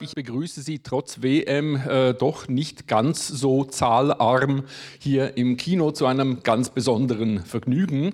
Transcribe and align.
Ich 0.00 0.14
begrüße 0.14 0.62
Sie 0.62 0.78
trotz 0.78 1.22
WM 1.22 1.74
äh, 1.74 2.14
doch 2.14 2.46
nicht 2.46 2.86
ganz 2.86 3.26
so 3.26 3.64
zahlarm 3.64 4.62
hier 5.00 5.36
im 5.36 5.56
Kino 5.56 5.90
zu 5.90 6.06
einem 6.06 6.44
ganz 6.44 6.70
besonderen 6.70 7.40
Vergnügen. 7.44 8.12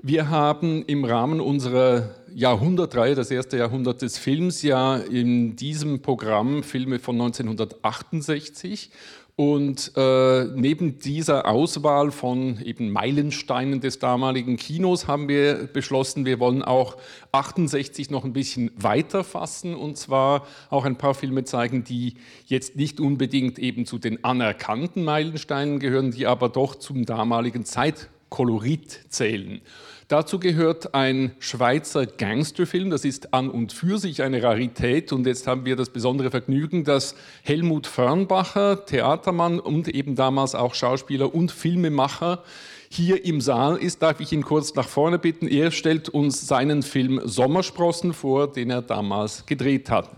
Wir 0.00 0.30
haben 0.30 0.84
im 0.86 1.04
Rahmen 1.04 1.42
unserer 1.42 2.14
Jahrhundertreihe, 2.34 3.14
das 3.14 3.30
erste 3.30 3.58
Jahrhundert 3.58 4.00
des 4.00 4.16
Films, 4.16 4.62
ja 4.62 4.96
in 4.96 5.54
diesem 5.54 6.00
Programm 6.00 6.62
Filme 6.62 6.98
von 6.98 7.16
1968 7.16 8.90
und 9.38 9.92
äh, 9.96 10.46
neben 10.46 10.98
dieser 10.98 11.46
Auswahl 11.46 12.10
von 12.10 12.60
eben 12.60 12.90
Meilensteinen 12.90 13.80
des 13.80 14.00
damaligen 14.00 14.56
Kinos 14.56 15.06
haben 15.06 15.28
wir 15.28 15.68
beschlossen, 15.72 16.26
wir 16.26 16.40
wollen 16.40 16.64
auch 16.64 16.96
68 17.30 18.10
noch 18.10 18.24
ein 18.24 18.32
bisschen 18.32 18.72
weiter 18.74 19.22
fassen 19.22 19.76
und 19.76 19.96
zwar 19.96 20.44
auch 20.70 20.84
ein 20.84 20.98
paar 20.98 21.14
Filme 21.14 21.44
zeigen, 21.44 21.84
die 21.84 22.14
jetzt 22.46 22.74
nicht 22.74 22.98
unbedingt 22.98 23.60
eben 23.60 23.86
zu 23.86 23.98
den 23.98 24.24
anerkannten 24.24 25.04
Meilensteinen 25.04 25.78
gehören, 25.78 26.10
die 26.10 26.26
aber 26.26 26.48
doch 26.48 26.74
zum 26.74 27.06
damaligen 27.06 27.64
Zeitkolorit 27.64 29.04
zählen. 29.08 29.60
Dazu 30.08 30.40
gehört 30.40 30.94
ein 30.94 31.32
Schweizer 31.38 32.06
Gangsterfilm, 32.06 32.88
das 32.88 33.04
ist 33.04 33.34
an 33.34 33.50
und 33.50 33.74
für 33.74 33.98
sich 33.98 34.22
eine 34.22 34.42
Rarität 34.42 35.12
und 35.12 35.26
jetzt 35.26 35.46
haben 35.46 35.66
wir 35.66 35.76
das 35.76 35.90
besondere 35.90 36.30
Vergnügen, 36.30 36.82
dass 36.82 37.14
Helmut 37.42 37.86
Fernbacher, 37.86 38.86
Theatermann 38.86 39.60
und 39.60 39.86
eben 39.86 40.14
damals 40.14 40.54
auch 40.54 40.74
Schauspieler 40.74 41.34
und 41.34 41.52
Filmemacher, 41.52 42.42
hier 42.88 43.22
im 43.26 43.42
Saal 43.42 43.76
ist. 43.76 44.00
Darf 44.00 44.20
ich 44.20 44.32
ihn 44.32 44.44
kurz 44.44 44.74
nach 44.74 44.88
vorne 44.88 45.18
bitten? 45.18 45.46
Er 45.46 45.70
stellt 45.70 46.08
uns 46.08 46.46
seinen 46.46 46.82
Film 46.82 47.20
Sommersprossen 47.24 48.14
vor, 48.14 48.50
den 48.50 48.70
er 48.70 48.80
damals 48.80 49.44
gedreht 49.44 49.90
hat. 49.90 50.08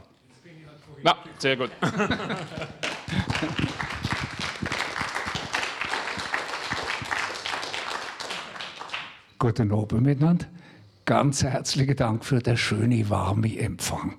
Na, 1.03 1.17
sehr 1.39 1.57
gut. 1.57 1.71
Guten 9.41 9.73
Abend 9.73 10.03
miteinander. 10.03 10.45
Ganz 11.07 11.43
herzlichen 11.43 11.97
Dank 11.97 12.27
für 12.27 12.41
den 12.41 12.59
schönen, 12.59 13.09
warmen 13.09 13.57
Empfang. 13.57 14.17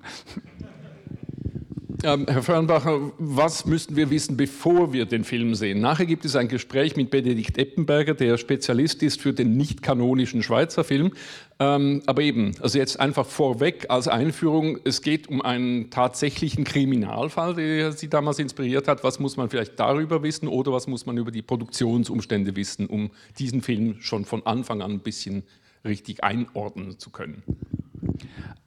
Ähm, 2.04 2.26
Herr 2.28 2.42
Fernbacher, 2.42 3.12
was 3.18 3.64
müssten 3.64 3.94
wir 3.94 4.10
wissen, 4.10 4.36
bevor 4.36 4.92
wir 4.92 5.06
den 5.06 5.22
Film 5.22 5.54
sehen? 5.54 5.80
Nachher 5.80 6.04
gibt 6.04 6.24
es 6.24 6.34
ein 6.34 6.48
Gespräch 6.48 6.96
mit 6.96 7.10
Benedikt 7.10 7.58
Eppenberger, 7.58 8.14
der 8.14 8.38
Spezialist 8.38 9.04
ist 9.04 9.20
für 9.20 9.32
den 9.32 9.56
nicht 9.56 9.82
kanonischen 9.82 10.42
Schweizer 10.42 10.82
Film. 10.82 11.12
Ähm, 11.60 12.02
aber 12.06 12.22
eben, 12.22 12.54
also 12.60 12.76
jetzt 12.76 12.98
einfach 12.98 13.24
vorweg 13.24 13.86
als 13.88 14.08
Einführung, 14.08 14.80
es 14.82 15.02
geht 15.02 15.28
um 15.28 15.42
einen 15.42 15.90
tatsächlichen 15.90 16.64
Kriminalfall, 16.64 17.54
der 17.54 17.92
Sie 17.92 18.08
damals 18.08 18.40
inspiriert 18.40 18.88
hat. 18.88 19.04
Was 19.04 19.20
muss 19.20 19.36
man 19.36 19.48
vielleicht 19.48 19.78
darüber 19.78 20.24
wissen 20.24 20.48
oder 20.48 20.72
was 20.72 20.88
muss 20.88 21.06
man 21.06 21.16
über 21.18 21.30
die 21.30 21.42
Produktionsumstände 21.42 22.56
wissen, 22.56 22.88
um 22.88 23.12
diesen 23.38 23.62
Film 23.62 23.96
schon 24.00 24.24
von 24.24 24.44
Anfang 24.44 24.82
an 24.82 24.90
ein 24.90 25.00
bisschen 25.00 25.44
richtig 25.84 26.24
einordnen 26.24 26.98
zu 26.98 27.10
können? 27.10 27.44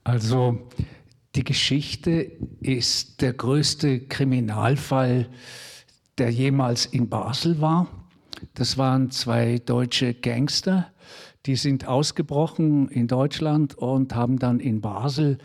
Also 0.05 0.59
die 1.35 1.43
Geschichte 1.43 2.31
ist 2.61 3.21
der 3.21 3.33
größte 3.33 3.99
Kriminalfall, 4.01 5.27
der 6.17 6.29
jemals 6.29 6.85
in 6.85 7.09
Basel 7.09 7.59
war. 7.59 7.87
Das 8.53 8.77
waren 8.77 9.11
zwei 9.11 9.59
deutsche 9.59 10.13
Gangster, 10.13 10.91
die 11.45 11.55
sind 11.55 11.87
ausgebrochen 11.87 12.87
in 12.87 13.07
Deutschland 13.07 13.75
und 13.75 14.15
haben 14.15 14.39
dann 14.39 14.59
in 14.59 14.81
Basel 14.81 15.37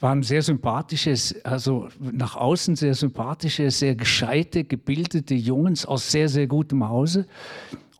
waren 0.00 0.24
sehr 0.24 0.42
sympathisches, 0.42 1.44
also 1.44 1.88
nach 2.00 2.34
außen 2.34 2.74
sehr 2.74 2.94
sympathische, 2.94 3.70
sehr 3.70 3.94
gescheite, 3.94 4.64
gebildete 4.64 5.34
Jungs 5.34 5.86
aus 5.86 6.10
sehr, 6.10 6.28
sehr 6.28 6.48
gutem 6.48 6.88
Hause. 6.88 7.28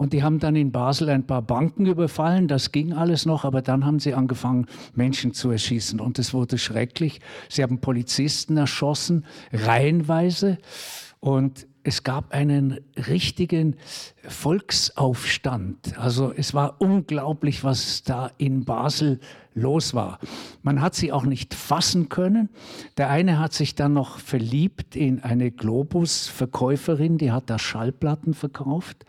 Und 0.02 0.12
die 0.12 0.24
haben 0.24 0.40
dann 0.40 0.56
in 0.56 0.72
Basel 0.72 1.10
ein 1.10 1.28
paar 1.28 1.42
Banken 1.42 1.86
überfallen. 1.86 2.48
Das 2.48 2.72
ging 2.72 2.92
alles 2.92 3.24
noch, 3.24 3.44
aber 3.44 3.62
dann 3.62 3.86
haben 3.86 4.00
sie 4.00 4.14
angefangen, 4.14 4.66
Menschen 4.96 5.32
zu 5.32 5.48
erschießen. 5.52 6.00
Und 6.00 6.18
es 6.18 6.34
wurde 6.34 6.58
schrecklich. 6.58 7.20
Sie 7.48 7.62
haben 7.62 7.78
Polizisten 7.78 8.56
erschossen, 8.56 9.24
reihenweise. 9.52 10.58
Und 11.20 11.68
es 11.84 12.02
gab 12.02 12.32
einen 12.34 12.80
richtigen 12.96 13.76
Volksaufstand. 14.26 15.96
Also 15.96 16.32
es 16.36 16.52
war 16.52 16.80
unglaublich, 16.80 17.62
was 17.62 18.02
da 18.02 18.32
in 18.38 18.64
Basel 18.64 19.20
los 19.54 19.94
war. 19.94 20.18
Man 20.62 20.80
hat 20.80 20.96
sie 20.96 21.12
auch 21.12 21.26
nicht 21.26 21.54
fassen 21.54 22.08
können. 22.08 22.48
Der 22.96 23.08
eine 23.08 23.38
hat 23.38 23.52
sich 23.52 23.76
dann 23.76 23.92
noch 23.92 24.18
verliebt 24.18 24.96
in 24.96 25.22
eine 25.22 25.52
Globus-Verkäuferin, 25.52 27.18
die 27.18 27.30
hat 27.30 27.48
da 27.50 27.60
Schallplatten 27.60 28.34
verkauft. 28.34 29.06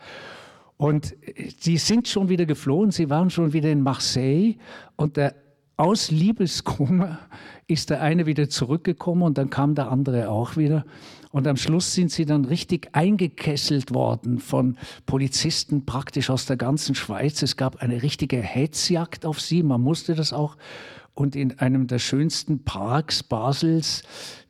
Und 0.84 1.16
sie 1.62 1.78
sind 1.78 2.10
schon 2.10 2.28
wieder 2.28 2.46
geflohen, 2.46 2.92
sie 2.92 3.10
waren 3.10 3.30
schon 3.30 3.54
wieder 3.54 3.72
in 3.72 3.84
Marseille 3.84 4.56
und 4.98 5.16
der, 5.16 5.34
aus 5.78 6.12
Liebeskummer 6.12 7.20
ist 7.68 7.90
der 7.90 8.02
eine 8.02 8.26
wieder 8.26 8.50
zurückgekommen 8.50 9.22
und 9.22 9.38
dann 9.38 9.50
kam 9.50 9.76
der 9.76 9.90
andere 9.90 10.28
auch 10.28 10.58
wieder. 10.58 10.84
Und 11.32 11.48
am 11.48 11.56
Schluss 11.56 11.94
sind 11.94 12.12
sie 12.12 12.26
dann 12.26 12.44
richtig 12.44 12.90
eingekesselt 12.92 13.94
worden 13.94 14.40
von 14.40 14.78
Polizisten 15.06 15.86
praktisch 15.86 16.30
aus 16.30 16.48
der 16.48 16.58
ganzen 16.58 16.96
Schweiz. 16.96 17.42
Es 17.42 17.56
gab 17.56 17.78
eine 17.78 18.04
richtige 18.04 18.42
Hetzjagd 18.42 19.26
auf 19.26 19.40
sie, 19.40 19.64
man 19.64 19.80
musste 19.80 20.16
das 20.16 20.34
auch 20.34 20.58
und 21.16 21.36
in 21.36 21.60
einem 21.60 21.88
der 21.88 22.00
schönsten 22.00 22.64
Parks 22.64 23.24
Basels. 23.24 24.04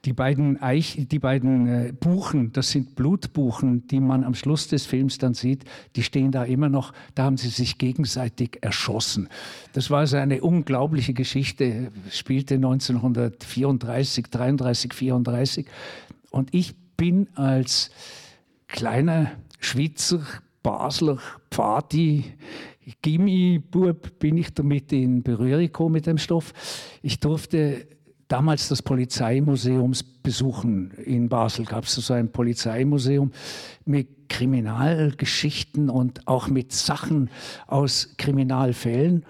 Die 0.06 0.14
beiden, 0.14 0.62
Eich, 0.62 1.08
die 1.10 1.20
beiden 1.20 1.68
äh, 1.68 1.94
Buchen, 1.98 2.52
das 2.52 2.72
sind 2.72 2.96
Blutbuchen, 2.96 3.88
die 3.88 4.02
man 4.02 4.26
am 4.26 4.36
Schluss 4.36 4.68
des 4.68 4.86
Films 4.86 5.18
dann 5.18 5.34
sieht, 5.34 5.64
die 5.96 6.04
stehen 6.04 6.32
da 6.32 6.44
immer 6.44 6.68
noch, 6.68 6.94
da 7.16 7.24
haben 7.24 7.38
sie 7.38 7.48
sich 7.48 7.78
gegenseitig 7.78 8.60
erschossen. 8.62 9.30
Das 9.72 9.90
war 9.90 10.00
also 10.00 10.18
eine 10.18 10.42
unglaubliche 10.42 11.14
Geschichte, 11.14 11.90
spielte 12.10 12.56
1934, 12.56 14.26
33, 14.26 14.94
34 14.94 15.66
und 16.32 16.54
ich 16.54 16.76
bin 16.98 17.28
als 17.36 17.90
kleiner 18.68 19.32
Schweizer 19.60 20.26
Basler 20.64 21.20
Pfadi 21.52 22.26
Gimmi-Bub 23.02 24.20
bin 24.20 24.38
ich 24.38 24.54
damit 24.54 24.92
in 24.92 25.24
Berührung 25.24 25.62
gekommen 25.62 25.94
mit 25.94 26.06
dem 26.06 26.18
Stoff. 26.18 26.54
Ich 27.02 27.20
durfte 27.20 27.88
damals 28.28 28.68
das 28.68 28.82
Polizeimuseum 28.82 29.94
besuchen. 30.24 30.92
In 31.06 31.30
Basel 31.30 31.66
gab 31.66 31.86
es 31.86 31.94
so 31.94 32.14
ein 32.14 32.32
Polizeimuseum 32.32 33.32
mit 33.86 34.30
Kriminalgeschichten 34.30 35.90
und 35.90 36.28
auch 36.28 36.48
mit 36.48 36.72
Sachen 36.72 37.30
aus 37.68 38.16
Kriminalfällen. 38.18 39.26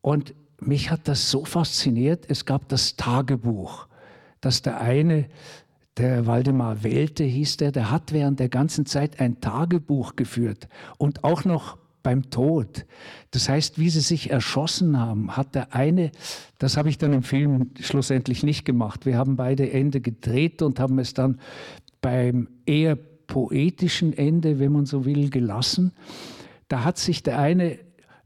Und 0.00 0.34
mich 0.60 0.90
hat 0.90 1.08
das 1.08 1.30
so 1.30 1.44
fasziniert. 1.44 2.26
Es 2.28 2.44
gab 2.44 2.68
das 2.68 2.96
Tagebuch, 2.96 3.88
dass 4.40 4.62
der 4.62 4.80
eine 4.80 5.26
der 5.96 6.26
Waldemar 6.26 6.84
Welte 6.84 7.24
hieß 7.24 7.56
der, 7.56 7.72
der 7.72 7.90
hat 7.90 8.12
während 8.12 8.38
der 8.38 8.50
ganzen 8.50 8.84
Zeit 8.86 9.18
ein 9.18 9.40
Tagebuch 9.40 10.14
geführt 10.14 10.68
und 10.98 11.24
auch 11.24 11.44
noch 11.44 11.78
beim 12.06 12.30
Tod. 12.30 12.86
Das 13.32 13.48
heißt, 13.48 13.80
wie 13.80 13.90
sie 13.90 13.98
sich 13.98 14.30
erschossen 14.30 14.96
haben, 14.96 15.36
hat 15.36 15.56
der 15.56 15.74
eine, 15.74 16.12
das 16.58 16.76
habe 16.76 16.88
ich 16.88 16.98
dann 16.98 17.12
im 17.12 17.24
Film 17.24 17.72
schlussendlich 17.80 18.44
nicht 18.44 18.64
gemacht. 18.64 19.06
Wir 19.06 19.18
haben 19.18 19.34
beide 19.34 19.72
Ende 19.72 20.00
gedreht 20.00 20.62
und 20.62 20.78
haben 20.78 21.00
es 21.00 21.14
dann 21.14 21.40
beim 22.00 22.46
eher 22.64 22.94
poetischen 22.94 24.16
Ende, 24.16 24.60
wenn 24.60 24.70
man 24.70 24.86
so 24.86 25.04
will, 25.04 25.30
gelassen. 25.30 25.90
Da 26.68 26.84
hat 26.84 26.96
sich 26.96 27.24
der 27.24 27.40
eine, 27.40 27.76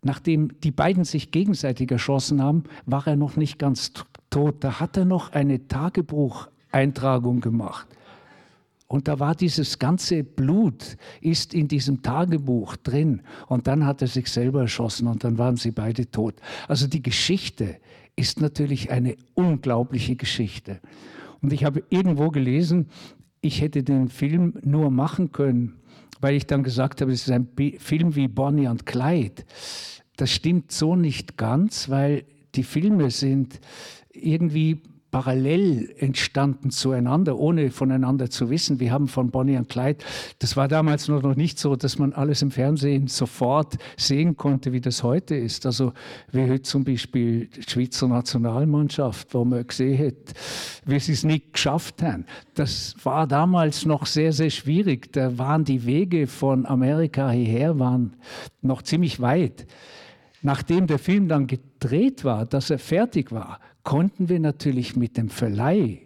nachdem 0.02 0.60
die 0.60 0.72
beiden 0.72 1.04
sich 1.04 1.30
gegenseitig 1.30 1.90
erschossen 1.90 2.42
haben, 2.42 2.64
war 2.84 3.06
er 3.06 3.16
noch 3.16 3.36
nicht 3.36 3.58
ganz 3.58 3.94
tot. 4.28 4.56
Da 4.62 4.78
hat 4.78 4.98
er 4.98 5.06
noch 5.06 5.32
eine 5.32 5.69
Tagebucheintragung 5.69 7.40
gemacht. 7.40 7.87
Und 8.90 9.06
da 9.06 9.20
war 9.20 9.37
dieses 9.37 9.78
ganze 9.78 10.25
Blut, 10.25 10.96
ist 11.20 11.54
in 11.54 11.69
diesem 11.69 12.02
Tagebuch 12.02 12.75
drin. 12.76 13.22
Und 13.46 13.69
dann 13.69 13.87
hat 13.87 14.02
er 14.02 14.08
sich 14.08 14.26
selber 14.26 14.62
erschossen 14.62 15.06
und 15.06 15.22
dann 15.22 15.38
waren 15.38 15.54
sie 15.54 15.70
beide 15.70 16.10
tot. 16.10 16.34
Also 16.66 16.88
die 16.88 17.00
Geschichte 17.00 17.76
ist 18.16 18.40
natürlich 18.40 18.90
eine 18.90 19.14
unglaubliche 19.34 20.16
Geschichte. 20.16 20.81
Und 21.40 21.52
ich 21.52 21.62
habe 21.62 21.84
irgendwo 21.88 22.31
gelesen, 22.31 22.88
ich 23.40 23.60
hätte 23.60 23.84
den 23.84 24.08
Film 24.08 24.54
nur 24.64 24.90
machen 24.90 25.31
können, 25.31 25.76
weil 26.20 26.34
ich 26.34 26.48
dann 26.48 26.64
gesagt 26.64 27.00
habe, 27.00 27.12
es 27.12 27.28
ist 27.28 27.31
ein 27.31 27.46
Film 27.78 28.16
wie 28.16 28.26
Bonnie 28.26 28.66
und 28.66 28.86
Clyde. 28.86 29.44
Das 30.16 30.32
stimmt 30.32 30.72
so 30.72 30.96
nicht 30.96 31.36
ganz, 31.36 31.90
weil 31.90 32.25
die 32.56 32.64
Filme 32.64 33.12
sind 33.12 33.60
irgendwie 34.12 34.82
parallel 35.10 35.94
entstanden 35.98 36.70
zueinander, 36.70 37.38
ohne 37.38 37.70
voneinander 37.70 38.30
zu 38.30 38.50
wissen. 38.50 38.80
Wir 38.80 38.92
haben 38.92 39.08
von 39.08 39.30
Bonnie 39.30 39.56
und 39.56 39.68
Clyde, 39.68 40.04
das 40.38 40.56
war 40.56 40.68
damals 40.68 41.08
noch 41.08 41.36
nicht 41.36 41.58
so, 41.58 41.76
dass 41.76 41.98
man 41.98 42.12
alles 42.12 42.42
im 42.42 42.50
Fernsehen 42.50 43.08
sofort 43.08 43.78
sehen 43.96 44.36
konnte, 44.36 44.72
wie 44.72 44.80
das 44.80 45.02
heute 45.02 45.34
ist. 45.34 45.66
Also 45.66 45.92
wie 46.32 46.48
heute 46.48 46.62
zum 46.62 46.84
Beispiel 46.84 47.46
die 47.46 47.62
Schweizer 47.62 48.08
Nationalmannschaft, 48.08 49.34
wo 49.34 49.44
man 49.44 49.66
gesehen 49.66 50.06
hat, 50.06 50.34
wie 50.84 51.00
sie 51.00 51.12
es 51.12 51.24
nicht 51.24 51.52
geschafft 51.52 52.02
haben. 52.02 52.24
Das 52.54 52.94
war 53.02 53.26
damals 53.26 53.84
noch 53.84 54.06
sehr, 54.06 54.32
sehr 54.32 54.50
schwierig. 54.50 55.12
Da 55.12 55.38
waren 55.38 55.64
die 55.64 55.84
Wege 55.86 56.26
von 56.26 56.66
Amerika 56.66 57.30
hierher 57.30 57.78
waren 57.78 58.16
noch 58.62 58.82
ziemlich 58.82 59.20
weit. 59.20 59.66
Nachdem 60.42 60.86
der 60.86 60.98
Film 60.98 61.28
dann 61.28 61.46
gedreht 61.46 62.24
war, 62.24 62.46
dass 62.46 62.70
er 62.70 62.78
fertig 62.78 63.30
war, 63.30 63.60
konnten 63.82 64.29
wir 64.29 64.41
natürlich 64.41 64.97
mit 64.97 65.17
dem 65.17 65.29
Verleih 65.29 66.00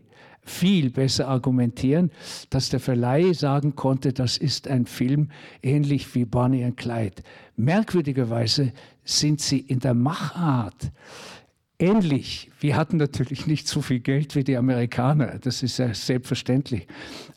viel 0.44 0.90
besser 0.90 1.28
argumentieren, 1.28 2.10
dass 2.50 2.68
der 2.68 2.80
Verleih 2.80 3.32
sagen 3.32 3.76
konnte, 3.76 4.12
das 4.12 4.36
ist 4.36 4.68
ein 4.68 4.86
Film 4.86 5.30
ähnlich 5.62 6.14
wie 6.14 6.24
Bonnie 6.24 6.64
und 6.64 6.76
Clyde. 6.76 7.22
Merkwürdigerweise 7.56 8.72
sind 9.04 9.40
sie 9.40 9.60
in 9.60 9.80
der 9.80 9.94
Machart 9.94 10.90
ähnlich. 11.78 12.50
Wir 12.60 12.76
hatten 12.76 12.98
natürlich 12.98 13.46
nicht 13.46 13.68
so 13.68 13.80
viel 13.80 14.00
Geld 14.00 14.36
wie 14.36 14.44
die 14.44 14.56
Amerikaner, 14.56 15.38
das 15.38 15.62
ist 15.62 15.78
ja 15.78 15.92
selbstverständlich. 15.94 16.86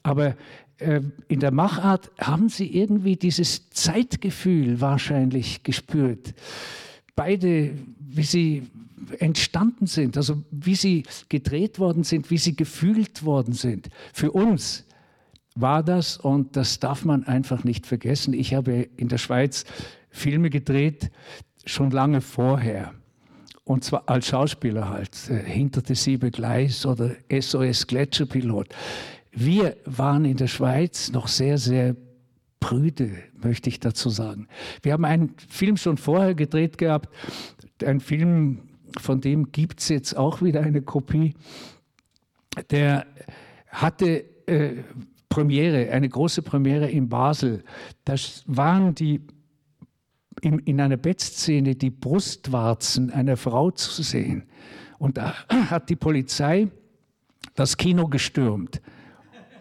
Aber 0.03 0.35
äh, 0.79 1.01
in 1.27 1.39
der 1.39 1.51
Machart 1.51 2.11
haben 2.19 2.49
sie 2.49 2.67
irgendwie 2.77 3.15
dieses 3.15 3.69
Zeitgefühl 3.69 4.79
wahrscheinlich 4.81 5.63
gespürt. 5.63 6.33
Beide, 7.15 7.71
wie 7.99 8.23
sie 8.23 8.67
entstanden 9.19 9.85
sind, 9.85 10.17
also 10.17 10.43
wie 10.51 10.75
sie 10.75 11.03
gedreht 11.29 11.79
worden 11.79 12.03
sind, 12.03 12.31
wie 12.31 12.37
sie 12.37 12.55
gefühlt 12.55 13.23
worden 13.23 13.53
sind. 13.53 13.89
Für 14.13 14.31
uns 14.31 14.85
war 15.55 15.83
das, 15.83 16.17
und 16.17 16.55
das 16.55 16.79
darf 16.79 17.05
man 17.05 17.23
einfach 17.23 17.63
nicht 17.63 17.85
vergessen, 17.85 18.33
ich 18.33 18.53
habe 18.53 18.87
in 18.97 19.07
der 19.07 19.17
Schweiz 19.17 19.65
Filme 20.09 20.49
gedreht, 20.49 21.11
schon 21.65 21.91
lange 21.91 22.21
vorher. 22.21 22.93
Und 23.63 23.83
zwar 23.83 24.03
als 24.07 24.27
Schauspieler 24.27 24.89
halt, 24.89 25.29
äh, 25.29 25.43
hinter 25.43 25.81
der 25.81 25.95
Siebe 25.95 26.31
Gleis 26.31 26.85
oder 26.85 27.15
SOS 27.29 27.85
Gletscherpilot. 27.85 28.69
Wir 29.31 29.75
waren 29.85 30.25
in 30.25 30.37
der 30.37 30.47
Schweiz 30.47 31.11
noch 31.11 31.27
sehr, 31.27 31.57
sehr 31.57 31.95
prüde, 32.59 33.11
möchte 33.41 33.69
ich 33.69 33.79
dazu 33.79 34.09
sagen. 34.09 34.47
Wir 34.81 34.93
haben 34.93 35.05
einen 35.05 35.35
Film 35.49 35.77
schon 35.77 35.97
vorher 35.97 36.33
gedreht 36.33 36.77
gehabt, 36.77 37.09
ein 37.83 37.99
Film, 37.99 38.66
von 38.99 39.21
dem 39.21 39.51
gibt 39.51 39.81
es 39.81 39.89
jetzt 39.89 40.15
auch 40.15 40.41
wieder 40.41 40.61
eine 40.61 40.81
Kopie. 40.81 41.33
Der 42.69 43.05
hatte 43.67 44.25
äh, 44.47 44.83
Premiere, 45.29 45.91
eine 45.91 46.09
große 46.09 46.41
Premiere 46.41 46.89
in 46.89 47.09
Basel. 47.09 47.63
Das 48.05 48.43
waren 48.47 48.95
die 48.95 49.21
in, 50.41 50.59
in 50.59 50.79
einer 50.81 50.97
Bettszene 50.97 51.75
die 51.75 51.89
Brustwarzen 51.89 53.11
einer 53.11 53.37
Frau 53.37 53.71
zu 53.71 54.03
sehen. 54.03 54.43
Und 54.99 55.17
da 55.17 55.33
hat 55.49 55.89
die 55.89 55.95
Polizei 55.95 56.69
das 57.55 57.77
Kino 57.77 58.07
gestürmt. 58.07 58.81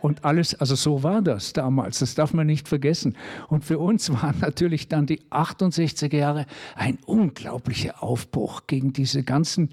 Und 0.07 0.25
alles, 0.25 0.55
also 0.55 0.77
so 0.77 1.03
war 1.03 1.21
das 1.21 1.53
damals, 1.53 1.99
das 1.99 2.15
darf 2.15 2.33
man 2.33 2.47
nicht 2.47 2.69
vergessen. 2.69 3.17
Und 3.49 3.65
für 3.65 3.81
uns 3.81 4.09
waren 4.23 4.39
natürlich 4.39 4.87
dann 4.87 5.05
die 5.05 5.21
68er 5.31 6.15
Jahre 6.15 6.47
ein 6.77 6.99
unglaublicher 7.07 8.05
Aufbruch 8.05 8.69
gegen 8.69 8.93
diese 8.93 9.25
ganzen, 9.25 9.71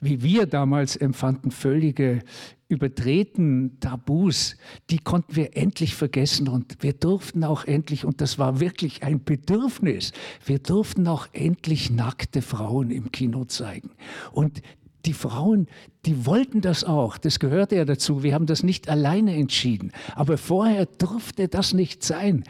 wie 0.00 0.22
wir 0.22 0.46
damals 0.46 0.94
empfanden, 0.94 1.50
völlige 1.50 2.22
übertreten 2.68 3.80
Tabus, 3.80 4.56
die 4.88 4.98
konnten 4.98 5.34
wir 5.34 5.56
endlich 5.56 5.96
vergessen 5.96 6.46
und 6.46 6.76
wir 6.80 6.92
durften 6.92 7.42
auch 7.42 7.64
endlich, 7.64 8.04
und 8.04 8.20
das 8.20 8.38
war 8.38 8.60
wirklich 8.60 9.02
ein 9.02 9.24
Bedürfnis, 9.24 10.12
wir 10.46 10.60
durften 10.60 11.08
auch 11.08 11.26
endlich 11.32 11.90
nackte 11.90 12.40
Frauen 12.40 12.92
im 12.92 13.10
Kino 13.10 13.46
zeigen. 13.46 13.90
Und 14.30 14.62
die 15.04 15.12
Frauen, 15.12 15.68
die 16.06 16.26
wollten 16.26 16.60
das 16.60 16.84
auch. 16.84 17.18
Das 17.18 17.38
gehörte 17.38 17.76
ja 17.76 17.84
dazu. 17.84 18.22
Wir 18.22 18.34
haben 18.34 18.46
das 18.46 18.62
nicht 18.62 18.88
alleine 18.88 19.34
entschieden. 19.34 19.92
Aber 20.14 20.38
vorher 20.38 20.86
durfte 20.86 21.48
das 21.48 21.72
nicht 21.72 22.02
sein. 22.02 22.44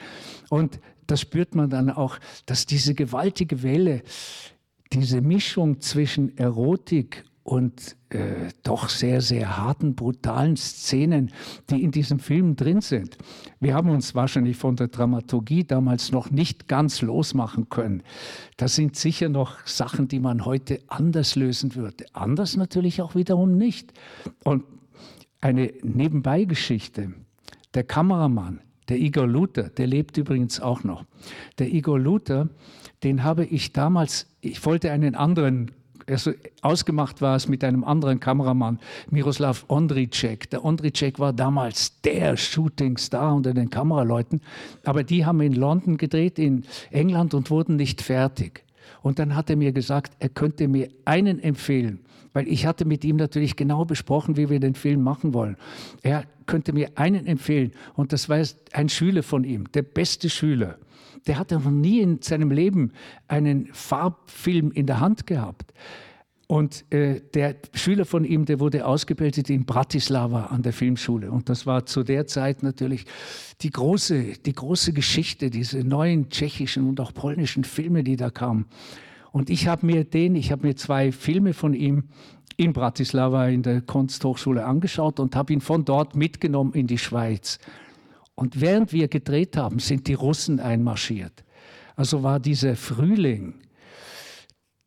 Und 0.50 0.80
das 1.06 1.20
spürt 1.20 1.54
man 1.54 1.70
dann 1.70 1.90
auch, 1.90 2.18
dass 2.46 2.66
diese 2.66 2.94
gewaltige 2.94 3.62
Welle, 3.62 4.02
diese 4.92 5.20
Mischung 5.20 5.80
zwischen 5.80 6.36
Erotik 6.36 7.24
und 7.44 7.96
äh, 8.10 8.50
doch 8.62 8.88
sehr, 8.88 9.20
sehr 9.20 9.56
harten, 9.56 9.94
brutalen 9.94 10.56
Szenen, 10.56 11.32
die 11.70 11.82
in 11.82 11.90
diesem 11.90 12.18
Film 12.18 12.54
drin 12.54 12.80
sind. 12.80 13.18
Wir 13.58 13.74
haben 13.74 13.90
uns 13.90 14.14
wahrscheinlich 14.14 14.56
von 14.56 14.76
der 14.76 14.88
Dramaturgie 14.88 15.64
damals 15.64 16.12
noch 16.12 16.30
nicht 16.30 16.68
ganz 16.68 17.02
losmachen 17.02 17.68
können. 17.68 18.02
Das 18.56 18.76
sind 18.76 18.96
sicher 18.96 19.28
noch 19.28 19.66
Sachen, 19.66 20.08
die 20.08 20.20
man 20.20 20.44
heute 20.44 20.80
anders 20.86 21.34
lösen 21.34 21.74
würde. 21.74 22.06
Anders 22.12 22.56
natürlich 22.56 23.02
auch 23.02 23.14
wiederum 23.14 23.56
nicht. 23.56 23.92
Und 24.44 24.64
eine 25.40 25.72
Nebenbeigeschichte. 25.82 27.12
Der 27.74 27.84
Kameramann, 27.84 28.60
der 28.88 28.98
Igor 28.98 29.26
Luther, 29.26 29.64
der 29.64 29.88
lebt 29.88 30.16
übrigens 30.16 30.60
auch 30.60 30.84
noch. 30.84 31.04
Der 31.58 31.72
Igor 31.72 31.98
Luther, 31.98 32.48
den 33.02 33.24
habe 33.24 33.44
ich 33.44 33.72
damals, 33.72 34.26
ich 34.40 34.64
wollte 34.64 34.92
einen 34.92 35.16
anderen 35.16 35.72
also 36.06 36.32
ausgemacht 36.62 37.20
war 37.20 37.36
es 37.36 37.48
mit 37.48 37.64
einem 37.64 37.84
anderen 37.84 38.20
Kameramann, 38.20 38.78
Miroslav 39.10 39.64
Ondricek. 39.68 40.50
Der 40.50 40.64
Ondricek 40.64 41.18
war 41.18 41.32
damals 41.32 42.00
der 42.02 42.36
Shootingstar 42.36 43.34
unter 43.34 43.54
den 43.54 43.70
Kameraleuten, 43.70 44.40
aber 44.84 45.04
die 45.04 45.24
haben 45.24 45.40
in 45.40 45.54
London 45.54 45.96
gedreht, 45.96 46.38
in 46.38 46.64
England 46.90 47.34
und 47.34 47.50
wurden 47.50 47.76
nicht 47.76 48.02
fertig. 48.02 48.64
Und 49.02 49.18
dann 49.18 49.34
hat 49.34 49.50
er 49.50 49.56
mir 49.56 49.72
gesagt, 49.72 50.14
er 50.18 50.28
könnte 50.28 50.68
mir 50.68 50.88
einen 51.04 51.40
empfehlen, 51.40 52.00
weil 52.32 52.46
ich 52.48 52.66
hatte 52.66 52.84
mit 52.84 53.04
ihm 53.04 53.16
natürlich 53.16 53.56
genau 53.56 53.84
besprochen, 53.84 54.36
wie 54.36 54.48
wir 54.48 54.60
den 54.60 54.74
Film 54.74 55.02
machen 55.02 55.34
wollen. 55.34 55.56
Er 56.02 56.24
könnte 56.46 56.72
mir 56.72 56.90
einen 56.96 57.26
empfehlen 57.26 57.72
und 57.94 58.12
das 58.12 58.28
war 58.28 58.42
ein 58.72 58.88
Schüler 58.88 59.22
von 59.22 59.44
ihm, 59.44 59.70
der 59.72 59.82
beste 59.82 60.30
Schüler 60.30 60.78
der 61.26 61.38
hatte 61.38 61.56
noch 61.56 61.70
nie 61.70 62.00
in 62.00 62.20
seinem 62.22 62.50
Leben 62.50 62.92
einen 63.28 63.68
Farbfilm 63.72 64.70
in 64.72 64.86
der 64.86 65.00
Hand 65.00 65.26
gehabt. 65.26 65.72
Und 66.48 66.84
äh, 66.92 67.22
der 67.32 67.56
Schüler 67.72 68.04
von 68.04 68.24
ihm, 68.24 68.44
der 68.44 68.60
wurde 68.60 68.84
ausgebildet 68.84 69.48
in 69.48 69.64
Bratislava 69.64 70.46
an 70.46 70.62
der 70.62 70.74
Filmschule. 70.74 71.30
Und 71.30 71.48
das 71.48 71.64
war 71.64 71.86
zu 71.86 72.02
der 72.02 72.26
Zeit 72.26 72.62
natürlich 72.62 73.06
die 73.62 73.70
große, 73.70 74.34
die 74.44 74.52
große 74.52 74.92
Geschichte, 74.92 75.48
diese 75.48 75.78
neuen 75.78 76.28
tschechischen 76.28 76.86
und 76.86 77.00
auch 77.00 77.14
polnischen 77.14 77.64
Filme, 77.64 78.04
die 78.04 78.16
da 78.16 78.28
kamen. 78.28 78.66
Und 79.30 79.48
ich 79.48 79.66
habe 79.66 79.86
mir 79.86 80.04
den, 80.04 80.34
ich 80.34 80.52
habe 80.52 80.66
mir 80.66 80.76
zwei 80.76 81.10
Filme 81.10 81.54
von 81.54 81.72
ihm 81.72 82.04
in 82.58 82.74
Bratislava 82.74 83.48
in 83.48 83.62
der 83.62 83.80
Kunsthochschule 83.80 84.66
angeschaut 84.66 85.20
und 85.20 85.34
habe 85.34 85.54
ihn 85.54 85.62
von 85.62 85.86
dort 85.86 86.16
mitgenommen 86.16 86.74
in 86.74 86.86
die 86.86 86.98
Schweiz. 86.98 87.58
Und 88.42 88.60
während 88.60 88.92
wir 88.92 89.06
gedreht 89.06 89.56
haben, 89.56 89.78
sind 89.78 90.08
die 90.08 90.14
Russen 90.14 90.58
einmarschiert. 90.58 91.44
Also 91.94 92.24
war 92.24 92.40
dieser 92.40 92.74
Frühling, 92.74 93.54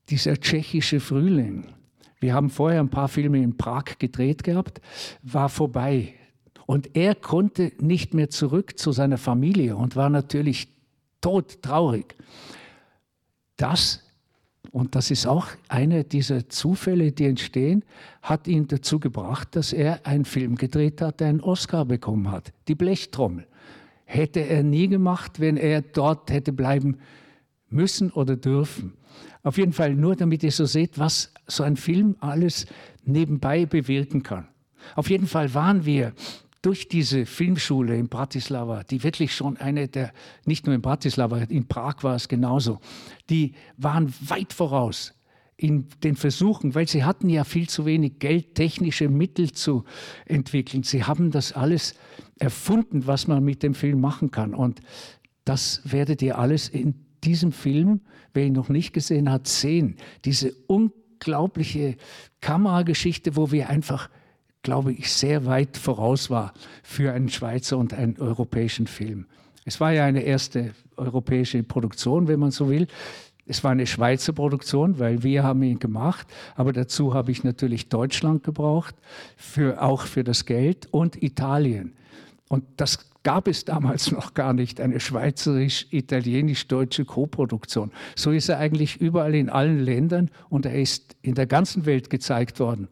dieser 0.09 0.37
tschechische 0.37 0.99
Frühling, 0.99 1.73
wir 2.19 2.33
haben 2.33 2.49
vorher 2.49 2.81
ein 2.81 2.89
paar 2.89 3.07
Filme 3.07 3.41
in 3.41 3.55
Prag 3.55 3.97
gedreht 3.97 4.43
gehabt, 4.43 4.81
war 5.21 5.47
vorbei. 5.47 6.15
Und 6.65 6.97
er 6.97 7.15
konnte 7.15 7.71
nicht 7.79 8.13
mehr 8.13 8.29
zurück 8.29 8.77
zu 8.77 8.91
seiner 8.91 9.17
Familie 9.17 9.77
und 9.77 9.95
war 9.95 10.09
natürlich 10.09 10.67
todtraurig. 11.21 12.13
Das 13.55 14.03
und 14.75 14.93
das 14.93 15.09
ist 15.09 15.25
auch 15.25 15.47
einer 15.69 16.03
dieser 16.03 16.49
Zufälle, 16.49 17.13
die 17.13 17.27
entstehen, 17.27 17.85
hat 18.21 18.45
ihn 18.45 18.67
dazu 18.67 18.99
gebracht, 18.99 19.55
dass 19.55 19.71
er 19.71 20.05
einen 20.05 20.25
Film 20.25 20.57
gedreht 20.57 21.01
hat, 21.01 21.21
der 21.21 21.29
einen 21.29 21.39
Oscar 21.39 21.85
bekommen 21.85 22.29
hat, 22.29 22.51
die 22.67 22.75
Blechtrommel. 22.75 23.47
Hätte 24.03 24.41
er 24.41 24.63
nie 24.63 24.89
gemacht, 24.89 25.39
wenn 25.39 25.55
er 25.55 25.81
dort 25.81 26.29
hätte 26.29 26.51
bleiben 26.51 26.97
müssen 27.69 28.11
oder 28.11 28.35
dürfen. 28.35 28.97
Auf 29.43 29.57
jeden 29.57 29.71
Fall 29.71 29.95
nur, 29.95 30.17
damit 30.17 30.43
ihr 30.43 30.51
so 30.51 30.65
seht, 30.65 30.99
was 30.99 31.31
so 31.47 31.63
ein 31.63 31.77
Film 31.77 32.17
alles 32.19 32.65
nebenbei 33.05 33.65
bewirken 33.65 34.23
kann. 34.23 34.49
Auf 34.95 35.09
jeden 35.09 35.27
Fall 35.27 35.53
waren 35.53 35.85
wir 35.85 36.11
durch 36.65 36.87
diese 36.87 37.27
Filmschule 37.27 37.95
in 37.95 38.09
Bratislava, 38.09 38.83
die 38.83 39.03
wirklich 39.03 39.35
schon 39.35 39.57
eine 39.57 39.87
der, 39.87 40.11
nicht 40.45 40.65
nur 40.65 40.73
in 40.73 40.81
Bratislava, 40.81 41.37
in 41.37 41.67
Prag 41.67 41.97
war 42.01 42.15
es 42.15 42.27
genauso, 42.27 42.79
die 43.29 43.53
waren 43.77 44.11
weit 44.27 44.51
voraus 44.51 45.13
in 45.57 45.87
den 46.03 46.15
Versuchen, 46.15 46.73
weil 46.73 46.87
sie 46.87 47.03
hatten 47.03 47.29
ja 47.29 47.43
viel 47.43 47.69
zu 47.69 47.85
wenig 47.85 48.17
Geld, 48.17 48.55
technische 48.55 49.09
Mittel 49.09 49.51
zu 49.51 49.83
entwickeln. 50.25 50.81
Sie 50.81 51.03
haben 51.03 51.29
das 51.29 51.53
alles 51.53 51.93
erfunden, 52.39 53.05
was 53.05 53.27
man 53.27 53.43
mit 53.43 53.61
dem 53.61 53.75
Film 53.75 54.01
machen 54.01 54.31
kann. 54.31 54.55
Und 54.55 54.81
das 55.45 55.81
werdet 55.85 56.23
ihr 56.23 56.39
alles 56.39 56.67
in 56.67 56.95
diesem 57.23 57.51
Film, 57.51 58.01
wer 58.33 58.47
ihn 58.47 58.53
noch 58.53 58.69
nicht 58.69 58.91
gesehen 58.91 59.31
hat, 59.31 59.47
sehen. 59.47 59.97
Diese 60.25 60.51
unglaubliche 60.65 61.95
Kamerageschichte, 62.41 63.35
wo 63.35 63.51
wir 63.51 63.69
einfach 63.69 64.09
glaube 64.65 64.91
ich, 64.91 65.13
sehr 65.13 65.45
weit 65.45 65.77
voraus 65.77 66.29
war 66.31 66.51
für 66.81 67.13
einen 67.13 67.29
Schweizer 67.29 67.77
und 67.77 67.93
einen 67.93 68.19
europäischen 68.19 68.87
Film. 68.87 69.27
Es 69.63 69.79
war 69.79 69.93
ja 69.93 70.05
eine 70.05 70.23
erste 70.23 70.71
europäische 70.97 71.61
Produktion, 71.61 72.27
wenn 72.27 72.39
man 72.39 72.49
so 72.49 72.67
will. 72.67 72.87
Es 73.45 73.63
war 73.63 73.69
eine 73.71 73.85
Schweizer 73.85 74.33
Produktion, 74.33 74.97
weil 74.97 75.21
wir 75.21 75.43
haben 75.43 75.61
ihn 75.61 75.77
gemacht, 75.77 76.25
aber 76.55 76.73
dazu 76.73 77.13
habe 77.13 77.31
ich 77.31 77.43
natürlich 77.43 77.89
Deutschland 77.89 78.43
gebraucht, 78.43 78.95
für, 79.37 79.83
auch 79.83 80.01
für 80.01 80.23
das 80.23 80.45
Geld 80.45 80.87
und 80.89 81.21
Italien. 81.21 81.93
Und 82.47 82.63
das 82.77 83.11
gab 83.21 83.47
es 83.47 83.65
damals 83.65 84.11
noch 84.11 84.33
gar 84.33 84.53
nicht, 84.53 84.81
eine 84.81 84.99
schweizerisch-italienisch-deutsche 84.99 87.05
Koproduktion. 87.05 87.91
So 88.15 88.31
ist 88.31 88.49
er 88.49 88.57
eigentlich 88.57 88.99
überall 88.99 89.35
in 89.35 89.51
allen 89.51 89.79
Ländern 89.79 90.31
und 90.49 90.65
er 90.65 90.81
ist 90.81 91.15
in 91.21 91.35
der 91.35 91.45
ganzen 91.45 91.85
Welt 91.85 92.09
gezeigt 92.09 92.59
worden. 92.59 92.87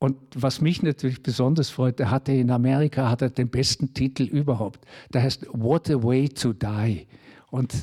Und 0.00 0.16
was 0.34 0.60
mich 0.60 0.82
natürlich 0.82 1.22
besonders 1.22 1.70
freut, 1.70 1.98
er 1.98 2.10
hatte 2.10 2.32
in 2.32 2.50
Amerika 2.50 3.10
hat 3.10 3.22
er 3.22 3.30
den 3.30 3.48
besten 3.48 3.94
Titel 3.94 4.22
überhaupt. 4.22 4.86
Der 5.12 5.22
heißt 5.22 5.46
What 5.52 5.90
a 5.90 6.02
Way 6.02 6.28
to 6.28 6.52
Die. 6.52 7.06
Und 7.50 7.74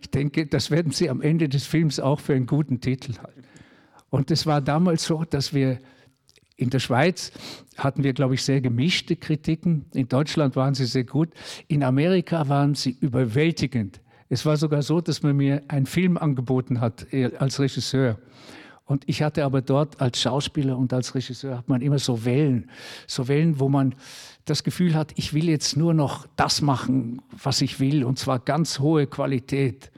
ich 0.00 0.10
denke, 0.10 0.46
das 0.46 0.70
werden 0.70 0.92
Sie 0.92 1.10
am 1.10 1.20
Ende 1.20 1.48
des 1.48 1.66
Films 1.66 2.00
auch 2.00 2.20
für 2.20 2.34
einen 2.34 2.46
guten 2.46 2.80
Titel 2.80 3.14
halten. 3.18 3.42
Und 4.08 4.30
es 4.30 4.46
war 4.46 4.60
damals 4.60 5.04
so, 5.04 5.24
dass 5.24 5.52
wir 5.52 5.78
in 6.56 6.70
der 6.70 6.78
Schweiz 6.78 7.32
hatten 7.76 8.04
wir, 8.04 8.12
glaube 8.12 8.34
ich, 8.34 8.42
sehr 8.42 8.60
gemischte 8.60 9.16
Kritiken. 9.16 9.86
In 9.94 10.08
Deutschland 10.08 10.56
waren 10.56 10.74
sie 10.74 10.86
sehr 10.86 11.04
gut. 11.04 11.30
In 11.68 11.82
Amerika 11.82 12.48
waren 12.48 12.74
sie 12.74 12.96
überwältigend. 13.00 14.00
Es 14.28 14.46
war 14.46 14.56
sogar 14.56 14.82
so, 14.82 15.00
dass 15.00 15.22
man 15.22 15.36
mir 15.36 15.62
einen 15.68 15.86
Film 15.86 16.16
angeboten 16.16 16.80
hat 16.80 17.06
als 17.38 17.58
Regisseur. 17.58 18.18
Und 18.90 19.04
ich 19.06 19.22
hatte 19.22 19.44
aber 19.44 19.62
dort 19.62 20.00
als 20.00 20.20
Schauspieler 20.20 20.76
und 20.76 20.92
als 20.92 21.14
Regisseur 21.14 21.56
hat 21.56 21.68
man 21.68 21.80
immer 21.80 22.00
so 22.00 22.24
Wellen, 22.24 22.68
so 23.06 23.28
Wellen, 23.28 23.60
wo 23.60 23.68
man 23.68 23.94
das 24.46 24.64
Gefühl 24.64 24.96
hat, 24.96 25.12
ich 25.14 25.32
will 25.32 25.48
jetzt 25.48 25.76
nur 25.76 25.94
noch 25.94 26.26
das 26.34 26.60
machen, 26.60 27.22
was 27.30 27.60
ich 27.60 27.78
will, 27.78 28.02
und 28.02 28.18
zwar 28.18 28.40
ganz 28.40 28.80
hohe 28.80 29.06
Qualität. 29.06 29.92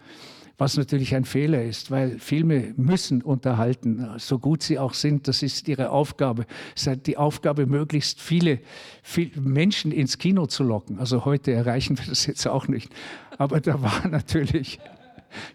Was 0.58 0.76
natürlich 0.76 1.14
ein 1.14 1.24
Fehler 1.24 1.64
ist, 1.64 1.90
weil 1.90 2.18
Filme 2.18 2.74
müssen 2.76 3.22
unterhalten, 3.22 4.06
so 4.18 4.38
gut 4.38 4.62
sie 4.62 4.78
auch 4.78 4.92
sind. 4.92 5.26
Das 5.26 5.42
ist 5.42 5.66
ihre 5.68 5.88
Aufgabe. 5.88 6.44
Es 6.76 6.86
ist 6.86 7.06
die 7.06 7.16
Aufgabe, 7.16 7.64
möglichst 7.64 8.20
viele, 8.20 8.60
viele 9.02 9.40
Menschen 9.40 9.90
ins 9.90 10.18
Kino 10.18 10.44
zu 10.46 10.64
locken. 10.64 10.98
Also 10.98 11.24
heute 11.24 11.50
erreichen 11.50 11.96
wir 11.98 12.04
das 12.04 12.26
jetzt 12.26 12.46
auch 12.46 12.68
nicht. 12.68 12.92
Aber 13.38 13.58
da 13.62 13.80
war 13.80 14.06
natürlich 14.10 14.78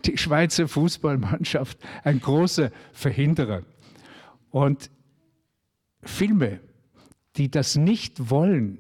die 0.05 0.17
Schweizer 0.17 0.67
Fußballmannschaft 0.67 1.77
ein 2.03 2.19
großer 2.19 2.72
Verhinderer. 2.93 3.63
Und 4.50 4.89
Filme, 6.01 6.60
die 7.36 7.51
das 7.51 7.75
nicht 7.75 8.29
wollen, 8.29 8.79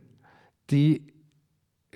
die 0.69 1.13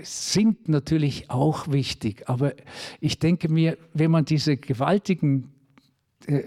sind 0.01 0.70
natürlich 0.70 1.29
auch 1.29 1.67
wichtig. 1.67 2.27
Aber 2.29 2.53
ich 3.00 3.20
denke 3.20 3.50
mir, 3.50 3.77
wenn 3.93 4.12
man 4.12 4.25
diese 4.25 4.58
gewaltigen 4.58 5.51
äh, 6.27 6.43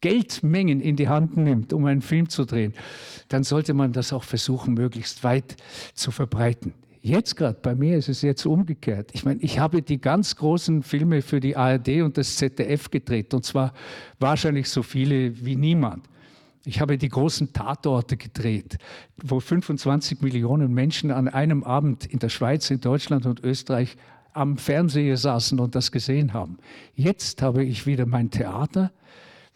Geldmengen 0.00 0.80
in 0.80 0.96
die 0.96 1.08
Hand 1.08 1.36
nimmt, 1.36 1.72
um 1.72 1.84
einen 1.86 2.02
Film 2.02 2.28
zu 2.28 2.44
drehen, 2.44 2.74
dann 3.28 3.44
sollte 3.44 3.72
man 3.72 3.92
das 3.92 4.12
auch 4.12 4.24
versuchen, 4.24 4.74
möglichst 4.74 5.22
weit 5.22 5.56
zu 5.94 6.10
verbreiten. 6.10 6.74
Jetzt 7.04 7.34
gerade, 7.34 7.58
bei 7.60 7.74
mir 7.74 7.98
ist 7.98 8.08
es 8.08 8.22
jetzt 8.22 8.46
umgekehrt. 8.46 9.10
Ich 9.12 9.24
meine, 9.24 9.40
ich 9.40 9.58
habe 9.58 9.82
die 9.82 10.00
ganz 10.00 10.36
großen 10.36 10.84
Filme 10.84 11.20
für 11.20 11.40
die 11.40 11.56
ARD 11.56 12.02
und 12.02 12.16
das 12.16 12.36
ZDF 12.36 12.92
gedreht 12.92 13.34
und 13.34 13.44
zwar 13.44 13.72
wahrscheinlich 14.20 14.70
so 14.70 14.84
viele 14.84 15.44
wie 15.44 15.56
niemand. 15.56 16.08
Ich 16.64 16.80
habe 16.80 16.96
die 16.96 17.08
großen 17.08 17.52
Tatorte 17.52 18.16
gedreht, 18.16 18.78
wo 19.20 19.40
25 19.40 20.20
Millionen 20.20 20.72
Menschen 20.72 21.10
an 21.10 21.26
einem 21.26 21.64
Abend 21.64 22.06
in 22.06 22.20
der 22.20 22.28
Schweiz, 22.28 22.70
in 22.70 22.80
Deutschland 22.80 23.26
und 23.26 23.42
Österreich 23.42 23.96
am 24.32 24.56
Fernseher 24.56 25.16
saßen 25.16 25.58
und 25.58 25.74
das 25.74 25.90
gesehen 25.90 26.32
haben. 26.32 26.58
Jetzt 26.94 27.42
habe 27.42 27.64
ich 27.64 27.84
wieder 27.84 28.06
mein 28.06 28.30
Theater, 28.30 28.92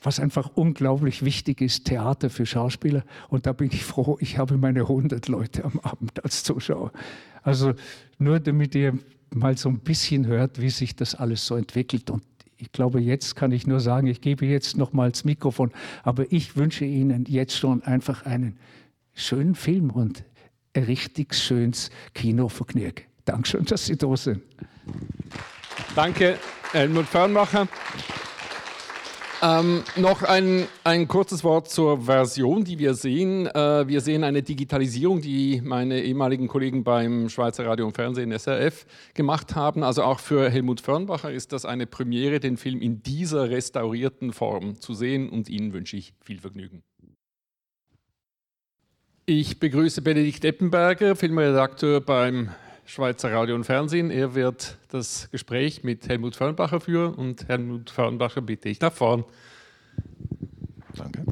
was 0.02 0.20
einfach 0.20 0.50
unglaublich 0.54 1.24
wichtig 1.24 1.60
ist, 1.60 1.86
Theater 1.86 2.30
für 2.30 2.46
Schauspieler. 2.46 3.04
Und 3.28 3.46
da 3.46 3.52
bin 3.52 3.70
ich 3.72 3.84
froh, 3.84 4.18
ich 4.20 4.38
habe 4.38 4.56
meine 4.58 4.80
100 4.80 5.28
Leute 5.28 5.64
am 5.64 5.80
Abend 5.80 6.22
als 6.22 6.42
Zuschauer. 6.42 6.92
Also 7.42 7.74
nur 8.18 8.40
damit 8.40 8.74
ihr 8.74 8.98
mal 9.30 9.56
so 9.56 9.68
ein 9.68 9.78
bisschen 9.78 10.26
hört, 10.26 10.60
wie 10.60 10.70
sich 10.70 10.96
das 10.96 11.14
alles 11.14 11.46
so 11.46 11.56
entwickelt. 11.56 12.10
Und 12.10 12.22
ich 12.56 12.72
glaube, 12.72 13.00
jetzt 13.00 13.36
kann 13.36 13.52
ich 13.52 13.66
nur 13.66 13.80
sagen, 13.80 14.06
ich 14.06 14.20
gebe 14.20 14.46
jetzt 14.46 14.76
nochmal 14.76 15.10
das 15.10 15.24
Mikrofon, 15.24 15.72
aber 16.02 16.30
ich 16.32 16.56
wünsche 16.56 16.84
Ihnen 16.84 17.24
jetzt 17.26 17.56
schon 17.56 17.82
einfach 17.82 18.24
einen 18.24 18.58
schönen 19.14 19.54
Film 19.54 19.90
und 19.90 20.24
ein 20.74 20.84
richtig 20.84 21.34
schönes 21.34 21.90
Kinovergnügen. 22.14 23.04
Dankeschön, 23.24 23.64
dass 23.64 23.86
Sie 23.86 23.96
da 23.96 24.16
sind. 24.16 24.42
Danke, 25.94 26.38
Helmut 26.72 27.06
Fernmacher. 27.06 27.68
Ähm, 29.42 29.82
noch 29.96 30.22
ein, 30.22 30.66
ein 30.82 31.08
kurzes 31.08 31.44
Wort 31.44 31.68
zur 31.68 32.02
Version, 32.02 32.64
die 32.64 32.78
wir 32.78 32.94
sehen. 32.94 33.46
Äh, 33.46 33.86
wir 33.86 34.00
sehen 34.00 34.24
eine 34.24 34.42
Digitalisierung, 34.42 35.20
die 35.20 35.60
meine 35.62 36.02
ehemaligen 36.02 36.48
Kollegen 36.48 36.84
beim 36.84 37.28
Schweizer 37.28 37.66
Radio 37.66 37.86
und 37.86 37.94
Fernsehen 37.94 38.32
SRF 38.32 38.86
gemacht 39.12 39.54
haben. 39.54 39.82
Also 39.82 40.04
auch 40.04 40.20
für 40.20 40.48
Helmut 40.48 40.80
Fernbacher 40.80 41.30
ist 41.30 41.52
das 41.52 41.66
eine 41.66 41.86
Premiere, 41.86 42.40
den 42.40 42.56
Film 42.56 42.80
in 42.80 43.02
dieser 43.02 43.50
restaurierten 43.50 44.32
Form 44.32 44.80
zu 44.80 44.94
sehen. 44.94 45.28
Und 45.28 45.50
Ihnen 45.50 45.74
wünsche 45.74 45.98
ich 45.98 46.14
viel 46.22 46.38
Vergnügen. 46.38 46.82
Ich 49.26 49.60
begrüße 49.60 50.00
Benedikt 50.00 50.44
Eppenberger, 50.44 51.14
Filmredakteur 51.14 52.00
beim 52.00 52.50
Schweizer 52.86 53.32
Radio 53.32 53.56
und 53.56 53.64
Fernsehen. 53.64 54.10
Er 54.10 54.34
wird 54.34 54.78
das 54.88 55.28
Gespräch 55.32 55.82
mit 55.82 56.08
Helmut 56.08 56.36
Fernbacher 56.36 56.80
führen 56.80 57.14
und 57.14 57.48
Helmut 57.48 57.90
Fernbacher 57.90 58.40
bitte 58.40 58.68
ich 58.68 58.80
nach 58.80 58.92
vorn. 58.92 59.24
Danke. 60.94 61.24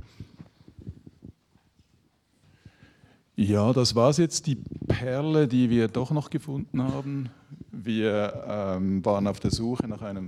Ja, 3.36 3.72
das 3.72 3.94
war 3.94 4.10
es 4.10 4.16
jetzt, 4.16 4.46
die 4.46 4.56
Perle, 4.88 5.48
die 5.48 5.70
wir 5.70 5.88
doch 5.88 6.10
noch 6.10 6.30
gefunden 6.30 6.82
haben. 6.82 7.30
Wir 7.70 8.44
ähm, 8.48 9.04
waren 9.04 9.26
auf 9.26 9.40
der 9.40 9.50
Suche 9.50 9.86
nach 9.88 10.02
einem 10.02 10.26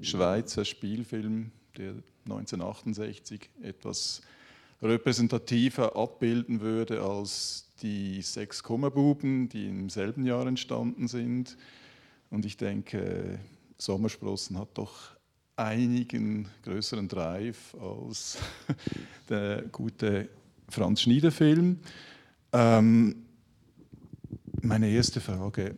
Schweizer 0.00 0.64
Spielfilm, 0.64 1.52
der 1.76 1.94
1968 2.24 3.50
etwas 3.62 4.22
repräsentativer 4.84 5.96
abbilden 5.96 6.60
würde 6.60 7.02
als 7.02 7.72
die 7.82 8.22
sechs 8.22 8.62
Kummerbuben, 8.62 9.48
die 9.48 9.68
im 9.68 9.90
selben 9.90 10.24
Jahr 10.24 10.46
entstanden 10.46 11.08
sind. 11.08 11.56
Und 12.30 12.44
ich 12.44 12.56
denke, 12.56 13.38
Sommersprossen 13.78 14.58
hat 14.58 14.68
doch 14.74 15.14
einigen 15.56 16.48
größeren 16.62 17.08
Drive 17.08 17.74
als 17.80 18.38
der 19.28 19.62
gute 19.62 20.28
Franz 20.68 21.02
Schnieder-Film. 21.02 21.78
Ähm, 22.52 23.24
meine 24.62 24.88
erste 24.88 25.20
Frage, 25.20 25.76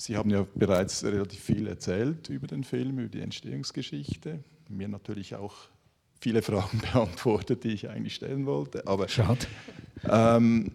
Sie 0.00 0.16
haben 0.16 0.30
ja 0.30 0.46
bereits 0.54 1.02
relativ 1.02 1.40
viel 1.40 1.66
erzählt 1.66 2.28
über 2.28 2.46
den 2.46 2.62
Film, 2.62 3.00
über 3.00 3.08
die 3.08 3.20
Entstehungsgeschichte. 3.20 4.44
Mir 4.68 4.86
natürlich 4.86 5.34
auch 5.34 5.56
viele 6.20 6.42
Fragen 6.42 6.80
beantwortet, 6.92 7.64
die 7.64 7.72
ich 7.72 7.88
eigentlich 7.88 8.14
stellen 8.14 8.46
wollte. 8.46 8.86
Aber 8.86 9.08
Schade. 9.08 9.46
Ähm, 10.08 10.70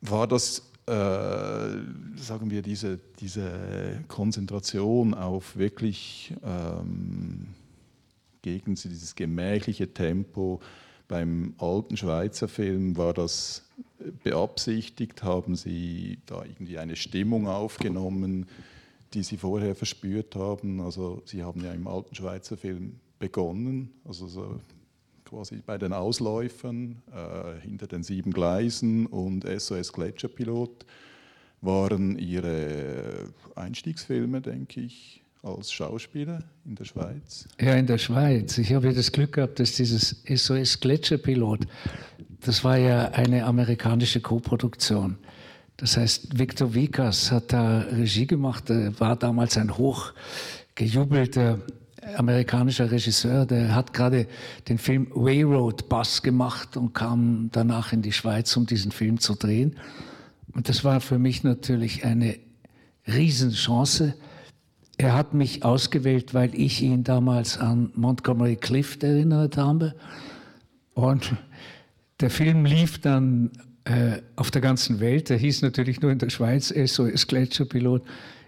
war 0.00 0.26
das, 0.26 0.70
äh, 0.86 0.92
sagen 0.92 2.50
wir, 2.50 2.62
diese, 2.62 2.98
diese 3.20 4.04
Konzentration 4.08 5.14
auf 5.14 5.56
wirklich 5.56 6.34
ähm, 6.44 7.48
gegen 8.42 8.74
dieses 8.74 9.14
gemächliche 9.14 9.92
Tempo 9.92 10.60
beim 11.08 11.54
alten 11.58 11.96
Schweizer 11.96 12.48
Film, 12.48 12.96
war 12.96 13.14
das 13.14 13.64
beabsichtigt? 14.22 15.22
Haben 15.22 15.56
Sie 15.56 16.18
da 16.26 16.44
irgendwie 16.44 16.78
eine 16.78 16.96
Stimmung 16.96 17.48
aufgenommen, 17.48 18.46
die 19.14 19.22
Sie 19.22 19.38
vorher 19.38 19.74
verspürt 19.74 20.36
haben? 20.36 20.80
Also 20.80 21.22
Sie 21.24 21.42
haben 21.42 21.64
ja 21.64 21.72
im 21.72 21.86
alten 21.86 22.14
Schweizer 22.14 22.56
Film 22.56 23.00
begonnen, 23.18 23.90
also 24.04 24.26
so 24.26 24.60
quasi 25.24 25.60
bei 25.64 25.78
den 25.78 25.92
Ausläufern 25.92 27.02
äh, 27.12 27.60
hinter 27.60 27.86
den 27.86 28.02
sieben 28.02 28.32
Gleisen 28.32 29.06
und 29.06 29.44
SOS 29.44 29.92
Gletscherpilot 29.92 30.86
waren 31.60 32.18
ihre 32.18 33.28
Einstiegsfilme, 33.54 34.40
denke 34.40 34.80
ich, 34.80 35.22
als 35.42 35.72
Schauspieler 35.72 36.42
in 36.64 36.74
der 36.74 36.84
Schweiz? 36.84 37.48
Ja, 37.60 37.74
in 37.74 37.86
der 37.86 37.98
Schweiz. 37.98 38.58
Ich 38.58 38.72
habe 38.72 38.92
das 38.92 39.12
Glück 39.12 39.32
gehabt, 39.32 39.60
dass 39.60 39.72
dieses 39.72 40.22
SOS 40.26 40.80
Gletscherpilot, 40.80 41.66
das 42.40 42.64
war 42.64 42.76
ja 42.76 43.10
eine 43.10 43.44
amerikanische 43.44 44.20
Koproduktion. 44.20 45.18
Das 45.76 45.96
heißt, 45.96 46.38
Victor 46.38 46.74
Vikas 46.74 47.30
hat 47.30 47.52
da 47.52 47.80
Regie 47.80 48.26
gemacht, 48.26 48.64
war 48.68 49.16
damals 49.16 49.56
ein 49.56 49.76
hochgejubelter 49.76 51.60
amerikanischer 52.16 52.90
Regisseur, 52.90 53.46
der 53.46 53.74
hat 53.74 53.92
gerade 53.92 54.26
den 54.68 54.78
Film 54.78 55.08
Railroad 55.14 55.88
Bus 55.88 56.22
gemacht 56.22 56.76
und 56.76 56.94
kam 56.94 57.50
danach 57.52 57.92
in 57.92 58.02
die 58.02 58.12
Schweiz, 58.12 58.56
um 58.56 58.66
diesen 58.66 58.92
Film 58.92 59.20
zu 59.20 59.34
drehen. 59.34 59.76
Und 60.52 60.68
das 60.68 60.84
war 60.84 61.00
für 61.00 61.18
mich 61.18 61.44
natürlich 61.44 62.04
eine 62.04 62.38
Riesenchance, 63.06 64.14
er 65.00 65.14
hat 65.14 65.32
mich 65.32 65.64
ausgewählt, 65.64 66.34
weil 66.34 66.52
ich 66.54 66.82
ihn 66.82 67.04
damals 67.04 67.56
an 67.56 67.92
Montgomery 67.94 68.56
Clift 68.56 69.04
erinnert 69.04 69.56
habe. 69.56 69.94
Und 70.92 71.36
der 72.18 72.30
Film 72.30 72.64
lief 72.64 73.00
dann 73.00 73.52
äh, 73.84 74.20
auf 74.34 74.50
der 74.50 74.60
ganzen 74.60 74.98
Welt. 74.98 75.30
Der 75.30 75.36
hieß 75.36 75.62
natürlich 75.62 76.00
nur 76.00 76.10
in 76.10 76.18
der 76.18 76.30
Schweiz 76.30 76.74
SOS 76.74 77.28
Gletscherpilot. 77.28 78.02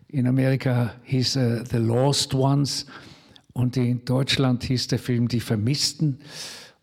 In 0.08 0.26
Amerika 0.26 0.92
hieß 1.04 1.36
er 1.36 1.66
The 1.66 1.76
Lost 1.76 2.34
Ones. 2.34 2.84
Und 3.60 3.76
in 3.76 4.06
Deutschland 4.06 4.64
hieß 4.64 4.86
der 4.86 4.98
Film 4.98 5.28
Die 5.28 5.40
Vermissten. 5.40 6.20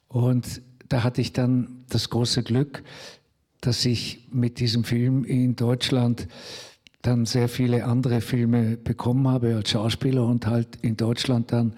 Und 0.07 0.62
da 0.89 1.03
hatte 1.03 1.22
ich 1.22 1.34
dann 1.34 1.86
das 1.89 2.12
große 2.12 2.43
Glück, 2.43 2.84
dass 3.62 3.84
ich 3.84 4.27
mit 4.31 4.60
diesem 4.60 4.84
Film 4.84 5.25
in 5.25 5.55
Deutschland 5.55 6.27
dann 7.01 7.25
sehr 7.25 7.50
viele 7.50 7.84
andere 7.84 8.22
Filme 8.22 8.77
bekommen 8.77 9.27
habe 9.27 9.55
als 9.55 9.72
Schauspieler 9.72 10.27
und 10.27 10.46
halt 10.46 10.75
in 10.84 10.98
Deutschland 10.98 11.51
dann 11.51 11.74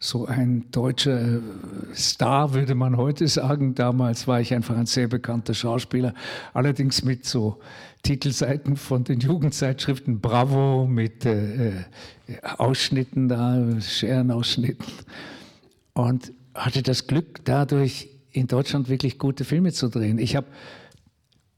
so 0.00 0.26
ein 0.26 0.64
deutscher 0.72 1.36
äh, 1.36 1.40
Star, 1.94 2.52
würde 2.52 2.74
man 2.74 2.96
heute 2.96 3.28
sagen. 3.28 3.76
Damals 3.76 4.26
war 4.26 4.40
ich 4.40 4.52
einfach 4.52 4.76
ein 4.76 4.86
sehr 4.86 5.06
bekannter 5.06 5.54
Schauspieler, 5.54 6.14
allerdings 6.52 7.04
mit 7.04 7.26
so 7.26 7.60
Titelseiten 8.02 8.76
von 8.76 9.04
den 9.04 9.20
Jugendzeitschriften 9.20 10.20
Bravo, 10.20 10.86
mit 10.86 11.26
äh, 11.26 11.68
äh 11.68 11.84
Ausschnitten 12.42 13.28
da, 13.28 13.80
Scherenausschnitten. 13.80 14.86
Und 15.92 16.32
hatte 16.54 16.82
das 16.82 17.06
Glück, 17.06 17.44
dadurch 17.44 18.08
in 18.32 18.46
Deutschland 18.46 18.88
wirklich 18.88 19.18
gute 19.18 19.44
Filme 19.44 19.72
zu 19.72 19.88
drehen. 19.88 20.18
Ich 20.18 20.36
habe 20.36 20.46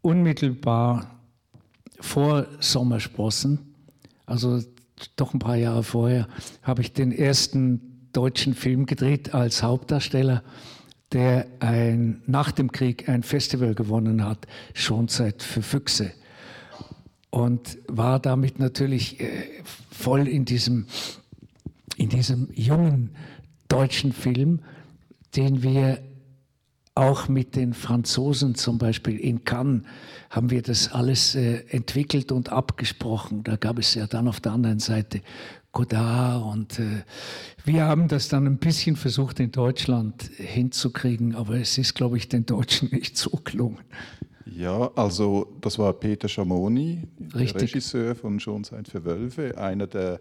unmittelbar 0.01 1.21
vor 2.01 2.47
Sommersprossen, 2.61 3.75
also 4.27 4.61
doch 5.17 5.35
ein 5.35 5.39
paar 5.39 5.57
Jahre 5.57 5.83
vorher, 5.83 6.29
habe 6.63 6.83
ich 6.83 6.93
den 6.93 7.13
ersten 7.13 8.09
deutschen 8.13 8.55
Film 8.55 8.87
gedreht 8.87 9.35
als 9.35 9.63
Hauptdarsteller, 9.63 10.43
der 11.13 11.47
ein, 11.61 12.23
nach 12.27 12.53
dem 12.53 12.73
Krieg 12.73 13.09
ein 13.09 13.23
Festival 13.23 13.75
gewonnen 13.75 14.25
hat, 14.25 14.47
schon 14.75 15.09
Schonzeit 15.09 15.43
für 15.43 15.63
Füchse. 15.63 16.13
Und 17.33 17.79
war 17.89 18.21
damit 18.21 18.59
natürlich 18.59 19.19
äh, 19.19 19.27
voll 19.91 20.29
in 20.29 20.45
diesem, 20.45 20.87
in 21.97 22.11
diesem 22.11 22.49
jungen 22.53 23.17
deutschen 23.69 24.13
Film, 24.13 24.61
den 25.35 25.63
wir 25.63 25.99
auch 26.95 27.29
mit 27.29 27.57
den 27.57 27.73
Franzosen 27.73 28.55
zum 28.55 28.77
Beispiel 28.77 29.19
in 29.19 29.45
Cannes 29.45 29.83
haben 30.29 30.51
wir 30.51 30.63
das 30.63 30.93
alles 30.93 31.35
äh, 31.35 31.65
entwickelt 31.69 32.33
und 32.33 32.51
abgesprochen. 32.51 33.45
Da 33.45 33.57
gab 33.57 33.79
es 33.79 33.95
ja 33.95 34.07
dann 34.07 34.29
auf 34.29 34.41
der 34.41 34.53
anderen 34.53 34.79
Seite 34.79 35.23
Godard 35.73 36.45
und 36.45 36.79
äh, 36.79 37.03
wir 37.65 37.85
haben 37.85 38.09
das 38.09 38.29
dann 38.29 38.47
ein 38.47 38.59
bisschen 38.59 38.97
versucht 38.97 39.41
in 39.41 39.53
Deutschland 39.53 40.31
hinzukriegen, 40.37 41.35
aber 41.35 41.57
es 41.57 41.79
ist, 41.79 41.95
glaube 41.95 42.19
ich, 42.19 42.29
den 42.29 42.45
Deutschen 42.45 42.91
nicht 42.93 43.17
so 43.17 43.31
gelungen. 43.43 43.79
Ja, 44.47 44.91
also 44.95 45.55
das 45.61 45.79
war 45.79 45.93
Peter 45.93 46.29
Schamoni, 46.29 47.03
Regisseur 47.35 48.15
von 48.15 48.41
Schon 48.41 48.65
Zeit 48.65 48.89
für 48.89 49.05
Wölfe, 49.05 49.57
einer 49.59 49.87
der 49.87 50.21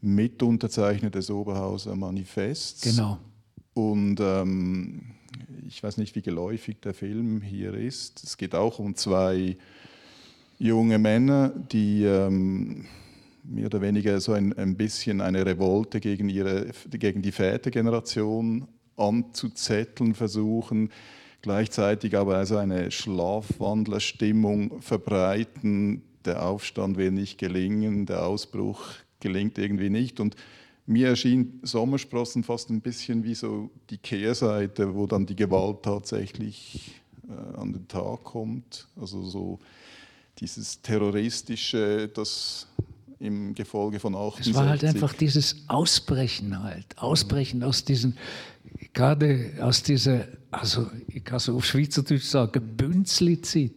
Mitunterzeichner 0.00 1.10
des 1.10 1.30
Oberhauser 1.30 1.96
Manifests. 1.96 2.82
Genau. 2.82 3.18
Und 3.74 4.20
ähm, 4.20 5.02
ich 5.66 5.82
weiß 5.82 5.96
nicht, 5.98 6.14
wie 6.16 6.22
geläufig 6.22 6.80
der 6.80 6.94
Film 6.94 7.40
hier 7.40 7.74
ist. 7.74 8.22
Es 8.24 8.36
geht 8.36 8.54
auch 8.54 8.78
um 8.78 8.94
zwei 8.94 9.56
junge 10.58 10.98
Männer, 10.98 11.50
die 11.50 12.04
ähm, 12.04 12.86
mehr 13.44 13.66
oder 13.66 13.80
weniger 13.80 14.20
so 14.20 14.32
ein, 14.32 14.52
ein 14.56 14.76
bisschen 14.76 15.20
eine 15.20 15.44
Revolte 15.44 16.00
gegen, 16.00 16.28
ihre, 16.28 16.70
gegen 16.90 17.22
die 17.22 17.32
Vätergeneration 17.32 18.66
anzuzetteln 18.96 20.14
versuchen, 20.14 20.90
gleichzeitig 21.42 22.16
aber 22.16 22.36
also 22.36 22.56
eine 22.56 22.90
Schlafwandlerstimmung 22.90 24.80
verbreiten. 24.82 26.02
Der 26.24 26.44
Aufstand 26.44 26.96
will 26.96 27.10
nicht 27.10 27.38
gelingen, 27.38 28.06
der 28.06 28.26
Ausbruch 28.26 28.82
gelingt 29.20 29.58
irgendwie 29.58 29.90
nicht. 29.90 30.20
Und 30.20 30.36
mir 30.86 31.08
erschien 31.08 31.60
Sommersprossen 31.62 32.44
fast 32.44 32.70
ein 32.70 32.80
bisschen 32.80 33.24
wie 33.24 33.34
so 33.34 33.70
die 33.90 33.98
Kehrseite, 33.98 34.94
wo 34.94 35.06
dann 35.06 35.26
die 35.26 35.36
Gewalt 35.36 35.82
tatsächlich 35.82 37.00
äh, 37.28 37.56
an 37.58 37.72
den 37.72 37.88
Tag 37.88 38.24
kommt. 38.24 38.86
Also 39.00 39.22
so 39.22 39.58
dieses 40.38 40.80
terroristische, 40.82 42.08
das 42.08 42.68
im 43.18 43.54
Gefolge 43.54 43.98
von 43.98 44.14
68. 44.14 44.52
Es 44.52 44.54
war 44.54 44.68
halt 44.68 44.84
einfach 44.84 45.14
dieses 45.14 45.64
Ausbrechen 45.68 46.62
halt, 46.62 46.98
Ausbrechen 46.98 47.62
aus 47.62 47.84
diesen, 47.84 48.16
gerade 48.92 49.54
aus 49.60 49.82
dieser, 49.82 50.26
also 50.60 50.90
ich 51.08 51.24
kann 51.24 51.38
so 51.38 51.56
auf 51.56 51.64
Schweizerdeutsch 51.64 52.24
sagen, 52.24 52.76
Bünzli-Zeit, 52.76 53.72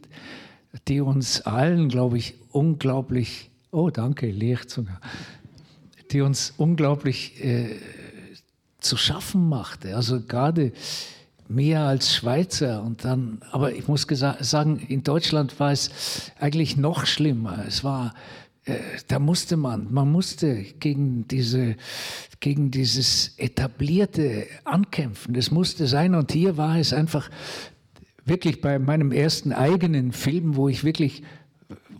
die 0.88 1.02
uns 1.02 1.42
allen, 1.42 1.89
glaube 1.89 2.18
ich, 2.18 2.36
unglaublich, 2.52 3.50
oh 3.72 3.89
danke, 3.89 4.30
Licht 4.32 4.80
die 6.12 6.22
uns 6.22 6.54
unglaublich 6.58 7.44
äh, 7.44 7.76
zu 8.80 8.98
schaffen 8.98 9.48
machte. 9.48 9.96
Also 9.96 10.22
gerade 10.22 10.72
mehr 11.48 11.82
als 11.82 12.15
Schweizer 12.15 12.82
und 12.84 13.06
dann, 13.06 13.42
aber 13.52 13.74
ich 13.74 13.88
muss 13.88 14.08
sagen, 14.39 14.80
in 14.88 15.04
Deutschland 15.04 15.60
war 15.60 15.72
es 15.72 16.32
eigentlich 16.39 16.78
noch 16.78 17.06
schlimmer. 17.06 17.63
Es 17.68 17.84
war, 17.84 18.13
da 19.08 19.19
musste 19.19 19.58
man, 19.58 19.91
man 19.91 20.12
musste 20.12 20.63
gegen 20.80 21.28
diese, 21.28 21.76
gegen 22.39 22.72
dieses 22.72 23.38
etablierte 23.38 24.48
ankämpfen. 24.63 25.34
Das 25.34 25.52
musste 25.52 25.88
sein 25.88 26.15
und 26.15 26.32
hier 26.32 26.58
war 26.58 26.78
es 26.78 26.93
einfach 26.93 27.30
wirklich 28.26 28.62
bei 28.62 28.78
meinem 28.78 29.12
ersten 29.12 29.54
eigenen 29.54 30.12
Film, 30.12 30.56
wo 30.56 30.69
ich 30.69 30.84
wirklich 30.84 31.24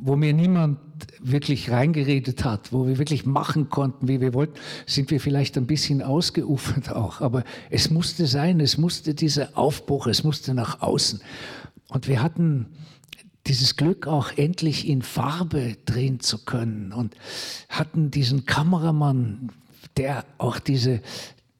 wo 0.02 0.16
mir 0.16 0.34
niemand 0.34 0.80
wirklich 1.20 1.70
reingeredet 1.70 2.46
hat, 2.46 2.72
wo 2.72 2.88
wir 2.88 2.98
wirklich 2.98 3.26
machen 3.26 3.70
konnten, 3.70 4.08
wie 4.08 4.22
wir 4.22 4.34
wollten, 4.34 4.58
sind 4.86 5.12
wir 5.12 5.20
vielleicht 5.20 5.58
ein 5.58 5.68
bisschen 5.68 6.02
ausgeufert 6.02 6.92
auch. 6.92 7.22
Aber 7.22 7.44
es 7.70 7.90
musste 7.90 8.26
sein, 8.26 8.60
es 8.62 8.78
musste 8.78 9.14
dieser 9.14 9.58
Aufbruch, 9.58 10.08
es 10.08 10.24
musste 10.24 10.54
nach 10.54 10.82
außen. 10.82 11.22
Und 11.90 12.08
wir 12.08 12.24
hatten 12.24 12.68
dieses 13.50 13.76
Glück 13.76 14.06
auch 14.06 14.32
endlich 14.38 14.88
in 14.88 15.02
Farbe 15.02 15.76
drehen 15.86 16.20
zu 16.20 16.46
können 16.46 16.94
und 16.94 17.16
hatten 17.68 18.12
diesen 18.12 18.46
Kameramann, 18.46 19.52
der 19.98 20.24
auch 20.38 20.60
diese, 20.60 21.02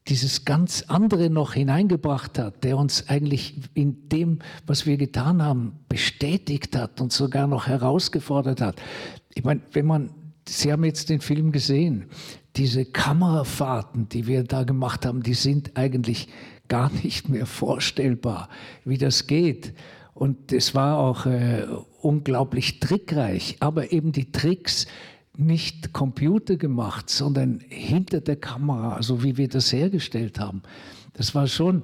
dieses 0.08 0.46
ganz 0.46 0.84
andere 0.88 1.32
noch 1.32 1.54
hineingebracht 1.54 2.38
hat, 2.38 2.64
der 2.64 2.78
uns 2.78 3.10
eigentlich 3.10 3.56
in 3.74 4.08
dem, 4.10 4.38
was 4.68 4.86
wir 4.86 4.98
getan 4.98 5.42
haben, 5.42 5.80
bestätigt 5.90 6.76
hat 6.76 7.02
und 7.02 7.12
sogar 7.12 7.48
noch 7.48 7.66
herausgefordert 7.66 8.62
hat. 8.62 8.80
Ich 9.34 9.44
meine, 9.44 9.62
wenn 9.74 9.88
man, 9.88 10.12
Sie 10.48 10.72
haben 10.72 10.84
jetzt 10.84 11.10
den 11.10 11.22
Film 11.22 11.52
gesehen, 11.52 12.06
diese 12.56 12.86
Kamerafahrten, 12.86 14.10
die 14.10 14.28
wir 14.28 14.44
da 14.44 14.64
gemacht 14.64 15.08
haben, 15.08 15.24
die 15.24 15.34
sind 15.34 15.76
eigentlich 15.76 16.28
gar 16.68 16.92
nicht 17.04 17.30
mehr 17.30 17.48
vorstellbar, 17.48 18.48
wie 18.86 19.00
das 19.00 19.26
geht. 19.26 19.74
Und 20.20 20.52
es 20.52 20.76
war 20.76 20.98
auch 20.98 21.26
äh, 21.26 21.66
unglaublich 22.02 22.82
trickreich, 22.82 23.56
aber 23.62 23.94
eben 23.94 24.12
die 24.12 24.34
Tricks, 24.34 24.86
nicht 25.38 25.94
Computer 25.94 26.58
gemacht, 26.58 27.10
sondern 27.10 27.62
hinter 27.70 28.20
der 28.20 28.36
Kamera, 28.36 29.02
so 29.02 29.24
wie 29.24 29.38
wir 29.38 29.48
das 29.48 29.72
hergestellt 29.72 30.38
haben. 30.38 30.62
Das 31.14 31.34
war 31.36 31.48
schon, 31.48 31.84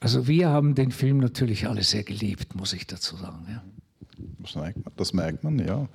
also 0.00 0.26
wir 0.26 0.48
haben 0.48 0.74
den 0.74 0.90
Film 0.90 1.18
natürlich 1.18 1.68
alle 1.68 1.84
sehr 1.84 2.02
geliebt, 2.02 2.56
muss 2.56 2.72
ich 2.72 2.88
dazu 2.88 3.14
sagen. 3.14 3.46
Ja. 3.48 3.62
Das, 4.96 5.12
merkt 5.12 5.44
man, 5.44 5.60
ja. 5.60 5.88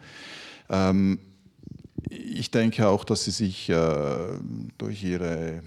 Ähm, 0.69 1.19
ich 2.09 2.49
denke 2.49 2.87
auch, 2.87 3.03
dass 3.03 3.25
Sie 3.25 3.31
sich 3.31 3.67
äh, 3.67 4.39
durch 4.77 5.03
Ihre, 5.03 5.57
äh, 5.57 5.61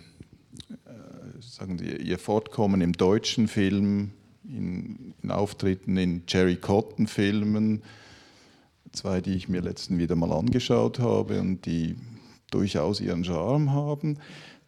sagen 1.41 1.77
Sie, 1.77 1.95
Ihr 1.95 2.19
Fortkommen 2.19 2.81
im 2.81 2.95
deutschen 2.95 3.49
Film, 3.49 4.13
in, 4.57 5.15
in 5.23 5.31
Auftritten 5.31 5.97
in 5.97 6.23
Jerry 6.27 6.57
Cotton-Filmen, 6.57 7.83
zwei, 8.93 9.21
die 9.21 9.35
ich 9.35 9.49
mir 9.49 9.61
letzten 9.61 9.99
wieder 9.99 10.17
mal 10.17 10.33
angeschaut 10.33 10.99
habe 10.99 11.41
und 11.41 11.67
die 11.67 11.97
durchaus 12.51 13.01
ihren 13.01 13.25
Charme 13.25 13.73
haben. 13.73 14.19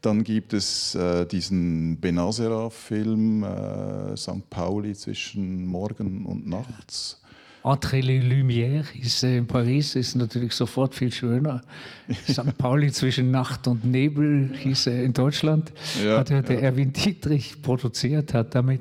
Dann 0.01 0.25
gibt 0.25 0.53
es 0.53 0.95
äh, 0.97 1.27
diesen 1.27 2.01
Benacerraf-Film 2.01 3.45
äh, 3.45 4.17
St. 4.17 4.51
Pauli 4.51 4.95
zwischen 4.95 5.67
Morgen 5.67 6.27
und 6.27 6.47
Nachts. 6.47 7.23
Entre 7.65 8.01
les 8.01 8.25
Lumières 8.25 8.87
ist 9.01 9.23
äh, 9.23 9.37
in 9.37 9.47
Paris 9.47 9.95
ist 9.95 10.17
natürlich 10.17 10.53
sofort 10.55 10.97
viel 10.97 11.13
schöner. 11.13 11.63
St. 12.29 12.59
Pauli 12.59 12.91
zwischen 12.91 13.31
Nacht 13.31 13.69
und 13.69 13.85
Nebel 13.85 14.51
hieß 14.59 14.89
er 14.89 15.05
in 15.05 15.13
Deutschland. 15.13 15.73
Ja, 16.05 16.19
hat 16.19 16.31
ja, 16.31 16.43
der. 16.43 16.61
Erwin 16.61 16.93
Dietrich 16.93 17.63
produziert, 17.63 18.35
hat 18.35 18.57
damit 18.57 18.81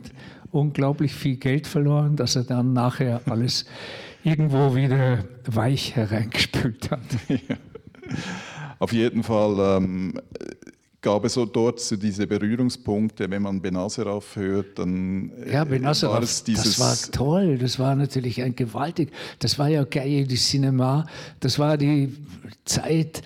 unglaublich 0.52 1.14
viel 1.14 1.38
Geld 1.38 1.68
verloren, 1.68 2.16
dass 2.16 2.36
er 2.36 2.44
dann 2.44 2.74
nachher 2.74 3.22
alles 3.26 3.66
irgendwo 4.24 4.76
wieder 4.76 5.24
weich 5.46 5.96
hereingespült 5.96 6.92
hat. 6.92 7.00
Ja. 7.48 7.56
Auf 8.80 8.92
jeden 8.92 9.24
Fall 9.24 9.78
ähm, 9.78 10.20
gab 11.02 11.26
es 11.26 11.34
so 11.34 11.46
dort 11.46 11.80
so 11.80 11.96
diese 11.96 12.28
Berührungspunkte, 12.28 13.30
wenn 13.30 13.42
man 13.42 13.62
Benazeraf 13.62 14.36
hört, 14.36 14.80
dann 14.80 15.32
äh, 15.46 15.54
ja, 15.54 15.64
Benazeraf, 15.64 16.16
war 16.16 16.24
es 16.24 16.44
dieses... 16.44 16.78
Das 16.78 16.80
war 16.80 17.12
toll, 17.12 17.58
das 17.58 17.80
war 17.80 17.96
natürlich 17.96 18.42
ein 18.42 18.56
gewaltig, 18.56 19.12
das 19.40 19.58
war 19.58 19.68
ja 19.70 19.86
Cahiers 19.86 20.28
du 20.28 20.36
Cinema, 20.36 21.06
das 21.40 21.58
war 21.58 21.78
die 21.78 22.14
Zeit, 22.66 23.22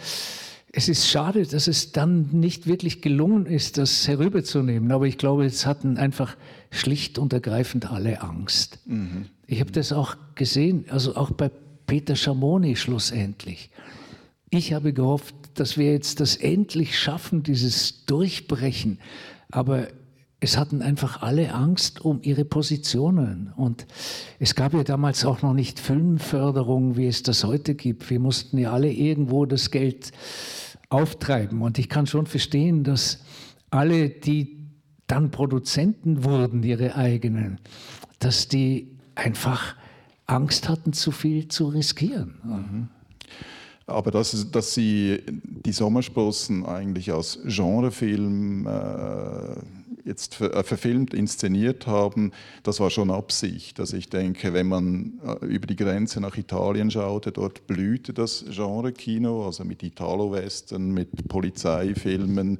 es 0.77 0.89
ist 0.89 1.07
schade, 1.07 1.45
dass 1.45 1.67
es 1.67 1.93
dann 1.93 2.27
nicht 2.33 2.67
wirklich 2.67 3.01
gelungen 3.01 3.45
ist, 3.45 3.77
das 3.77 4.09
herüberzunehmen, 4.09 4.91
aber 4.91 5.07
ich 5.07 5.17
glaube, 5.17 5.45
es 5.45 5.65
hatten 5.65 5.97
einfach 5.97 6.35
schlicht 6.69 7.17
und 7.17 7.31
ergreifend 7.31 7.89
alle 7.89 8.21
Angst. 8.21 8.79
Mhm. 8.85 9.27
Ich 9.47 9.61
habe 9.61 9.71
das 9.71 9.93
auch 9.93 10.17
gesehen, 10.35 10.85
also 10.89 11.15
auch 11.15 11.31
bei 11.31 11.49
Peter 11.87 12.17
Schamoni 12.17 12.75
schlussendlich. 12.75 13.69
Ich 14.49 14.73
habe 14.73 14.91
gehofft, 14.91 15.35
dass 15.53 15.77
wir 15.77 15.93
jetzt 15.93 16.19
das 16.19 16.35
endlich 16.35 16.99
schaffen, 16.99 17.41
dieses 17.41 18.05
Durchbrechen. 18.05 18.99
Aber 19.51 19.87
es 20.41 20.57
hatten 20.57 20.81
einfach 20.81 21.21
alle 21.21 21.53
Angst 21.53 22.03
um 22.03 22.19
ihre 22.21 22.43
Positionen. 22.43 23.53
Und 23.55 23.85
es 24.39 24.55
gab 24.55 24.73
ja 24.73 24.83
damals 24.83 25.23
auch 25.23 25.41
noch 25.41 25.53
nicht 25.53 25.79
Filmförderung, 25.79 26.97
wie 26.97 27.07
es 27.07 27.23
das 27.23 27.45
heute 27.45 27.75
gibt. 27.75 28.09
Wir 28.09 28.19
mussten 28.19 28.57
ja 28.57 28.73
alle 28.73 28.91
irgendwo 28.91 29.45
das 29.45 29.71
Geld 29.71 30.11
auftreiben. 30.89 31.61
Und 31.61 31.79
ich 31.79 31.89
kann 31.89 32.07
schon 32.07 32.27
verstehen, 32.27 32.83
dass 32.83 33.23
alle, 33.69 34.09
die 34.09 34.57
dann 35.07 35.31
Produzenten 35.31 36.23
wurden, 36.23 36.63
ihre 36.63 36.95
eigenen, 36.95 37.59
dass 38.19 38.47
die 38.47 38.97
einfach 39.13 39.75
Angst 40.25 40.67
hatten, 40.69 40.93
zu 40.93 41.11
viel 41.11 41.47
zu 41.47 41.67
riskieren. 41.67 42.35
Mhm. 42.43 42.87
Aber 43.87 44.09
dass, 44.09 44.49
dass 44.51 44.73
Sie 44.73 45.21
die 45.27 45.71
Sommersprossen 45.71 46.65
eigentlich 46.65 47.13
als 47.13 47.39
Genrefilm 47.45 48.65
äh, 48.65 49.55
jetzt 50.05 50.39
äh, 50.39 50.63
verfilmt, 50.63 51.13
inszeniert 51.13 51.87
haben, 51.87 52.31
das 52.63 52.79
war 52.79 52.89
schon 52.89 53.11
Absicht. 53.11 53.79
Also 53.79 53.97
ich 53.97 54.09
denke, 54.09 54.53
wenn 54.53 54.67
man 54.67 55.19
äh, 55.25 55.45
über 55.45 55.67
die 55.67 55.75
Grenze 55.75 56.21
nach 56.21 56.37
Italien 56.37 56.91
schaute, 56.91 57.31
dort 57.31 57.67
blühte 57.67 58.13
das 58.13 58.45
Genre-Kino, 58.49 59.45
also 59.45 59.65
mit 59.65 59.83
Italo-Western, 59.83 60.91
mit 60.91 61.27
Polizeifilmen, 61.27 62.59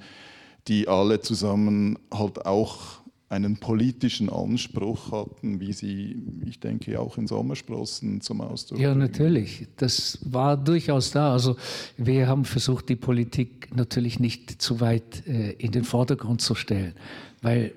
die 0.68 0.88
alle 0.88 1.22
zusammen 1.22 2.00
halt 2.12 2.46
auch 2.46 3.05
einen 3.28 3.58
politischen 3.58 4.30
Anspruch 4.30 5.12
hatten, 5.12 5.60
wie 5.60 5.74
sie, 5.74 6.22
ich 6.46 6.60
denke, 6.60 7.00
auch 7.00 7.18
in 7.18 7.28
Sommersprossen 7.28 8.22
zum 8.22 8.42
Ausdruck 8.42 8.80
Ja, 8.80 8.94
natürlich. 8.94 9.68
Das 9.78 10.20
war 10.24 10.58
durchaus 10.58 11.12
da. 11.12 11.34
Also 11.34 11.56
wir 11.98 12.28
haben 12.28 12.46
versucht, 12.46 12.88
die 12.90 12.96
Politik 12.96 13.76
natürlich 13.76 14.20
nicht 14.20 14.62
zu 14.62 14.80
weit 14.80 15.26
äh, 15.28 15.52
in 15.54 15.72
den 15.72 15.84
Vordergrund 15.84 16.42
zu 16.42 16.54
stellen, 16.54 16.94
weil 17.42 17.74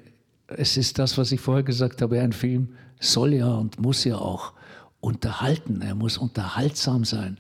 es 0.49 0.77
ist 0.77 0.99
das, 0.99 1.17
was 1.17 1.33
ich 1.33 1.41
vorher 1.41 1.63
gesagt 1.63 2.03
habe, 2.03 2.21
ein 2.21 2.33
Film 2.33 2.69
soll 3.01 3.35
ja 3.35 3.55
und 3.55 3.81
muss 3.81 4.05
ja 4.05 4.17
auch 4.17 4.53
unterhalten. 5.01 5.81
Er 5.83 5.95
muss 5.95 6.19
unterhaltsam 6.19 7.05
sein. 7.05 7.39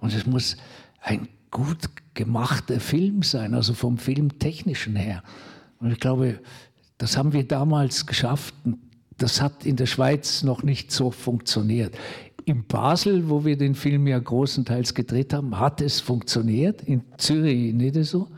Und 0.00 0.14
es 0.14 0.26
muss 0.26 0.56
ein 1.00 1.28
gut 1.50 1.90
gemachter 2.14 2.80
Film 2.80 3.22
sein, 3.22 3.54
also 3.54 3.74
vom 3.74 3.98
Filmtechnischen 3.98 4.96
her. 4.96 5.22
Und 5.78 5.90
ich 5.90 6.00
glaube, 6.00 6.40
das 7.00 7.16
haben 7.16 7.32
wir 7.32 7.44
damals 7.44 8.04
geschafft. 8.04 8.54
Das 9.16 9.40
hat 9.40 9.64
in 9.64 9.76
der 9.76 9.86
Schweiz 9.86 10.42
noch 10.42 10.62
nicht 10.62 10.92
so 10.92 11.10
funktioniert. 11.10 11.96
In 12.44 12.66
Basel, 12.66 13.30
wo 13.30 13.42
wir 13.42 13.56
den 13.56 13.74
Film 13.74 14.06
ja 14.06 14.18
großenteils 14.18 14.92
gedreht 14.92 15.32
haben, 15.32 15.58
hat 15.58 15.80
es 15.80 16.00
funktioniert. 16.00 16.82
In 16.82 17.02
Zürich 17.16 17.72
nicht 17.72 17.94
so. 18.04 18.28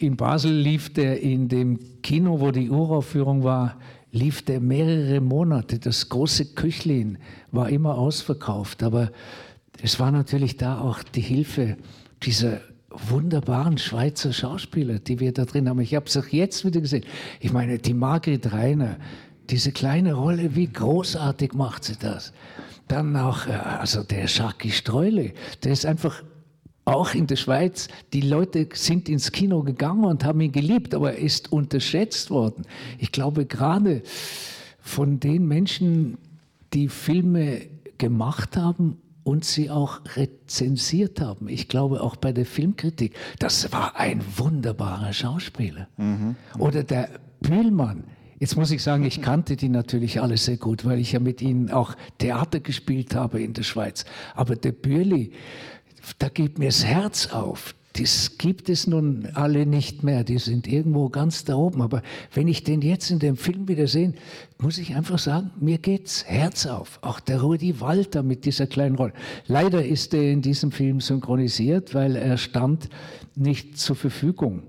In 0.00 0.16
Basel 0.16 0.52
lief 0.52 0.92
der 0.92 1.22
in 1.22 1.48
dem 1.48 1.78
Kino, 2.02 2.40
wo 2.40 2.50
die 2.50 2.70
Uraufführung 2.70 3.44
war, 3.44 3.76
lief 4.10 4.42
der 4.42 4.58
mehrere 4.58 5.20
Monate. 5.20 5.78
Das 5.78 6.08
große 6.08 6.54
Küchlin 6.54 7.18
war 7.52 7.68
immer 7.68 7.96
ausverkauft. 7.96 8.82
Aber 8.82 9.12
es 9.80 10.00
war 10.00 10.10
natürlich 10.10 10.56
da 10.56 10.80
auch 10.80 11.04
die 11.04 11.20
Hilfe 11.20 11.76
dieser 12.24 12.60
wunderbaren 13.08 13.78
Schweizer 13.78 14.32
Schauspieler, 14.32 14.98
die 14.98 15.20
wir 15.20 15.32
da 15.32 15.44
drin 15.44 15.68
haben. 15.68 15.80
Ich 15.80 15.94
habe 15.94 16.06
es 16.06 16.16
auch 16.16 16.26
jetzt 16.28 16.64
wieder 16.64 16.80
gesehen. 16.80 17.04
Ich 17.40 17.52
meine, 17.52 17.78
die 17.78 17.94
Margret 17.94 18.52
Reiner, 18.52 18.96
diese 19.50 19.72
kleine 19.72 20.14
Rolle, 20.14 20.54
wie 20.54 20.66
großartig 20.66 21.54
macht 21.54 21.84
sie 21.84 21.96
das? 21.96 22.32
Dann 22.86 23.16
auch, 23.16 23.46
äh, 23.46 23.52
also 23.52 24.02
der 24.02 24.26
Schaki 24.26 24.70
Streule, 24.70 25.32
der 25.62 25.72
ist 25.72 25.86
einfach 25.86 26.22
auch 26.84 27.14
in 27.14 27.26
der 27.26 27.36
Schweiz, 27.36 27.88
die 28.14 28.22
Leute 28.22 28.66
sind 28.72 29.08
ins 29.08 29.30
Kino 29.30 29.62
gegangen 29.62 30.04
und 30.04 30.24
haben 30.24 30.40
ihn 30.40 30.52
geliebt, 30.52 30.94
aber 30.94 31.12
er 31.12 31.18
ist 31.18 31.52
unterschätzt 31.52 32.30
worden. 32.30 32.64
Ich 32.98 33.12
glaube, 33.12 33.44
gerade 33.44 34.02
von 34.80 35.20
den 35.20 35.46
Menschen, 35.46 36.16
die 36.72 36.88
Filme 36.88 37.60
gemacht 37.98 38.56
haben 38.56 38.96
und 39.28 39.44
sie 39.44 39.68
auch 39.68 40.00
rezensiert 40.16 41.20
haben. 41.20 41.50
Ich 41.50 41.68
glaube 41.68 42.00
auch 42.00 42.16
bei 42.16 42.32
der 42.32 42.46
Filmkritik, 42.46 43.14
das 43.38 43.70
war 43.72 43.94
ein 43.96 44.24
wunderbarer 44.38 45.12
Schauspieler. 45.12 45.86
Mhm. 45.98 46.34
Oder 46.58 46.82
der 46.82 47.10
Bühlmann. 47.40 48.04
Jetzt 48.38 48.56
muss 48.56 48.70
ich 48.70 48.82
sagen, 48.82 49.04
ich 49.04 49.20
kannte 49.20 49.56
die 49.56 49.68
natürlich 49.68 50.22
alle 50.22 50.38
sehr 50.38 50.56
gut, 50.56 50.86
weil 50.86 50.98
ich 50.98 51.12
ja 51.12 51.20
mit 51.20 51.42
ihnen 51.42 51.70
auch 51.70 51.94
Theater 52.16 52.60
gespielt 52.60 53.14
habe 53.14 53.42
in 53.42 53.52
der 53.52 53.64
Schweiz. 53.64 54.06
Aber 54.34 54.56
der 54.56 54.72
Bürli, 54.72 55.32
da 56.18 56.30
geht 56.30 56.58
mir 56.58 56.68
das 56.68 56.86
Herz 56.86 57.26
auf 57.26 57.74
das 57.98 58.38
gibt 58.38 58.68
es 58.68 58.86
nun 58.86 59.28
alle 59.34 59.66
nicht 59.66 60.04
mehr. 60.04 60.22
Die 60.22 60.38
sind 60.38 60.68
irgendwo 60.68 61.08
ganz 61.08 61.44
da 61.44 61.56
oben. 61.56 61.82
Aber 61.82 62.02
wenn 62.32 62.46
ich 62.46 62.62
den 62.62 62.80
jetzt 62.80 63.10
in 63.10 63.18
dem 63.18 63.36
Film 63.36 63.66
wieder 63.66 63.88
sehe, 63.88 64.14
muss 64.58 64.78
ich 64.78 64.94
einfach 64.94 65.18
sagen, 65.18 65.50
mir 65.58 65.78
geht's 65.78 66.24
Herz 66.24 66.66
auf. 66.66 66.98
Auch 67.02 67.18
der 67.18 67.40
Rudi 67.40 67.80
Walter 67.80 68.22
mit 68.22 68.44
dieser 68.44 68.66
kleinen 68.66 68.96
Rolle. 68.96 69.12
Leider 69.46 69.84
ist 69.84 70.14
er 70.14 70.30
in 70.30 70.42
diesem 70.42 70.70
Film 70.70 71.00
synchronisiert, 71.00 71.94
weil 71.94 72.16
er 72.16 72.38
stand 72.38 72.88
nicht 73.34 73.78
zur 73.78 73.96
Verfügung 73.96 74.62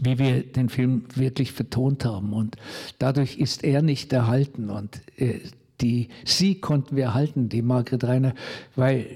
wie 0.00 0.18
wir 0.18 0.42
den 0.42 0.68
Film 0.68 1.04
wirklich 1.14 1.52
vertont 1.52 2.04
haben. 2.04 2.34
Und 2.34 2.56
dadurch 2.98 3.38
ist 3.38 3.64
er 3.64 3.80
nicht 3.80 4.12
erhalten. 4.12 4.68
Und 4.68 5.00
äh, 5.16 5.40
die, 5.80 6.08
sie 6.26 6.56
konnten 6.56 6.94
wir 6.94 7.04
erhalten, 7.04 7.48
die 7.48 7.62
Margret 7.62 8.04
Reiner, 8.04 8.34
weil 8.76 9.06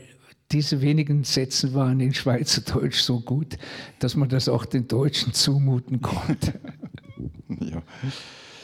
diese 0.52 0.80
wenigen 0.80 1.24
Sätze 1.24 1.74
waren 1.74 2.00
in 2.00 2.14
Schweizerdeutsch 2.14 3.00
so 3.00 3.20
gut, 3.20 3.58
dass 3.98 4.16
man 4.16 4.28
das 4.28 4.48
auch 4.48 4.64
den 4.66 4.86
Deutschen 4.86 5.32
zumuten 5.32 6.00
konnte. 6.00 6.60
ja. 7.60 7.82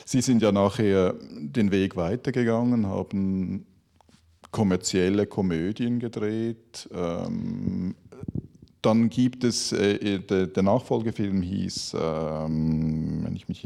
Sie 0.05 0.21
sind 0.21 0.43
ja 0.43 0.53
nachher 0.53 1.15
den 1.39 1.71
Weg 1.71 1.97
weitergegangen, 1.97 2.87
haben 2.87 3.67
kommerzielle 4.51 5.27
Komödien 5.27 5.99
gedreht. 5.99 6.89
Ähm, 6.93 7.95
dann 8.81 9.09
gibt 9.11 9.45
es, 9.45 9.73
äh, 9.73 10.21
der, 10.21 10.47
der, 10.47 10.63
Nachfolgefilm 10.63 11.43
hieß, 11.43 11.95
ähm, 12.01 13.25
wenn 13.25 13.37
ich 13.37 13.49
mich 13.49 13.63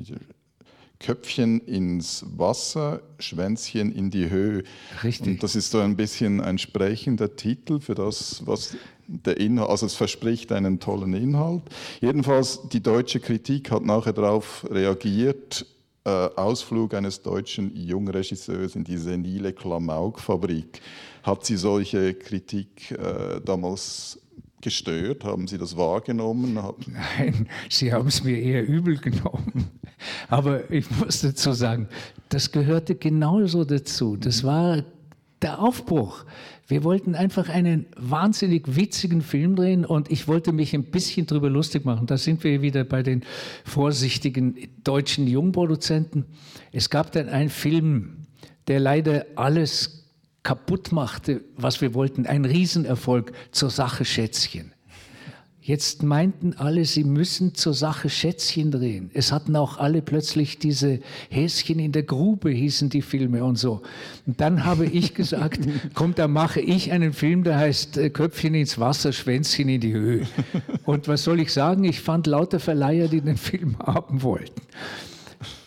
Köpfchen 1.03 1.61
ins 1.61 2.25
Wasser, 2.37 3.03
Schwänzchen 3.19 3.93
in 3.93 4.11
die 4.11 4.31
Höhe. 4.31 4.63
Richtig. 5.03 5.27
Und 5.27 5.43
das 5.43 5.57
ist 5.57 5.71
so 5.71 5.81
ein 5.81 5.97
bisschen 5.97 6.41
ein 6.41 6.59
sprechender 6.59 7.37
Titel 7.37 7.81
für 7.81 7.95
das, 7.95 8.43
was 8.47 8.77
der 9.07 9.39
Inhalt, 9.39 9.69
also 9.69 9.87
es 9.87 9.95
verspricht 9.95 10.53
einen 10.53 10.81
tollen 10.81 11.13
Inhalt. 11.15 11.63
Jedenfalls, 12.01 12.61
die 12.73 12.83
deutsche 12.83 13.21
Kritik 13.21 13.71
hat 13.71 13.85
nachher 13.85 14.13
darauf 14.13 14.67
reagiert, 14.71 15.67
äh, 16.05 16.09
Ausflug 16.09 16.95
eines 16.95 17.23
deutschen 17.23 17.77
Jungregisseurs 17.77 18.75
in 18.75 18.85
die 18.85 18.97
senile 18.97 19.53
Klamaukfabrik. 19.53 20.81
Hat 21.23 21.45
sie 21.45 21.57
solche 21.57 22.15
Kritik 22.15 22.91
äh, 22.93 23.41
damals 23.45 24.19
gestört? 24.61 25.25
Haben 25.25 25.47
Sie 25.47 25.59
das 25.59 25.77
wahrgenommen? 25.77 26.55
Nein, 26.55 27.49
Sie 27.69 27.93
haben 27.93 28.09
es 28.09 28.25
mir 28.25 28.39
eher 28.39 28.67
übel 28.67 28.97
genommen. 28.97 29.71
Aber 30.29 30.71
ich 30.71 30.91
muss 30.99 31.21
dazu 31.21 31.53
sagen, 31.53 31.89
das 32.29 32.53
gehörte 32.53 32.95
genauso 32.95 33.65
dazu. 33.65 34.17
Das 34.17 34.45
war 34.45 34.85
der 35.43 35.61
Aufbruch. 35.61 36.25
Wir 36.69 36.85
wollten 36.85 37.15
einfach 37.15 37.49
einen 37.49 37.87
wahnsinnig 37.97 38.77
witzigen 38.77 39.21
Film 39.21 39.57
drehen 39.57 39.85
und 39.85 40.11
ich 40.11 40.29
wollte 40.29 40.53
mich 40.53 40.75
ein 40.75 40.85
bisschen 40.85 41.27
drüber 41.27 41.51
lustig 41.51 41.85
machen. 41.85 42.07
Da 42.07 42.17
sind 42.17 42.45
wir 42.45 42.63
wieder 42.63 42.85
bei 42.85 43.03
den 43.03 43.25
vorsichtigen 43.65 44.57
deutschen 44.85 45.27
Jungproduzenten. 45.27 46.25
Es 46.71 46.89
gab 46.89 47.13
dann 47.13 47.29
einen 47.29 47.51
Film, 47.51 48.27
der 48.69 48.81
leider 48.81 49.27
alles 49.35 50.09
kaputt 50.43 50.93
machte, 50.93 51.43
was 51.57 51.81
wir 51.81 51.95
wollten. 51.95 52.27
Ein 52.27 52.45
Riesenerfolg 52.45 53.33
zur 53.51 53.71
Sache 53.71 54.05
Schätzchen. 54.05 54.73
Jetzt 55.65 56.03
meinten 56.03 56.55
alle, 56.55 56.85
sie 56.85 57.05
müssen 57.05 57.55
zur 57.55 57.73
Sache 57.73 58.11
Schätzchen 58.11 58.73
drehen. 58.73 59.13
Es 59.15 59.31
hatten 59.31 59.55
auch 59.55 59.79
alle 59.79 60.03
plötzlich 60.03 60.59
diese 60.59 60.99
Häschen 61.31 61.79
in 61.79 61.93
der 61.93 62.03
Grube, 62.03 62.51
hießen 62.51 62.91
die 62.91 63.01
Filme 63.01 63.45
und 63.45 63.57
so. 63.57 63.81
Und 64.27 64.41
dann 64.41 64.65
habe 64.65 64.87
ich 64.87 65.15
gesagt, 65.15 65.61
komm, 65.95 66.17
da 66.17 66.27
mache 66.27 66.61
ich 66.61 66.91
einen 66.91 67.13
Film, 67.13 67.45
der 67.45 67.59
heißt 67.59 67.97
äh, 67.97 68.11
Köpfchen 68.11 68.55
ins 68.55 68.81
Wasser, 68.81 69.13
Schwänzchen 69.13 69.69
in 69.69 69.81
die 69.81 69.93
Höhe. 69.93 70.27
Und 70.85 71.07
was 71.07 71.23
soll 71.23 71.39
ich 71.39 71.53
sagen? 71.53 71.85
Ich 71.85 72.01
fand 72.01 72.27
lauter 72.27 72.59
Verleiher, 72.59 73.07
die 73.07 73.21
den 73.21 73.37
Film 73.37 73.79
haben 73.87 74.25
wollten. 74.25 74.63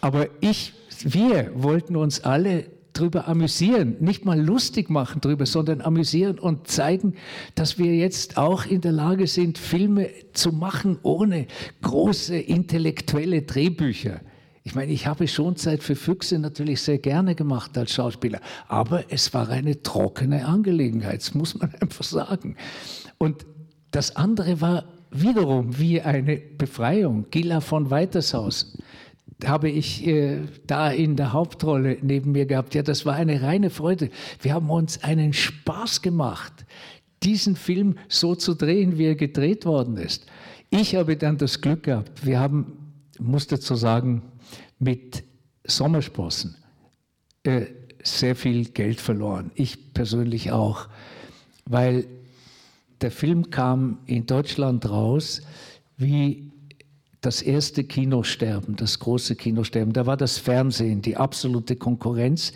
Aber 0.01 0.27
ich, 0.41 0.73
wir 1.05 1.51
wollten 1.55 1.95
uns 1.95 2.21
alle 2.25 2.65
drüber 2.97 3.27
amüsieren, 3.27 3.97
nicht 3.99 4.25
mal 4.25 4.39
lustig 4.39 4.89
machen 4.89 5.21
drüber, 5.21 5.45
sondern 5.45 5.81
amüsieren 5.81 6.39
und 6.39 6.67
zeigen, 6.67 7.15
dass 7.53 7.77
wir 7.77 7.95
jetzt 7.95 8.38
auch 8.38 8.65
in 8.65 8.81
der 8.81 8.91
Lage 8.91 9.27
sind, 9.27 9.58
Filme 9.58 10.10
zu 10.34 10.51
machen 10.51 10.97
ohne 11.03 11.47
große 11.81 12.38
intellektuelle 12.38 13.43
Drehbücher. 13.43 14.21
Ich 14.63 14.73
meine, 14.73 14.91
ich 14.91 15.05
habe 15.05 15.27
Schonzeit 15.27 15.84
für 15.84 15.95
Füchse 15.95 16.39
natürlich 16.39 16.81
sehr 16.81 16.97
gerne 16.97 17.36
gemacht 17.36 17.77
als 17.77 17.93
Schauspieler, 17.93 18.39
aber 18.67 19.03
es 19.10 19.34
war 19.34 19.49
eine 19.49 19.84
trockene 19.84 20.45
Angelegenheit, 20.45 21.21
das 21.21 21.36
muss 21.36 21.53
man 21.53 21.73
einfach 21.81 22.03
sagen. 22.03 22.55
Und 23.19 23.45
das 23.91 24.15
andere 24.15 24.62
war 24.62 24.86
wiederum 25.12 25.77
wie 25.77 26.01
eine 26.01 26.38
Befreiung. 26.38 27.27
Gila 27.29 27.62
von 27.62 27.89
Weitershaus 27.89 28.77
habe 29.43 29.69
ich 29.69 30.06
äh, 30.08 30.39
da 30.65 30.89
in 30.89 31.15
der 31.15 31.34
Hauptrolle 31.34 31.98
neben 32.02 32.32
mir 32.32 32.45
gehabt. 32.45 32.74
Ja, 32.74 32.84
das 32.84 33.06
war 33.06 33.15
eine 33.15 33.41
reine 33.41 33.69
Freude. 33.69 34.10
Wir 34.41 34.54
haben 34.54 34.69
uns 34.69 35.04
einen 35.04 35.34
Spaß 35.34 36.02
gemacht, 36.02 36.65
diesen 37.24 37.56
Film 37.56 37.98
so 38.08 38.36
zu 38.36 38.54
drehen, 38.54 38.98
wie 38.98 39.08
er 39.08 39.15
gedreht 39.15 39.65
worden 39.65 39.98
ist. 39.98 40.26
Ich 40.69 40.95
habe 40.95 41.17
dann 41.17 41.38
das 41.38 41.62
Glück 41.62 41.84
gehabt, 41.84 42.26
wir 42.26 42.39
haben, 42.39 42.93
muss 43.19 43.48
dazu 43.48 43.76
sagen, 43.76 44.24
mit 44.80 45.24
Sommersprossen 45.63 46.56
äh, 47.43 47.65
sehr 48.04 48.36
viel 48.36 48.65
Geld 48.65 49.02
verloren. 49.02 49.52
Ich 49.56 49.93
persönlich 49.93 50.52
auch, 50.52 50.88
weil 51.65 52.06
der 53.02 53.12
Film 53.12 53.50
kam 53.50 54.00
in 54.06 54.26
Deutschland 54.26 54.89
raus 54.89 55.41
wie 55.98 56.52
das 57.26 57.42
erste 57.42 57.84
Kinosterben, 57.84 58.76
das 58.76 59.00
große 59.00 59.36
Kinosterben. 59.36 59.94
Da 59.94 60.06
war 60.06 60.18
das 60.18 60.38
Fernsehen 60.38 61.02
die 61.02 61.18
absolute 61.18 61.76
Konkurrenz. 61.76 62.54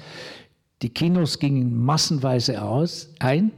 Die 0.81 0.89
Kinos 0.89 1.39
gingen 1.39 1.75
massenweise 1.83 2.61
aus, 2.61 3.09
ein, 3.19 3.51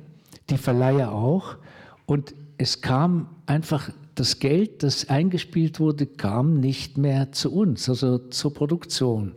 die 0.49 0.57
Verleiher 0.57 1.11
auch. 1.11 1.57
Und 2.05 2.33
es 2.57 2.81
kam 2.81 3.29
einfach, 3.45 3.91
das 4.15 4.39
Geld, 4.39 4.83
das 4.83 5.09
eingespielt 5.09 5.79
wurde, 5.79 6.05
kam 6.05 6.59
nicht 6.59 6.97
mehr 6.97 7.31
zu 7.31 7.51
uns, 7.51 7.89
also 7.89 8.17
zur 8.17 8.53
Produktion. 8.53 9.33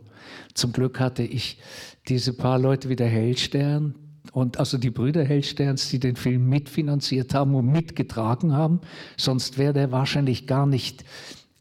Zum 0.53 0.71
Glück 0.71 0.99
hatte 0.99 1.23
ich 1.23 1.59
diese 2.07 2.33
paar 2.33 2.59
Leute 2.59 2.89
wie 2.89 2.95
der 2.95 3.09
Hellstern, 3.09 3.95
und 4.31 4.59
also 4.59 4.77
die 4.77 4.89
Brüder 4.89 5.23
Hellsterns, 5.23 5.89
die 5.89 5.99
den 5.99 6.15
Film 6.15 6.49
mitfinanziert 6.49 7.33
haben 7.33 7.55
und 7.55 7.71
mitgetragen 7.71 8.53
haben. 8.53 8.81
Sonst 9.17 9.57
wäre 9.57 9.71
der 9.71 9.91
wahrscheinlich 9.91 10.45
gar 10.45 10.65
nicht 10.65 11.05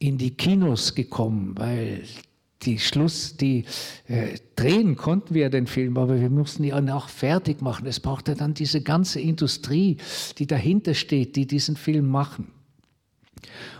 in 0.07 0.19
die 0.19 0.33
Kinos 0.33 0.95
gekommen, 0.95 1.55
weil 1.57 2.03
die 2.63 2.79
Schluss, 2.79 3.39
die 3.39 3.65
äh, 4.07 4.37
drehen 4.55 4.97
konnten 4.97 5.35
wir 5.35 5.49
den 5.49 5.67
Film, 5.67 5.97
aber 5.97 6.21
wir 6.21 6.29
mussten 6.29 6.65
ihn 6.65 6.91
auch 6.91 7.09
fertig 7.09 7.63
machen. 7.63 7.87
Es 7.87 8.01
brauchte 8.01 8.35
dann 8.35 8.53
diese 8.53 8.83
ganze 8.83 9.21
Industrie, 9.21 9.97
die 10.39 10.47
dahinter 10.47 10.93
steht, 10.93 11.37
die 11.37 11.47
diesen 11.47 11.77
Film 11.77 12.11
machen. 12.11 12.49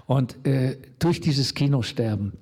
Und 0.07 0.47
äh, 0.47 0.79
durch 0.99 1.21
dieses 1.21 1.55
Kinosterben 1.55 2.33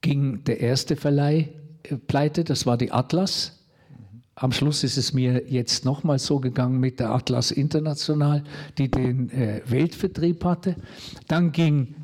ging 0.00 0.42
der 0.44 0.60
erste 0.60 0.96
Verleih 0.96 1.50
äh, 1.82 1.96
pleite, 1.96 2.42
das 2.42 2.64
war 2.64 2.78
die 2.78 2.90
Atlas. 2.90 3.52
Am 4.34 4.52
Schluss 4.52 4.82
ist 4.82 4.96
es 4.96 5.12
mir 5.12 5.44
jetzt 5.46 5.84
nochmal 5.84 6.18
so 6.18 6.40
gegangen 6.40 6.80
mit 6.80 7.00
der 7.00 7.10
Atlas 7.10 7.50
International, 7.50 8.44
die 8.78 8.90
den 8.90 9.30
äh, 9.30 9.60
Weltvertrieb 9.66 10.42
hatte. 10.42 10.76
Dann 11.28 11.52
ging 11.52 11.94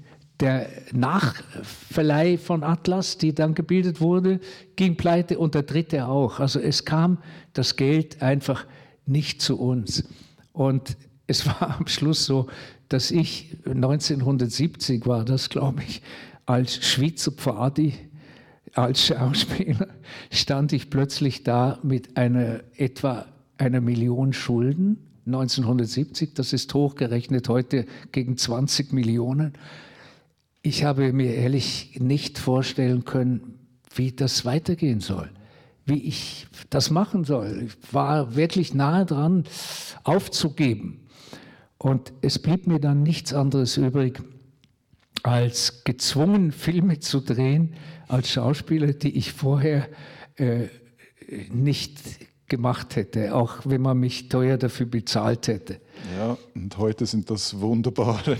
der 0.43 0.69
Nachverleih 0.93 2.37
von 2.37 2.65
Atlas, 2.65 3.17
die 3.17 3.33
dann 3.33 3.55
gebildet 3.55 4.01
wurde, 4.01 4.41
ging 4.75 4.97
pleite 4.97 5.39
und 5.39 5.55
der 5.55 5.63
dritte 5.63 6.09
auch. 6.09 6.41
Also 6.41 6.59
es 6.59 6.85
kam 6.85 7.19
das 7.53 7.77
Geld 7.77 8.21
einfach 8.23 8.67
nicht 9.07 9.41
zu 9.41 9.59
uns. 9.59 10.05
Und 10.53 10.97
es 11.29 11.47
war 11.47 11.79
am 11.79 11.87
Schluss 11.87 12.27
so, 12.27 12.49
dass 12.89 13.13
ich 13.13 13.57
1970 13.67 15.07
war, 15.07 15.25
das 15.25 15.49
glaube 15.49 15.83
ich, 15.87 16.03
als 16.45 16.85
Schweizer 16.85 17.31
Pfadi, 17.31 17.95
als 18.75 19.07
Schauspieler, 19.07 19.87
stand 20.31 20.73
ich 20.73 20.91
plötzlich 20.91 21.45
da 21.45 21.79
mit 21.85 22.17
einer 22.17 22.61
etwa 22.77 23.27
einer 23.59 23.81
Million 23.81 24.33
Schulden. 24.33 24.99
1970, 25.27 26.35
das 26.35 26.53
ist 26.53 26.75
hochgerechnet 26.75 27.49
heute 27.49 27.87
gegen 28.11 28.37
20 28.37 28.93
Millionen. 28.93 29.53
Ich 30.63 30.85
habe 30.85 31.13
mir 31.13 31.35
ehrlich 31.35 31.99
nicht 32.01 32.39
vorstellen 32.39 33.05
können, 33.05 33.59
wie 33.95 34.13
das 34.13 34.45
weitergehen 34.45 35.01
soll, 35.01 35.29
wie 35.87 35.99
ich 35.99 36.47
das 36.71 36.91
machen 36.91 37.25
soll. 37.25 37.65
Ich 37.67 37.93
war 37.93 38.37
wirklich 38.37 38.73
nahe 38.73 39.05
dran, 39.05 39.45
aufzugeben. 40.05 41.01
Und 41.79 42.13
es 42.21 42.39
blieb 42.39 42.69
mir 42.69 42.79
dann 42.79 43.03
nichts 43.03 43.35
anderes 43.35 43.77
übrig, 43.77 44.23
als 45.25 45.83
gezwungen 45.85 46.53
Filme 46.53 47.01
zu 47.01 47.21
drehen 47.21 47.75
als 48.09 48.31
Schauspieler, 48.31 48.93
die 48.93 49.17
ich 49.17 49.33
vorher 49.33 49.89
äh, 50.37 50.67
nicht 51.51 51.99
gemacht 52.47 52.97
hätte, 52.97 53.35
auch 53.35 53.61
wenn 53.65 53.81
man 53.81 53.99
mich 53.99 54.29
teuer 54.29 54.59
dafür 54.59 54.87
bezahlt 54.87 55.49
hätte. 55.49 55.81
Ja, 56.19 56.37
und 56.55 56.77
heute 56.79 57.07
sind 57.07 57.31
das 57.31 57.61
wunderbare 57.61 58.37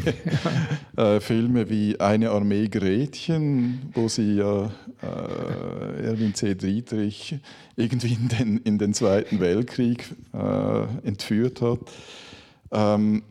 äh, 0.97 1.21
Filme 1.21 1.71
wie 1.71 1.99
Eine 2.01 2.31
Armee 2.31 2.69
Gretchen, 2.69 3.91
wo 3.95 4.09
sie 4.09 4.37
ja 4.37 4.71
äh, 5.03 6.07
Erwin 6.07 6.35
C. 6.35 6.55
Dietrich 6.55 7.39
irgendwie 7.77 8.15
in 8.15 8.29
den, 8.29 8.57
in 8.59 8.79
den 8.79 8.95
Zweiten 8.95 9.39
Weltkrieg 9.39 10.05
äh, 10.35 11.07
entführt 11.07 11.63
hat. 11.63 11.81
Ähm, 12.73 13.23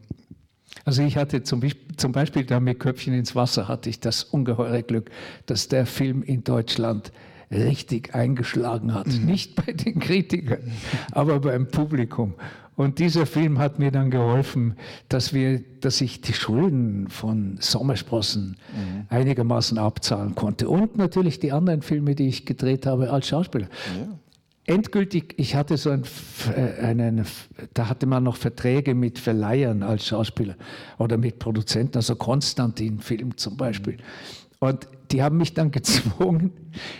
also 0.85 1.03
ich 1.03 1.17
hatte 1.17 1.43
zum, 1.43 1.61
zum 1.97 2.11
Beispiel 2.11 2.45
da 2.45 2.59
mit 2.59 2.79
Köpfchen 2.79 3.13
ins 3.13 3.35
Wasser 3.35 3.67
hatte 3.67 3.89
ich 3.89 3.99
das 3.99 4.23
ungeheure 4.23 4.81
Glück, 4.81 5.11
dass 5.45 5.67
der 5.67 5.85
Film 5.85 6.23
in 6.23 6.43
Deutschland 6.43 7.11
richtig 7.51 8.15
eingeschlagen 8.15 8.93
hat. 8.93 9.07
Mhm. 9.07 9.25
Nicht 9.25 9.55
bei 9.55 9.73
den 9.73 9.99
Kritikern, 9.99 10.71
aber 11.11 11.39
beim 11.39 11.67
Publikum. 11.67 12.33
Und 12.75 12.99
dieser 12.99 13.25
Film 13.25 13.59
hat 13.59 13.79
mir 13.79 13.91
dann 13.91 14.09
geholfen, 14.09 14.75
dass, 15.09 15.33
wir, 15.33 15.61
dass 15.81 16.01
ich 16.01 16.21
die 16.21 16.33
Schulden 16.33 17.09
von 17.09 17.57
Sommersprossen 17.59 18.55
mhm. 18.73 19.05
einigermaßen 19.09 19.77
abzahlen 19.77 20.35
konnte. 20.35 20.69
Und 20.69 20.97
natürlich 20.97 21.39
die 21.39 21.51
anderen 21.51 21.81
Filme, 21.81 22.15
die 22.15 22.27
ich 22.27 22.45
gedreht 22.45 22.85
habe 22.85 23.11
als 23.11 23.27
Schauspieler. 23.27 23.67
Ja. 23.99 24.07
Endgültig, 24.73 25.33
ich 25.37 25.55
hatte 25.55 25.75
so 25.75 25.89
ein, 25.89 26.03
äh, 26.55 26.85
einen, 26.85 27.25
da 27.73 27.89
hatte 27.89 28.05
man 28.05 28.23
noch 28.23 28.37
Verträge 28.37 28.95
mit 28.95 29.19
Verleihern 29.19 29.83
als 29.83 30.07
Schauspieler 30.07 30.55
oder 30.97 31.17
mit 31.17 31.39
Produzenten, 31.39 31.97
also 31.97 32.15
Konstantin-Film 32.15 33.37
zum 33.37 33.57
Beispiel. 33.57 33.95
Mhm. 33.95 34.40
Und 34.63 34.87
die 35.11 35.23
haben 35.23 35.37
mich 35.37 35.55
dann 35.55 35.71
gezwungen, 35.71 36.51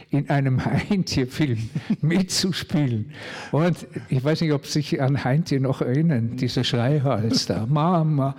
in 0.09 0.27
einem 0.31 0.65
Heintje-Film 0.65 1.69
mitzuspielen. 2.01 3.11
Und 3.51 3.85
ich 4.09 4.23
weiß 4.23 4.41
nicht, 4.41 4.51
ob 4.51 4.65
Sie 4.65 4.81
sich 4.81 4.99
an 4.99 5.23
Heintje 5.23 5.59
noch 5.59 5.81
erinnern, 5.81 6.37
dieser 6.37 6.63
Schreihals 6.63 7.45
da, 7.45 7.67
Mama. 7.67 8.35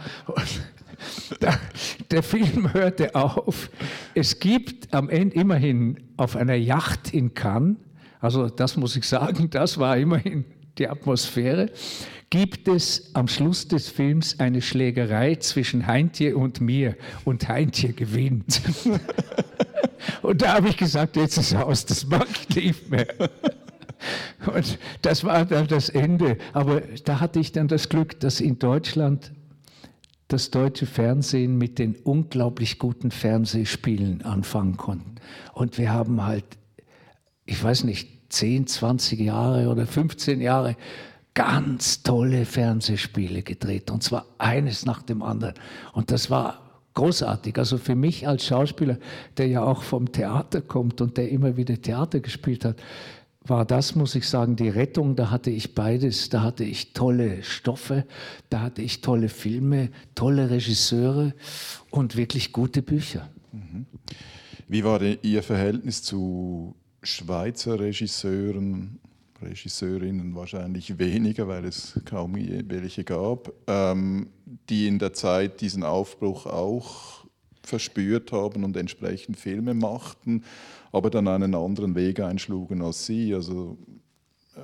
Da, 1.38 1.54
der 2.10 2.24
Film 2.24 2.74
hörte 2.74 3.14
auf. 3.14 3.70
Es 4.14 4.40
gibt 4.40 4.92
am 4.92 5.08
Ende 5.08 5.36
immerhin 5.36 5.98
auf 6.16 6.34
einer 6.34 6.56
Yacht 6.56 7.14
in 7.14 7.32
Cannes, 7.32 7.76
also 8.20 8.48
das 8.48 8.76
muss 8.76 8.96
ich 8.96 9.06
sagen, 9.06 9.50
das 9.50 9.78
war 9.78 9.96
immerhin 9.98 10.44
die 10.78 10.88
Atmosphäre, 10.88 11.70
gibt 12.32 12.66
es 12.66 13.10
am 13.12 13.28
Schluss 13.28 13.68
des 13.68 13.90
Films 13.90 14.40
eine 14.40 14.62
Schlägerei 14.62 15.34
zwischen 15.34 15.86
Heintje 15.86 16.34
und 16.34 16.62
mir 16.62 16.96
und 17.26 17.46
Heintje 17.46 17.92
gewinnt. 17.92 18.62
und 20.22 20.40
da 20.40 20.54
habe 20.54 20.70
ich 20.70 20.78
gesagt, 20.78 21.16
jetzt 21.16 21.36
ist 21.36 21.54
aus, 21.54 21.84
das 21.84 22.06
mag 22.06 22.26
ich 22.48 22.56
nicht 22.56 22.90
mehr. 22.90 23.06
Und 24.46 24.78
das 25.02 25.24
war 25.24 25.44
dann 25.44 25.66
das 25.66 25.90
Ende. 25.90 26.38
Aber 26.54 26.80
da 27.04 27.20
hatte 27.20 27.38
ich 27.38 27.52
dann 27.52 27.68
das 27.68 27.90
Glück, 27.90 28.18
dass 28.20 28.40
in 28.40 28.58
Deutschland 28.58 29.32
das 30.28 30.50
deutsche 30.50 30.86
Fernsehen 30.86 31.58
mit 31.58 31.78
den 31.78 31.96
unglaublich 31.96 32.78
guten 32.78 33.10
Fernsehspielen 33.10 34.22
anfangen 34.22 34.78
konnte. 34.78 35.04
Und 35.52 35.76
wir 35.76 35.92
haben 35.92 36.24
halt, 36.24 36.46
ich 37.44 37.62
weiß 37.62 37.84
nicht, 37.84 38.32
10, 38.32 38.68
20 38.68 39.20
Jahre 39.20 39.68
oder 39.68 39.86
15 39.86 40.40
Jahre 40.40 40.76
ganz 41.34 42.02
tolle 42.02 42.44
Fernsehspiele 42.44 43.42
gedreht 43.42 43.90
und 43.90 44.02
zwar 44.02 44.26
eines 44.38 44.84
nach 44.84 45.02
dem 45.02 45.22
anderen. 45.22 45.54
Und 45.92 46.10
das 46.10 46.30
war 46.30 46.62
großartig. 46.94 47.56
Also 47.58 47.78
für 47.78 47.94
mich 47.94 48.28
als 48.28 48.46
Schauspieler, 48.46 48.98
der 49.36 49.48
ja 49.48 49.62
auch 49.62 49.82
vom 49.82 50.12
Theater 50.12 50.60
kommt 50.60 51.00
und 51.00 51.16
der 51.16 51.30
immer 51.30 51.56
wieder 51.56 51.80
Theater 51.80 52.20
gespielt 52.20 52.64
hat, 52.64 52.76
war 53.44 53.64
das, 53.64 53.94
muss 53.96 54.14
ich 54.14 54.28
sagen, 54.28 54.56
die 54.56 54.68
Rettung. 54.68 55.16
Da 55.16 55.30
hatte 55.30 55.50
ich 55.50 55.74
beides. 55.74 56.28
Da 56.28 56.42
hatte 56.42 56.64
ich 56.64 56.92
tolle 56.92 57.42
Stoffe, 57.42 58.04
da 58.50 58.60
hatte 58.60 58.82
ich 58.82 59.00
tolle 59.00 59.28
Filme, 59.28 59.90
tolle 60.14 60.50
Regisseure 60.50 61.34
und 61.90 62.16
wirklich 62.16 62.52
gute 62.52 62.82
Bücher. 62.82 63.28
Mhm. 63.52 63.86
Wie 64.68 64.84
war 64.84 64.98
denn 64.98 65.18
Ihr 65.22 65.42
Verhältnis 65.42 66.02
zu 66.02 66.76
Schweizer 67.02 67.80
Regisseuren, 67.80 69.00
Regisseurinnen 69.42 70.34
wahrscheinlich 70.34 70.98
weniger, 70.98 71.48
weil 71.48 71.64
es 71.64 72.00
kaum 72.04 72.34
welche 72.36 73.04
gab, 73.04 73.52
ähm, 73.66 74.28
die 74.68 74.86
in 74.86 74.98
der 74.98 75.12
Zeit 75.12 75.60
diesen 75.60 75.82
Aufbruch 75.82 76.46
auch 76.46 77.26
verspürt 77.62 78.32
haben 78.32 78.64
und 78.64 78.76
entsprechend 78.76 79.36
Filme 79.36 79.74
machten, 79.74 80.44
aber 80.90 81.10
dann 81.10 81.28
einen 81.28 81.54
anderen 81.54 81.94
Weg 81.94 82.20
einschlugen 82.20 82.82
als 82.82 83.06
Sie. 83.06 83.34
Also 83.34 83.78
äh, 84.56 84.60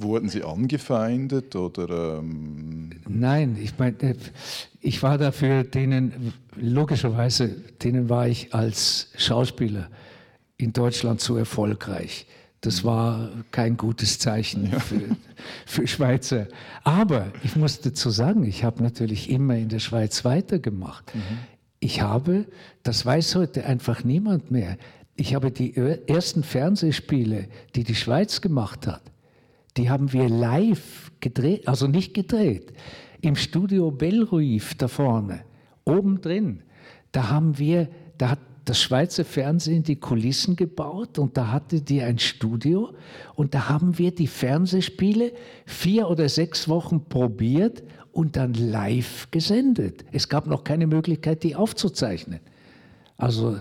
wurden 0.00 0.28
Sie 0.28 0.42
angefeindet 0.42 1.56
oder? 1.56 2.18
Ähm 2.18 2.90
Nein, 3.08 3.56
ich 3.60 3.78
meine, 3.78 3.98
äh, 4.00 4.14
ich 4.80 5.02
war 5.02 5.18
dafür 5.18 5.64
denen 5.64 6.32
logischerweise, 6.54 7.48
denen 7.82 8.08
war 8.08 8.28
ich 8.28 8.54
als 8.54 9.08
Schauspieler 9.16 9.90
in 10.58 10.72
Deutschland 10.72 11.20
zu 11.20 11.36
erfolgreich. 11.36 12.26
Das 12.60 12.84
war 12.84 13.30
kein 13.52 13.76
gutes 13.76 14.18
Zeichen 14.18 14.70
ja. 14.72 14.80
für, 14.80 15.16
für 15.66 15.86
Schweizer. 15.86 16.48
Aber 16.84 17.26
ich 17.44 17.56
muss 17.56 17.80
dazu 17.80 18.10
sagen, 18.10 18.44
ich 18.44 18.64
habe 18.64 18.82
natürlich 18.82 19.30
immer 19.30 19.56
in 19.56 19.68
der 19.68 19.78
Schweiz 19.78 20.24
weitergemacht. 20.24 21.14
Mhm. 21.14 21.20
Ich 21.78 22.00
habe, 22.00 22.46
das 22.82 23.04
weiß 23.04 23.36
heute 23.36 23.66
einfach 23.66 24.02
niemand 24.02 24.50
mehr, 24.50 24.78
ich 25.16 25.34
habe 25.34 25.50
die 25.50 25.74
ersten 25.76 26.42
Fernsehspiele, 26.42 27.48
die 27.74 27.84
die 27.84 27.94
Schweiz 27.94 28.40
gemacht 28.40 28.86
hat, 28.86 29.02
die 29.76 29.90
haben 29.90 30.12
wir 30.12 30.28
live 30.28 31.10
gedreht, 31.20 31.68
also 31.68 31.86
nicht 31.86 32.14
gedreht, 32.14 32.72
im 33.20 33.36
Studio 33.36 33.90
Bellruif 33.90 34.74
da 34.74 34.88
vorne, 34.88 35.40
oben 35.84 36.20
drin. 36.20 36.62
Da 37.12 37.28
haben 37.30 37.58
wir, 37.58 37.88
da 38.18 38.30
hat 38.30 38.38
das 38.66 38.82
Schweizer 38.82 39.24
Fernsehen 39.24 39.84
die 39.84 39.96
Kulissen 39.96 40.56
gebaut 40.56 41.18
und 41.18 41.36
da 41.36 41.52
hatte 41.52 41.80
die 41.80 42.02
ein 42.02 42.18
Studio 42.18 42.92
und 43.34 43.54
da 43.54 43.68
haben 43.68 43.96
wir 43.96 44.14
die 44.14 44.26
Fernsehspiele 44.26 45.32
vier 45.64 46.10
oder 46.10 46.28
sechs 46.28 46.68
Wochen 46.68 47.04
probiert 47.08 47.84
und 48.12 48.36
dann 48.36 48.54
live 48.54 49.28
gesendet. 49.30 50.04
Es 50.10 50.28
gab 50.28 50.46
noch 50.48 50.64
keine 50.64 50.88
Möglichkeit, 50.88 51.44
die 51.44 51.54
aufzuzeichnen. 51.54 52.40
Also 53.16 53.58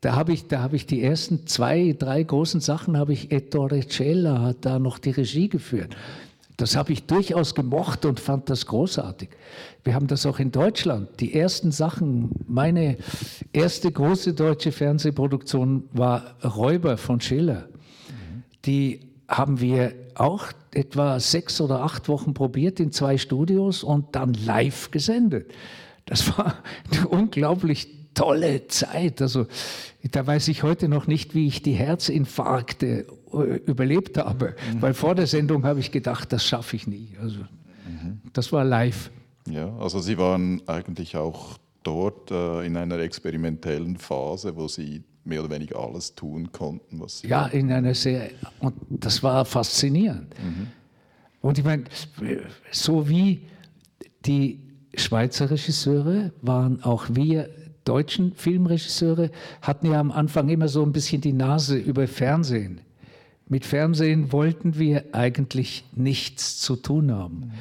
da 0.00 0.16
habe 0.16 0.32
ich, 0.32 0.44
hab 0.52 0.72
ich 0.72 0.86
die 0.86 1.02
ersten 1.02 1.46
zwei, 1.46 1.94
drei 1.98 2.22
großen 2.22 2.60
Sachen, 2.60 2.96
habe 2.96 3.12
ich 3.12 3.30
Ettore 3.30 3.86
Cella 3.86 4.40
hat 4.40 4.64
da 4.64 4.78
noch 4.78 4.98
die 4.98 5.10
Regie 5.10 5.48
geführt. 5.48 5.96
Das 6.56 6.76
habe 6.76 6.92
ich 6.92 7.06
durchaus 7.06 7.54
gemocht 7.54 8.04
und 8.04 8.20
fand 8.20 8.48
das 8.48 8.66
großartig. 8.66 9.30
Wir 9.82 9.94
haben 9.94 10.06
das 10.06 10.24
auch 10.24 10.38
in 10.38 10.52
Deutschland. 10.52 11.08
Die 11.18 11.34
ersten 11.34 11.72
Sachen, 11.72 12.30
meine 12.46 12.96
erste 13.52 13.90
große 13.90 14.34
deutsche 14.34 14.70
Fernsehproduktion 14.70 15.88
war 15.92 16.36
Räuber 16.44 16.96
von 16.96 17.20
Schiller. 17.20 17.68
Die 18.64 19.00
haben 19.26 19.60
wir 19.60 19.94
auch 20.14 20.46
etwa 20.72 21.18
sechs 21.18 21.60
oder 21.60 21.82
acht 21.82 22.08
Wochen 22.08 22.34
probiert 22.34 22.78
in 22.78 22.92
zwei 22.92 23.18
Studios 23.18 23.82
und 23.82 24.14
dann 24.14 24.34
live 24.34 24.90
gesendet. 24.90 25.50
Das 26.06 26.36
war 26.38 26.62
eine 26.92 27.08
unglaublich 27.08 27.88
tolle 28.14 28.66
Zeit. 28.68 29.20
Also 29.20 29.46
da 30.10 30.26
weiß 30.26 30.48
ich 30.48 30.62
heute 30.62 30.88
noch 30.88 31.06
nicht, 31.06 31.34
wie 31.34 31.46
ich 31.46 31.62
die 31.62 31.72
Herzinfarkte 31.72 33.06
äh, 33.32 33.56
überlebt 33.66 34.18
habe, 34.18 34.54
mhm. 34.72 34.82
weil 34.82 34.94
vor 34.94 35.14
der 35.14 35.26
Sendung 35.26 35.64
habe 35.64 35.80
ich 35.80 35.90
gedacht, 35.90 36.32
das 36.32 36.44
schaffe 36.44 36.76
ich 36.76 36.86
nie. 36.86 37.16
Also 37.20 37.40
mhm. 37.40 38.20
das 38.32 38.52
war 38.52 38.64
live. 38.64 39.10
Ja, 39.48 39.76
also 39.78 40.00
Sie 40.00 40.16
waren 40.16 40.62
eigentlich 40.66 41.16
auch 41.16 41.58
dort 41.82 42.30
äh, 42.30 42.64
in 42.64 42.76
einer 42.76 42.98
experimentellen 42.98 43.96
Phase, 43.98 44.56
wo 44.56 44.68
Sie 44.68 45.02
mehr 45.24 45.40
oder 45.40 45.50
weniger 45.50 45.78
alles 45.78 46.14
tun 46.14 46.50
konnten, 46.52 47.00
was 47.00 47.20
Sie 47.20 47.28
Ja, 47.28 47.46
in 47.46 47.70
einer 47.72 47.94
sehr 47.94 48.30
und 48.60 48.74
das 48.90 49.22
war 49.22 49.44
faszinierend. 49.44 50.34
Mhm. 50.38 50.68
Und 51.40 51.58
ich 51.58 51.64
meine, 51.64 51.84
so 52.70 53.08
wie 53.08 53.42
die 54.24 54.60
Schweizer 54.94 55.50
Regisseure 55.50 56.32
waren 56.40 56.82
auch 56.82 57.06
wir 57.10 57.50
deutschen 57.84 58.34
Filmregisseure 58.34 59.30
hatten 59.62 59.86
ja 59.86 60.00
am 60.00 60.10
Anfang 60.10 60.48
immer 60.48 60.68
so 60.68 60.82
ein 60.82 60.92
bisschen 60.92 61.20
die 61.20 61.32
Nase 61.32 61.76
über 61.76 62.08
Fernsehen. 62.08 62.80
Mit 63.46 63.66
Fernsehen 63.66 64.32
wollten 64.32 64.78
wir 64.78 65.04
eigentlich 65.12 65.84
nichts 65.94 66.58
zu 66.58 66.76
tun 66.76 67.12
haben. 67.12 67.52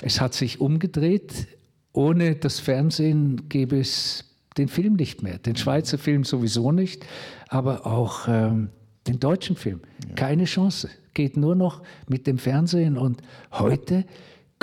Es 0.00 0.20
hat 0.20 0.34
sich 0.34 0.60
umgedreht. 0.60 1.46
Ohne 1.92 2.34
das 2.34 2.58
Fernsehen 2.58 3.48
gäbe 3.48 3.78
es 3.78 4.24
den 4.56 4.68
Film 4.68 4.94
nicht 4.94 5.22
mehr. 5.22 5.38
Den 5.38 5.56
Schweizer 5.56 5.98
Film 5.98 6.24
sowieso 6.24 6.72
nicht, 6.72 7.04
aber 7.48 7.86
auch 7.86 8.26
ähm, 8.28 8.70
den 9.06 9.20
deutschen 9.20 9.56
Film. 9.56 9.80
Keine 10.16 10.44
Chance. 10.44 10.88
Geht 11.12 11.36
nur 11.36 11.54
noch 11.54 11.82
mit 12.08 12.26
dem 12.26 12.38
Fernsehen. 12.38 12.96
Und 12.96 13.20
heute 13.52 14.04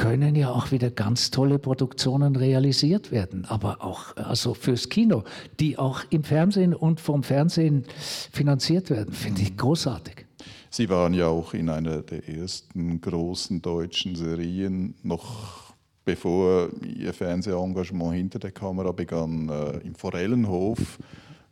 können 0.02 0.36
ja 0.36 0.50
auch 0.50 0.72
wieder 0.72 0.90
ganz 0.90 1.30
tolle 1.30 1.60
Produktionen 1.60 2.36
realisiert 2.36 3.12
werden, 3.12 3.46
aber 3.46 3.84
auch 3.84 4.16
also 4.16 4.56
fürs 4.56 4.90
Kino, 4.90 5.24
die 5.60 5.78
auch 5.78 6.02
im 6.10 6.24
Fernsehen 6.24 6.74
und 6.74 7.00
vom 7.00 7.22
Fernsehen 7.22 7.86
finanziert 8.32 8.90
werden, 8.90 9.14
finde 9.14 9.44
ich 9.44 9.56
großartig. 9.56 10.26
Sie 10.72 10.90
waren 10.90 11.14
ja 11.14 11.28
auch 11.28 11.54
in 11.54 11.70
einer 11.70 12.02
der 12.02 12.28
ersten 12.28 13.00
großen 13.00 13.62
deutschen 13.62 14.16
Serien, 14.16 14.96
noch 15.04 15.76
bevor 16.04 16.70
Ihr 16.84 17.14
Fernsehengagement 17.14 18.16
hinter 18.16 18.40
der 18.40 18.52
Kamera 18.52 18.92
begann, 18.94 19.50
äh, 19.50 19.86
im 19.86 19.94
Forellenhof 19.94 20.98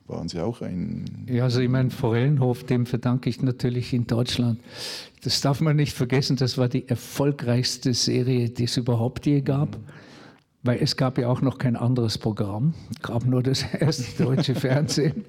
waren 0.10 0.28
Sie 0.28 0.40
auch 0.40 0.62
ein. 0.62 1.28
Ja, 1.30 1.44
also 1.44 1.62
ich 1.62 1.70
meine, 1.70 1.92
Forellenhof, 1.92 2.64
dem 2.64 2.86
verdanke 2.86 3.30
ich 3.30 3.42
natürlich 3.42 3.94
in 3.94 4.08
Deutschland. 4.08 4.60
Das 5.22 5.42
darf 5.42 5.60
man 5.60 5.76
nicht 5.76 5.94
vergessen, 5.94 6.38
das 6.38 6.58
war 6.58 6.70
die 6.70 6.88
erfolgreichste 6.88 7.94
Serie, 7.94 8.50
die 8.50 8.64
es 8.64 8.78
überhaupt 8.78 9.26
je 9.26 9.42
gab. 9.42 9.78
Mhm. 9.78 9.84
Weil 10.64 10.80
es 10.82 10.98
gab 10.98 11.18
ja 11.18 11.30
auch 11.30 11.42
noch 11.42 11.58
kein 11.58 11.78
anderes 11.78 12.18
Programm, 12.18 12.74
es 12.92 13.02
gab 13.02 13.26
nur 13.26 13.42
das 13.42 13.64
erste 13.80 14.24
deutsche 14.24 14.56
Fernsehen. 14.56 15.26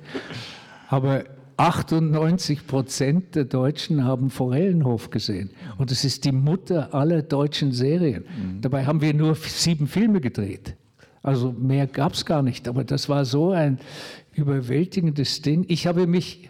Aber 0.89 1.25
98 1.57 2.67
Prozent 2.67 3.35
der 3.35 3.45
Deutschen 3.45 4.05
haben 4.05 4.31
Forellenhof 4.31 5.11
gesehen. 5.11 5.51
Und 5.77 5.93
es 5.93 6.05
ist 6.05 6.25
die 6.25 6.33
Mutter 6.33 6.95
aller 6.95 7.23
deutschen 7.23 7.73
Serien. 7.73 8.25
Mhm. 8.25 8.61
Dabei 8.63 8.87
haben 8.87 9.01
wir 9.03 9.13
nur 9.13 9.35
sieben 9.35 9.87
Filme 9.87 10.21
gedreht. 10.21 10.75
Also 11.23 11.53
mehr 11.53 11.87
gab 11.87 12.15
es 12.15 12.25
gar 12.25 12.43
nicht. 12.43 12.67
Aber 12.67 12.83
das 12.83 13.09
war 13.09 13.25
so 13.25 13.51
ein 13.51 13.79
überwältigendes 14.33 15.43
Ding. 15.43 15.67
Ich 15.69 15.87
habe 15.87 16.07
mich, 16.07 16.49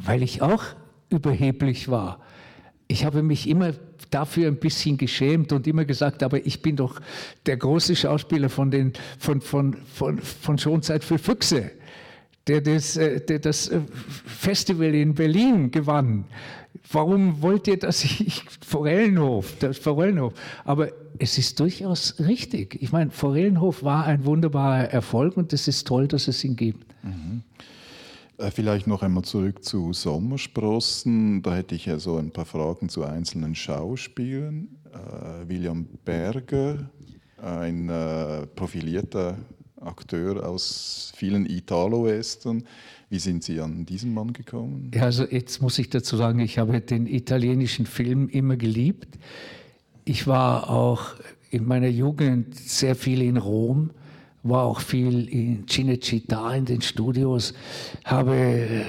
weil 0.00 0.22
ich 0.22 0.42
auch 0.42 0.62
überheblich 1.10 1.88
war, 1.88 2.20
ich 2.92 3.06
habe 3.06 3.22
mich 3.22 3.48
immer 3.48 3.72
dafür 4.10 4.48
ein 4.48 4.56
bisschen 4.56 4.98
geschämt 4.98 5.52
und 5.52 5.66
immer 5.66 5.86
gesagt, 5.86 6.22
aber 6.22 6.44
ich 6.46 6.60
bin 6.60 6.76
doch 6.76 7.00
der 7.46 7.56
große 7.56 7.96
Schauspieler 7.96 8.50
von, 8.50 8.70
den, 8.70 8.92
von, 9.18 9.40
von, 9.40 9.76
von, 9.94 10.18
von 10.18 10.58
Schonzeit 10.58 11.02
für 11.02 11.18
Füchse, 11.18 11.70
der 12.46 12.60
das, 12.60 12.98
äh, 12.98 13.20
der 13.20 13.38
das 13.38 13.68
äh, 13.68 13.80
Festival 14.26 14.94
in 14.94 15.14
Berlin 15.14 15.70
gewann. 15.70 16.26
Warum 16.90 17.40
wollt 17.40 17.66
ihr, 17.66 17.78
dass 17.78 18.04
ich 18.04 18.44
Forellenhof, 18.66 19.54
das 19.58 19.78
Forellenhof? 19.78 20.34
Aber 20.64 20.88
es 21.18 21.38
ist 21.38 21.58
durchaus 21.60 22.16
richtig. 22.18 22.76
Ich 22.82 22.92
meine, 22.92 23.10
Forellenhof 23.10 23.82
war 23.82 24.04
ein 24.04 24.26
wunderbarer 24.26 24.90
Erfolg 24.90 25.38
und 25.38 25.54
es 25.54 25.66
ist 25.66 25.86
toll, 25.86 26.08
dass 26.08 26.28
es 26.28 26.44
ihn 26.44 26.56
gibt. 26.56 26.84
Mhm. 27.02 27.42
Äh, 28.42 28.50
vielleicht 28.50 28.86
noch 28.86 29.02
einmal 29.02 29.22
zurück 29.24 29.64
zu 29.64 29.92
Sommersprossen. 29.92 31.42
Da 31.42 31.54
hätte 31.54 31.74
ich 31.74 31.86
ja 31.86 31.98
so 31.98 32.16
ein 32.16 32.30
paar 32.30 32.44
Fragen 32.44 32.88
zu 32.88 33.04
einzelnen 33.04 33.54
Schauspielern. 33.54 34.68
Äh, 34.92 35.48
William 35.48 35.86
Berger, 36.04 36.90
ein 37.40 37.88
äh, 37.88 38.46
profilierter 38.46 39.38
Akteur 39.80 40.48
aus 40.48 41.12
vielen 41.16 41.46
Italo-Western. 41.46 42.64
Wie 43.10 43.18
sind 43.18 43.44
Sie 43.44 43.60
an 43.60 43.84
diesen 43.86 44.12
Mann 44.14 44.32
gekommen? 44.32 44.90
Ja, 44.94 45.02
also 45.02 45.24
jetzt 45.24 45.60
muss 45.60 45.78
ich 45.78 45.90
dazu 45.90 46.16
sagen, 46.16 46.40
ich 46.40 46.58
habe 46.58 46.80
den 46.80 47.06
italienischen 47.06 47.86
Film 47.86 48.28
immer 48.28 48.56
geliebt. 48.56 49.18
Ich 50.04 50.26
war 50.26 50.70
auch 50.70 51.14
in 51.50 51.66
meiner 51.66 51.88
Jugend 51.88 52.56
sehr 52.56 52.96
viel 52.96 53.22
in 53.22 53.36
Rom, 53.36 53.90
war 54.42 54.64
auch 54.64 54.80
viel 54.80 55.28
in 55.28 55.66
Cinecittà 55.66 56.56
in 56.56 56.64
den 56.64 56.82
Studios, 56.82 57.54
habe 58.04 58.36
äh, 58.36 58.84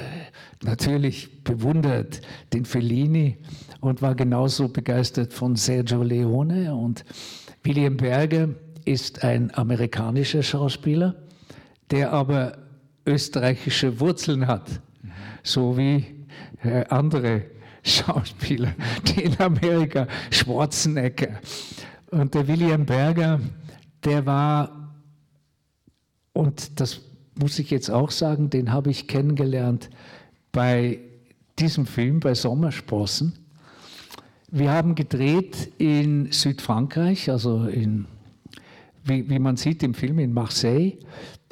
natürlich 0.64 1.44
bewundert 1.44 2.22
den 2.54 2.66
Fellini 2.66 3.38
und 3.82 4.02
war 4.02 4.16
genauso 4.16 4.68
begeistert 4.68 5.34
von 5.34 5.56
Sergio 5.56 6.04
Leone 6.04 6.74
und 6.74 7.06
William 7.64 7.98
Berger. 7.98 8.50
ist 8.86 9.24
ein 9.24 9.54
amerikanischer 9.56 10.44
Schauspieler, 10.44 11.16
der 11.92 12.12
aber 12.12 12.58
österreichische 13.06 14.00
Wurzeln 14.00 14.48
hat, 14.48 14.82
so 15.44 15.78
wie 15.78 16.06
äh, 16.64 16.86
andere 16.90 17.44
Schauspieler, 17.84 18.74
die 19.08 19.24
in 19.24 19.40
Amerika, 19.40 20.08
Schwarzenegger. 20.32 21.40
Und 22.12 22.34
der 22.34 22.48
William 22.48 22.86
Berger, 22.86 23.40
der 24.04 24.26
war, 24.26 24.83
und 26.34 26.80
das 26.80 27.02
muss 27.40 27.58
ich 27.60 27.70
jetzt 27.72 27.90
auch 27.90 28.12
sagen, 28.12 28.50
den 28.50 28.72
habe 28.72 28.92
ich 28.92 29.08
kennengelernt 29.08 29.90
bei 30.52 31.00
diesem 31.60 31.86
Film, 31.86 32.20
bei 32.20 32.34
Sommersprossen. 32.34 33.34
Wir 34.52 34.72
haben 34.72 34.96
gedreht 34.96 35.72
in 35.78 36.32
Südfrankreich, 36.32 37.30
also 37.30 37.66
in, 37.66 38.06
wie, 39.04 39.28
wie 39.30 39.40
man 39.40 39.58
sieht 39.58 39.82
im 39.82 39.94
Film, 39.94 40.20
in 40.20 40.34
Marseille. 40.34 40.94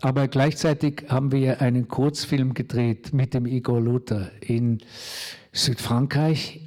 Aber 0.01 0.27
gleichzeitig 0.27 1.05
haben 1.09 1.32
wir 1.32 1.61
einen 1.61 1.88
Kurzfilm 1.88 2.53
gedreht 2.53 3.13
mit 3.13 3.34
dem 3.34 3.45
Igor 3.45 3.82
Luther 3.82 4.32
in 4.41 4.79
Südfrankreich. 5.51 6.61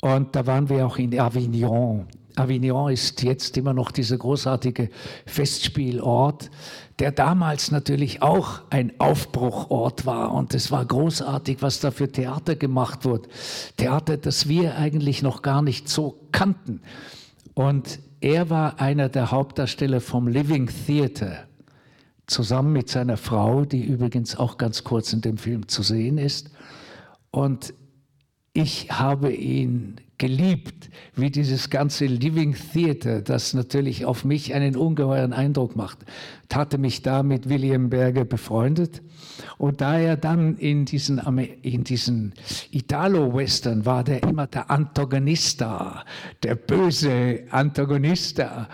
Und 0.00 0.36
da 0.36 0.46
waren 0.46 0.68
wir 0.68 0.86
auch 0.86 0.98
in 0.98 1.18
Avignon. 1.18 2.06
Avignon 2.36 2.92
ist 2.92 3.22
jetzt 3.22 3.56
immer 3.56 3.72
noch 3.72 3.90
dieser 3.92 4.18
großartige 4.18 4.90
Festspielort, 5.26 6.50
der 6.98 7.12
damals 7.12 7.70
natürlich 7.70 8.22
auch 8.22 8.62
ein 8.70 8.92
Aufbruchort 8.98 10.04
war. 10.06 10.32
Und 10.32 10.54
es 10.54 10.70
war 10.70 10.84
großartig, 10.84 11.58
was 11.60 11.80
da 11.80 11.90
für 11.90 12.10
Theater 12.10 12.56
gemacht 12.56 13.04
wurde. 13.04 13.28
Theater, 13.76 14.16
das 14.16 14.48
wir 14.48 14.76
eigentlich 14.76 15.22
noch 15.22 15.42
gar 15.42 15.62
nicht 15.62 15.88
so 15.88 16.18
kannten. 16.32 16.80
Und 17.54 18.00
er 18.20 18.50
war 18.50 18.80
einer 18.80 19.08
der 19.08 19.30
Hauptdarsteller 19.30 20.00
vom 20.00 20.26
Living 20.26 20.68
Theater, 20.86 21.44
zusammen 22.26 22.72
mit 22.72 22.88
seiner 22.88 23.16
Frau, 23.16 23.64
die 23.64 23.84
übrigens 23.84 24.36
auch 24.36 24.56
ganz 24.56 24.82
kurz 24.82 25.12
in 25.12 25.20
dem 25.20 25.36
Film 25.36 25.68
zu 25.68 25.82
sehen 25.82 26.18
ist. 26.18 26.50
Und 27.30 27.74
ich 28.54 28.90
habe 28.90 29.32
ihn 29.32 29.96
geliebt, 30.24 30.88
wie 31.16 31.30
dieses 31.30 31.68
ganze 31.68 32.06
Living 32.06 32.56
Theater, 32.72 33.20
das 33.20 33.52
natürlich 33.52 34.06
auf 34.06 34.24
mich 34.24 34.54
einen 34.54 34.74
ungeheuren 34.74 35.34
Eindruck 35.34 35.76
macht. 35.76 35.98
Ich 36.48 36.56
hatte 36.56 36.78
mich 36.78 37.02
da 37.02 37.22
mit 37.22 37.50
William 37.50 37.90
Berger 37.90 38.24
befreundet 38.24 39.02
und 39.58 39.82
da 39.82 39.98
er 39.98 40.16
dann 40.16 40.56
in 40.56 40.86
diesen, 40.86 41.18
in 41.60 41.84
diesen 41.84 42.32
Italo-Western 42.70 43.84
war, 43.84 44.02
der 44.02 44.22
immer 44.22 44.46
der 44.46 44.70
Antagonista, 44.70 46.06
der 46.42 46.54
böse 46.54 47.40
Antagonista, 47.50 48.70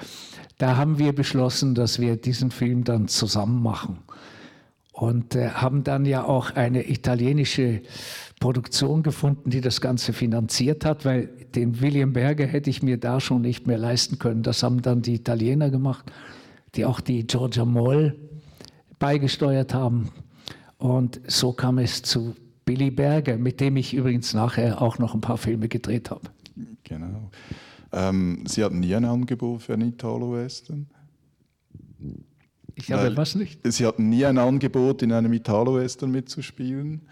da 0.59 0.77
haben 0.77 1.01
wir 1.01 1.13
beschlossen, 1.13 1.75
dass 1.75 1.99
wir 1.99 2.17
diesen 2.17 2.53
Film 2.53 2.85
dann 2.85 3.09
zusammen 3.09 3.61
machen 3.61 3.99
und 4.93 5.35
äh, 5.35 5.49
haben 5.49 5.83
dann 5.83 6.05
ja 6.05 6.25
auch 6.25 6.55
eine 6.55 6.89
italienische 6.89 7.81
Produktion 8.41 9.03
gefunden, 9.03 9.51
die 9.51 9.61
das 9.61 9.81
Ganze 9.83 10.15
finanziert 10.15 10.85
hat, 10.85 11.05
weil 11.05 11.27
den 11.55 11.81
William 11.81 12.15
Berger 12.15 12.47
hätte 12.47 12.71
ich 12.71 12.83
mir 12.83 12.97
da 12.97 13.21
schon 13.21 13.43
nicht 13.43 13.67
mehr 13.67 13.79
leisten 13.79 14.19
können. 14.19 14.43
Das 14.43 14.63
haben 14.63 14.81
dann 14.83 15.03
die 15.03 15.15
Italiener 15.15 15.71
gemacht, 15.71 16.11
die 16.75 16.87
auch 16.87 17.01
die 17.01 17.27
Giorgia 17.27 17.67
Moll 17.67 18.17
beigesteuert 18.99 19.75
haben. 19.75 20.11
Und 20.79 21.21
so 21.27 21.53
kam 21.53 21.79
es 21.79 22.03
zu 22.03 22.35
Billy 22.65 22.91
Berger, 22.91 23.37
mit 23.37 23.61
dem 23.61 23.77
ich 23.77 23.93
übrigens 23.93 24.33
nachher 24.33 24.81
auch 24.81 24.99
noch 24.99 25.15
ein 25.15 25.21
paar 25.21 25.37
Filme 25.37 25.69
gedreht 25.69 26.11
habe. 26.11 26.23
Genau. 26.85 27.31
Ähm, 27.93 28.45
Sie 28.47 28.65
hatten 28.65 28.81
nie 28.81 28.95
ein 28.95 29.05
Angebot 29.05 29.63
für 29.63 29.75
einen 29.75 29.89
Italo-Western? 29.91 30.87
Ich 32.75 32.91
habe 32.91 33.15
was 33.17 33.35
nicht? 33.35 33.61
Sie 33.65 33.85
hatten 33.85 34.09
nie 34.09 34.25
ein 34.25 34.39
Angebot, 34.39 35.03
in 35.03 35.13
einem 35.13 35.33
Italo-Western 35.35 36.11
mitzuspielen? 36.11 37.03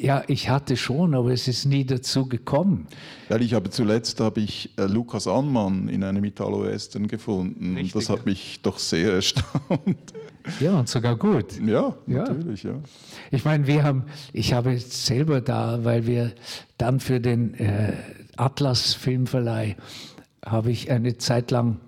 Ja, 0.00 0.22
ich 0.28 0.48
hatte 0.48 0.76
schon, 0.76 1.12
aber 1.12 1.32
es 1.32 1.48
ist 1.48 1.64
nie 1.64 1.84
dazu 1.84 2.28
gekommen. 2.28 2.86
Weil 3.28 3.42
ich 3.42 3.52
habe 3.54 3.68
zuletzt 3.68 4.20
habe 4.20 4.40
ich 4.40 4.70
äh, 4.78 4.84
Lukas 4.84 5.26
Anmann 5.26 5.88
in 5.88 6.04
einem 6.04 6.22
Italo-Western 6.22 7.08
gefunden. 7.08 7.74
Richtig, 7.74 7.96
und 7.96 8.02
das 8.02 8.08
hat 8.08 8.24
mich 8.24 8.60
doch 8.62 8.78
sehr 8.78 9.12
erstaunt. 9.14 10.14
Ja, 10.60 10.78
und 10.78 10.88
sogar 10.88 11.16
gut. 11.16 11.60
Ja, 11.60 11.96
natürlich, 12.06 12.62
ja. 12.62 12.74
Ich 13.32 13.44
meine, 13.44 13.66
wir 13.66 13.82
haben, 13.82 14.04
ich 14.32 14.52
habe 14.52 14.78
selber 14.78 15.40
da, 15.40 15.84
weil 15.84 16.06
wir 16.06 16.32
dann 16.78 17.00
für 17.00 17.18
den 17.20 17.54
äh, 17.54 17.94
Atlas 18.36 18.94
Filmverleih 18.94 19.74
habe 20.46 20.70
ich 20.70 20.92
eine 20.92 21.18
Zeit 21.18 21.50
lang 21.50 21.80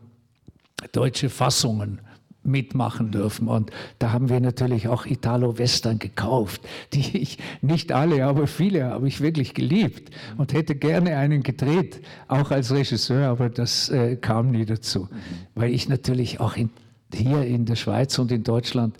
deutsche 0.91 1.31
Fassungen 1.31 2.01
mitmachen 2.43 3.11
dürfen. 3.11 3.49
Und 3.49 3.71
da 3.99 4.13
haben 4.13 4.29
wir 4.29 4.41
natürlich 4.41 4.89
auch 4.89 5.07
Italo-Western 5.07 5.99
gekauft, 5.99 6.63
die 6.93 7.19
ich, 7.19 7.39
nicht 7.61 7.93
alle, 7.93 8.25
aber 8.25 8.47
viele 8.47 8.85
habe 8.85 9.09
ich 9.09 9.21
wirklich 9.21 9.55
geliebt 9.55 10.11
und 10.39 10.53
hätte 10.53 10.75
gerne 10.75 11.17
einen 11.17 11.43
gedreht, 11.43 12.01
auch 12.29 12.51
als 12.51 12.73
Regisseur, 12.73 13.29
aber 13.29 13.49
das 13.49 13.89
äh, 13.91 14.17
kam 14.17 14.51
nie 14.51 14.65
dazu, 14.65 15.09
weil 15.55 15.73
ich 15.73 15.89
natürlich 15.89 16.41
auch 16.41 16.57
in, 16.57 16.71
hier 17.13 17.45
in 17.45 17.67
der 17.67 17.77
Schweiz 17.77 18.19
und 18.19 18.33
in 18.33 18.43
Deutschland 18.43 18.97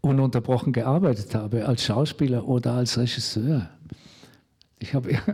ununterbrochen 0.00 0.72
gearbeitet 0.72 1.34
habe, 1.34 1.66
als 1.66 1.84
Schauspieler 1.84 2.46
oder 2.46 2.74
als 2.74 2.98
Regisseur. 2.98 3.70
Ich 4.78 4.92
habe 4.92 5.12
ja. 5.12 5.18
ich 5.18 5.24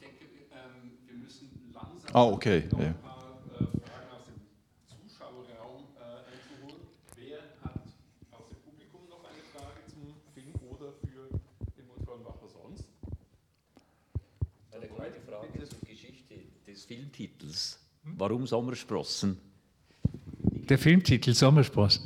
denke, 0.00 0.24
wir 1.06 1.18
müssen 1.18 1.50
langsam. 1.74 2.10
Ah, 2.14 2.24
okay. 2.24 2.64
Ja. 2.78 2.94
Warum 18.18 18.46
Sommersprossen? 18.46 19.38
Der 20.68 20.78
Filmtitel 20.78 21.34
Sommersprossen. 21.34 22.04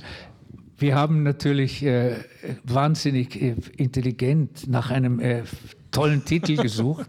Wir 0.78 0.94
haben 0.94 1.22
natürlich 1.22 1.82
äh, 1.82 2.16
wahnsinnig 2.64 3.40
äh, 3.40 3.56
intelligent 3.76 4.68
nach 4.68 4.90
einem 4.90 5.20
äh, 5.20 5.42
tollen 5.90 6.24
Titel 6.24 6.56
gesucht 6.62 7.08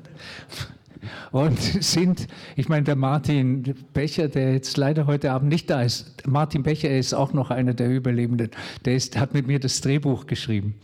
und 1.32 1.60
sind, 1.60 2.28
ich 2.56 2.70
meine, 2.70 2.84
der 2.84 2.96
Martin 2.96 3.76
Becher, 3.94 4.30
der 4.30 4.54
jetzt 4.54 4.78
leider 4.78 5.06
heute 5.06 5.32
Abend 5.32 5.50
nicht 5.50 5.70
da 5.70 5.82
ist, 5.82 6.26
Martin 6.26 6.64
Becher 6.64 6.90
ist 6.90 7.14
auch 7.14 7.34
noch 7.34 7.52
einer 7.52 7.74
der 7.74 7.90
Überlebenden, 7.90 8.52
der 8.86 8.96
ist, 8.96 9.18
hat 9.18 9.34
mit 9.34 9.48
mir 9.48 9.60
das 9.60 9.82
Drehbuch 9.82 10.28
geschrieben. 10.28 10.76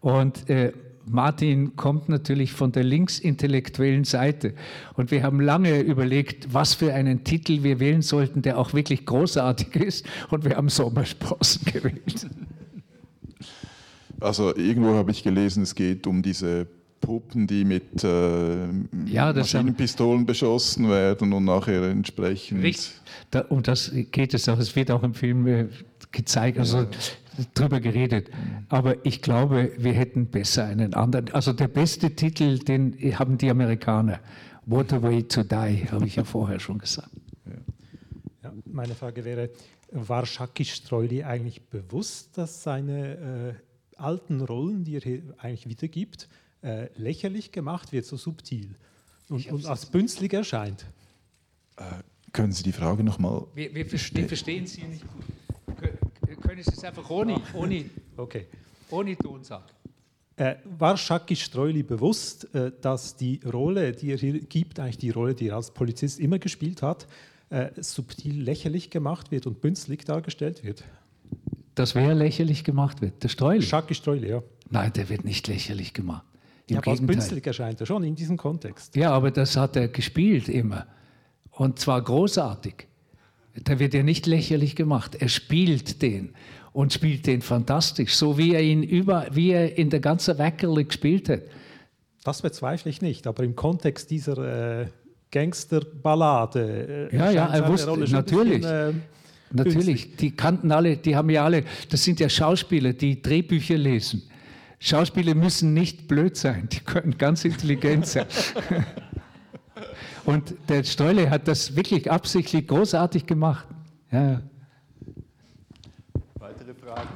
Und 0.00 0.48
äh, 0.50 0.72
Martin 1.08 1.76
kommt 1.76 2.08
natürlich 2.08 2.52
von 2.52 2.72
der 2.72 2.84
linksintellektuellen 2.84 4.04
Seite. 4.04 4.54
Und 4.94 5.10
wir 5.10 5.22
haben 5.22 5.40
lange 5.40 5.80
überlegt, 5.80 6.52
was 6.52 6.74
für 6.74 6.92
einen 6.92 7.24
Titel 7.24 7.62
wir 7.62 7.78
wählen 7.78 8.02
sollten, 8.02 8.42
der 8.42 8.58
auch 8.58 8.74
wirklich 8.74 9.06
großartig 9.06 9.76
ist. 9.76 10.06
Und 10.30 10.44
wir 10.44 10.56
haben 10.56 10.68
Sommersprossen 10.68 11.64
gewählt. 11.72 12.28
Also 14.20 14.56
irgendwo 14.56 14.94
habe 14.94 15.10
ich 15.10 15.22
gelesen, 15.22 15.62
es 15.62 15.74
geht 15.74 16.06
um 16.06 16.22
diese 16.22 16.66
Puppen, 17.00 17.46
die 17.46 17.64
mit 17.64 18.02
äh, 18.02 18.66
ja, 19.06 19.32
Maschinenpistolen 19.32 20.20
haben, 20.20 20.26
beschossen 20.26 20.88
werden 20.88 21.32
und 21.32 21.44
nachher 21.44 21.82
entsprechend. 21.84 22.62
Richtig. 22.62 22.92
Da, 23.30 23.40
um 23.42 23.62
das 23.62 23.92
geht 24.10 24.34
es 24.34 24.48
auch. 24.48 24.58
Es 24.58 24.74
wird 24.74 24.90
auch 24.90 25.02
im 25.02 25.14
Film 25.14 25.46
äh, 25.46 25.66
gezeigt. 26.10 26.58
Also 26.58 26.86
drüber 27.54 27.80
geredet. 27.80 28.30
Aber 28.68 29.04
ich 29.04 29.22
glaube, 29.22 29.72
wir 29.78 29.92
hätten 29.92 30.26
besser 30.26 30.64
einen 30.64 30.94
anderen. 30.94 31.32
Also 31.32 31.52
der 31.52 31.68
beste 31.68 32.14
Titel, 32.14 32.58
den 32.58 32.96
haben 33.18 33.38
die 33.38 33.50
Amerikaner. 33.50 34.20
What 34.64 34.92
a 34.92 35.02
Way 35.02 35.24
to 35.24 35.42
Die, 35.42 35.88
habe 35.90 36.06
ich 36.06 36.16
ja 36.16 36.24
vorher 36.24 36.58
schon 36.58 36.78
gesagt. 36.78 37.10
Ja, 38.42 38.52
meine 38.64 38.94
Frage 38.94 39.24
wäre, 39.24 39.50
war 39.92 40.26
Shaki 40.26 40.64
Streuli 40.64 41.22
eigentlich 41.22 41.62
bewusst, 41.68 42.36
dass 42.36 42.62
seine 42.62 43.54
äh, 43.96 44.00
alten 44.00 44.40
Rollen, 44.40 44.84
die 44.84 44.96
er 44.96 45.02
hier 45.02 45.22
eigentlich 45.38 45.68
wiedergibt, 45.68 46.28
äh, 46.62 46.88
lächerlich 46.96 47.52
gemacht 47.52 47.92
wird, 47.92 48.06
so 48.06 48.16
subtil 48.16 48.74
und, 49.28 49.46
und 49.52 49.66
als 49.66 49.86
bünzlig 49.86 50.32
erscheint? 50.32 50.86
Äh, 51.76 51.82
können 52.32 52.52
Sie 52.52 52.64
die 52.64 52.72
Frage 52.72 53.04
nochmal... 53.04 53.46
Wir, 53.54 53.72
wir 53.74 53.86
verstehen, 53.86 54.26
verstehen 54.26 54.66
Sie 54.66 54.82
nicht 54.82 55.02
gut 55.02 55.24
können 56.46 56.62
Sie 56.62 56.72
es 56.72 56.84
einfach 56.84 57.08
ohne, 57.10 57.40
ohne, 57.54 57.84
okay. 58.16 58.46
ohne 58.90 59.16
Ton 59.16 59.42
sagen. 59.44 59.64
Äh, 60.36 60.56
war 60.78 60.96
Schacki 60.96 61.34
Streuli 61.34 61.82
bewusst, 61.82 62.54
äh, 62.54 62.70
dass 62.80 63.16
die 63.16 63.40
Rolle, 63.50 63.92
die 63.92 64.12
er 64.12 64.18
hier 64.18 64.38
gibt, 64.40 64.78
eigentlich 64.78 64.98
die 64.98 65.10
Rolle, 65.10 65.34
die 65.34 65.48
er 65.48 65.56
als 65.56 65.70
Polizist 65.70 66.20
immer 66.20 66.38
gespielt 66.38 66.82
hat, 66.82 67.06
äh, 67.48 67.70
subtil 67.76 68.42
lächerlich 68.42 68.90
gemacht 68.90 69.30
wird 69.30 69.46
und 69.46 69.60
bünzlig 69.60 70.04
dargestellt 70.04 70.62
wird? 70.62 70.84
Dass 71.74 71.94
wer 71.94 72.14
lächerlich 72.14 72.64
gemacht 72.64 73.00
wird? 73.00 73.22
Der 73.22 73.28
Streuli? 73.28 73.62
Schacki 73.62 73.94
Streuli, 73.94 74.28
ja. 74.28 74.42
Nein, 74.68 74.92
der 74.92 75.08
wird 75.08 75.24
nicht 75.24 75.46
lächerlich 75.48 75.94
gemacht. 75.94 76.24
Im 76.66 76.74
ja, 76.74 76.80
aber 76.80 76.90
als 76.90 77.00
bünzlig 77.00 77.46
erscheint 77.46 77.80
er 77.80 77.86
schon 77.86 78.02
in 78.04 78.14
diesem 78.14 78.36
Kontext. 78.36 78.96
Ja, 78.96 79.12
aber 79.12 79.30
das 79.30 79.56
hat 79.56 79.76
er 79.76 79.88
gespielt 79.88 80.48
immer. 80.48 80.86
Und 81.50 81.78
zwar 81.78 82.02
großartig. 82.02 82.88
Der 83.56 83.78
wird 83.78 83.94
ja 83.94 84.02
nicht 84.02 84.26
lächerlich 84.26 84.76
gemacht. 84.76 85.14
Er 85.14 85.28
spielt 85.28 86.02
den 86.02 86.34
und 86.72 86.92
spielt 86.92 87.26
den 87.26 87.40
fantastisch, 87.42 88.14
so 88.14 88.36
wie 88.36 88.54
er 88.54 88.62
ihn 88.62 88.82
über, 88.82 89.26
wie 89.32 89.50
er 89.50 89.78
in 89.78 89.88
der 89.90 90.00
ganzen 90.00 90.38
Weckerle 90.38 90.84
gespielt 90.84 91.28
hat. 91.28 91.42
Das 92.22 92.42
bezweifle 92.42 92.90
ich 92.90 93.00
nicht, 93.00 93.26
aber 93.26 93.44
im 93.44 93.56
Kontext 93.56 94.10
dieser 94.10 94.82
äh, 94.82 94.86
Gangsterballade. 95.30 97.08
Äh, 97.12 97.16
ja, 97.16 97.30
ja, 97.30 97.46
er 97.46 97.68
wusste 97.68 97.96
natürlich. 97.96 98.62
Bisschen, 98.62 98.90
äh, 98.90 98.92
Natürlich, 99.52 100.16
die 100.16 100.32
kannten 100.32 100.72
alle, 100.72 100.96
die 100.96 101.14
haben 101.14 101.30
ja 101.30 101.44
alle, 101.44 101.64
das 101.88 102.02
sind 102.02 102.18
ja 102.20 102.28
Schauspieler, 102.28 102.92
die 102.92 103.22
Drehbücher 103.22 103.78
lesen. 103.78 104.24
Schauspieler 104.78 105.34
müssen 105.34 105.72
nicht 105.72 106.08
blöd 106.08 106.36
sein, 106.36 106.68
die 106.70 106.80
können 106.80 107.16
ganz 107.16 107.44
intelligent 107.44 108.06
sein. 108.06 108.26
Und 110.26 110.54
der 110.68 110.82
Streule 110.82 111.30
hat 111.30 111.46
das 111.46 111.76
wirklich 111.76 112.10
absichtlich 112.10 112.66
großartig 112.66 113.26
gemacht. 113.26 113.66
Ja. 114.10 114.42
Weitere 116.34 116.74
Fragen? 116.74 117.08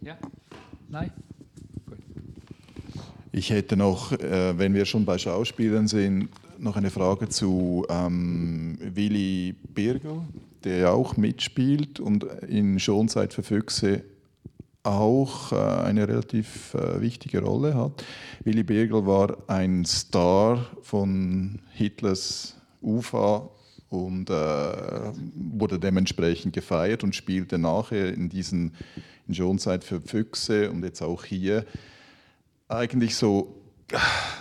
Ja? 0.00 0.16
Nein? 0.88 1.10
Ich 3.32 3.50
hätte 3.50 3.76
noch, 3.76 4.12
äh, 4.12 4.56
wenn 4.56 4.72
wir 4.74 4.86
schon 4.86 5.04
bei 5.04 5.18
Schauspielern 5.18 5.88
sind, 5.88 6.28
noch 6.58 6.76
eine 6.76 6.90
Frage 6.90 7.28
zu 7.28 7.84
ähm, 7.90 8.78
Willy 8.80 9.56
Birgel, 9.74 10.22
der 10.62 10.78
ja 10.78 10.90
auch 10.90 11.16
mitspielt 11.16 11.98
und 11.98 12.24
in 12.48 12.78
Schonzeit 12.78 13.34
für 13.34 13.42
Füchse 13.42 14.04
auch 14.86 15.52
äh, 15.52 15.56
eine 15.56 16.08
relativ 16.08 16.74
äh, 16.74 17.00
wichtige 17.00 17.42
Rolle 17.42 17.74
hat. 17.74 18.04
Willy 18.44 18.62
Birgel 18.62 19.06
war 19.06 19.36
ein 19.48 19.84
Star 19.84 20.64
von 20.82 21.58
Hitlers 21.72 22.56
UFA 22.80 23.48
und 23.88 24.30
äh, 24.30 24.32
wurde 25.34 25.78
dementsprechend 25.78 26.54
gefeiert 26.54 27.04
und 27.04 27.14
spielte 27.14 27.58
nachher 27.58 28.12
in 28.12 28.28
diesen 28.28 28.74
in 29.28 29.34
Schonzeit 29.34 29.82
für 29.82 30.00
Füchse 30.00 30.70
und 30.70 30.84
jetzt 30.84 31.02
auch 31.02 31.24
hier 31.24 31.64
eigentlich 32.68 33.16
so 33.16 33.56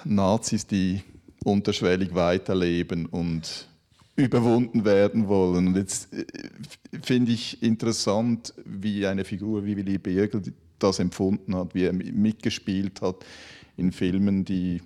Nazis, 0.03 0.67
die 0.67 1.01
unterschwellig 1.43 2.13
weiterleben 2.15 3.05
und 3.05 3.67
überwunden 4.15 4.85
werden 4.85 5.27
wollen. 5.27 5.67
Und 5.67 5.75
jetzt 5.75 6.13
äh, 6.13 6.25
finde 7.01 7.31
ich 7.31 7.61
interessant, 7.61 8.53
wie 8.65 9.05
eine 9.05 9.25
Figur 9.25 9.65
wie 9.65 9.75
Willy 9.75 9.97
Birgel 9.97 10.41
das 10.79 10.99
empfunden 10.99 11.55
hat, 11.55 11.75
wie 11.75 11.83
er 11.83 11.93
mitgespielt 11.93 13.01
hat 13.01 13.25
in 13.77 13.91
Filmen, 13.91 14.45
die 14.45 14.81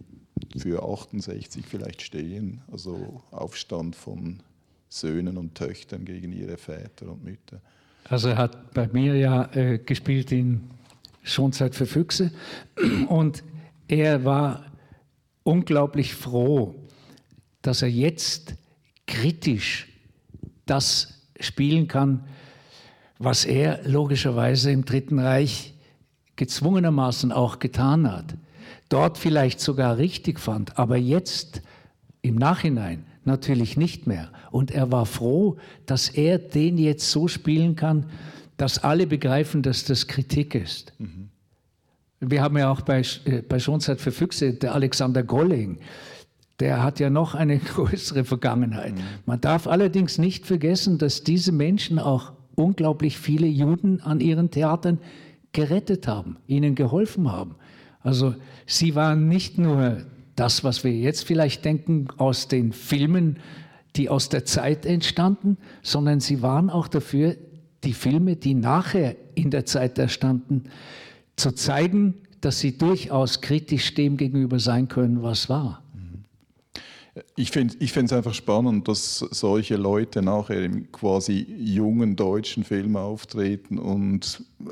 für 0.58 0.84
68 0.84 1.66
vielleicht 1.68 2.02
stehen, 2.02 2.62
also 2.72 3.22
Aufstand 3.32 3.96
von 3.96 4.42
Söhnen 4.88 5.38
und 5.38 5.56
Töchtern 5.56 6.06
gegen 6.06 6.32
ihre 6.32 6.58
Väter 6.58 7.10
und 7.10 7.24
Mütter. 7.24 7.62
Also 8.06 8.30
er 8.30 8.38
hat 8.38 8.74
bei 8.74 8.88
mir 8.88 9.16
ja 9.16 9.54
äh, 9.54 9.78
gespielt 9.78 10.32
in 10.32 10.62
Schonzeit 11.22 11.76
für 11.76 11.86
Füchse 11.86 12.32
und 13.08 13.44
er 13.88 14.26
war 14.26 14.66
unglaublich 15.44 16.16
froh, 16.16 16.76
dass 17.62 17.82
er 17.82 17.90
jetzt 17.90 18.56
kritisch 19.20 19.88
das 20.66 21.26
spielen 21.40 21.88
kann, 21.88 22.24
was 23.18 23.44
er 23.44 23.82
logischerweise 23.86 24.72
im 24.72 24.86
Dritten 24.86 25.20
Reich 25.20 25.74
gezwungenermaßen 26.38 27.34
auch 27.34 27.60
getan 27.60 28.10
hat. 28.10 28.36
Dort 28.88 29.18
vielleicht 29.18 29.60
sogar 29.60 29.98
richtig 29.98 30.40
fand, 30.40 30.80
aber 30.80 30.96
jetzt 30.96 31.62
im 32.22 32.36
Nachhinein 32.36 33.06
natürlich 33.26 33.76
nicht 33.76 34.08
mehr. 34.08 34.32
Und 34.52 34.72
er 34.72 34.90
war 34.92 35.06
froh, 35.06 35.58
dass 35.86 36.08
er 36.08 36.40
den 36.40 36.78
jetzt 36.78 37.12
so 37.12 37.28
spielen 37.28 37.76
kann, 37.76 38.06
dass 38.56 38.82
alle 38.84 39.06
begreifen, 39.06 39.62
dass 39.64 39.84
das 39.84 40.08
Kritik 40.08 40.56
ist. 40.56 40.94
Mhm. 40.98 41.30
Wir 42.22 42.42
haben 42.42 42.58
ja 42.58 42.72
auch 42.72 42.82
bei, 42.82 43.02
äh, 43.26 43.42
bei 43.42 43.60
Schonzeit 43.60 44.00
für 44.00 44.12
Füchse, 44.12 44.54
der 44.54 44.76
Alexander 44.76 45.24
Golling, 45.24 45.80
der 46.60 46.84
hat 46.84 47.00
ja 47.00 47.10
noch 47.10 47.36
eine 47.36 47.58
größere 47.60 48.24
Vergangenheit. 48.24 48.96
Mhm. 48.96 49.04
Man 49.26 49.42
darf 49.42 49.68
allerdings 49.68 50.18
nicht 50.18 50.46
vergessen, 50.46 50.98
dass 50.98 51.24
diese 51.24 51.52
Menschen 51.52 52.00
auch 52.00 52.34
unglaublich 52.56 53.18
viele 53.18 53.48
Juden 53.48 54.02
an 54.02 54.20
ihren 54.20 54.52
Theatern 54.52 55.00
gerettet 55.54 56.08
haben, 56.08 56.38
ihnen 56.48 56.76
geholfen 56.76 57.32
haben. 57.32 57.56
Also 58.02 58.36
sie 58.66 58.96
waren 58.96 59.28
nicht 59.28 59.58
nur 59.58 59.98
das, 60.36 60.64
was 60.64 60.84
wir 60.84 60.92
jetzt 60.92 61.26
vielleicht 61.26 61.66
denken 61.66 62.08
aus 62.18 62.48
den 62.48 62.72
Filmen, 62.72 63.38
die 63.96 64.10
aus 64.10 64.30
der 64.30 64.46
Zeit 64.46 64.86
entstanden, 64.86 65.58
sondern 65.82 66.20
sie 66.20 66.42
waren 66.42 66.70
auch 66.70 66.88
dafür, 66.88 67.36
die 67.84 67.94
Filme, 67.94 68.36
die 68.36 68.54
nachher 68.54 69.16
in 69.36 69.52
der 69.52 69.66
Zeit 69.66 69.98
entstanden, 69.98 70.66
zu 71.36 71.52
zeigen, 71.54 72.16
dass 72.42 72.60
sie 72.60 72.78
durchaus 72.78 73.42
kritisch 73.42 73.94
dem 73.96 74.18
gegenüber 74.18 74.60
sein 74.60 74.88
können, 74.88 75.24
was 75.24 75.50
war. 75.50 75.84
Ich 77.36 77.52
finde 77.52 77.76
es 77.82 78.14
einfach 78.14 78.34
spannend, 78.34 78.88
dass 78.88 79.18
solche 79.18 79.76
Leute 79.76 80.22
nachher 80.22 80.64
im 80.64 80.92
quasi 80.92 81.46
jungen 81.60 82.16
deutschen 82.16 82.64
Film 82.64 82.96
auftreten 82.96 83.78
und 83.78 84.44
äh, 84.62 84.70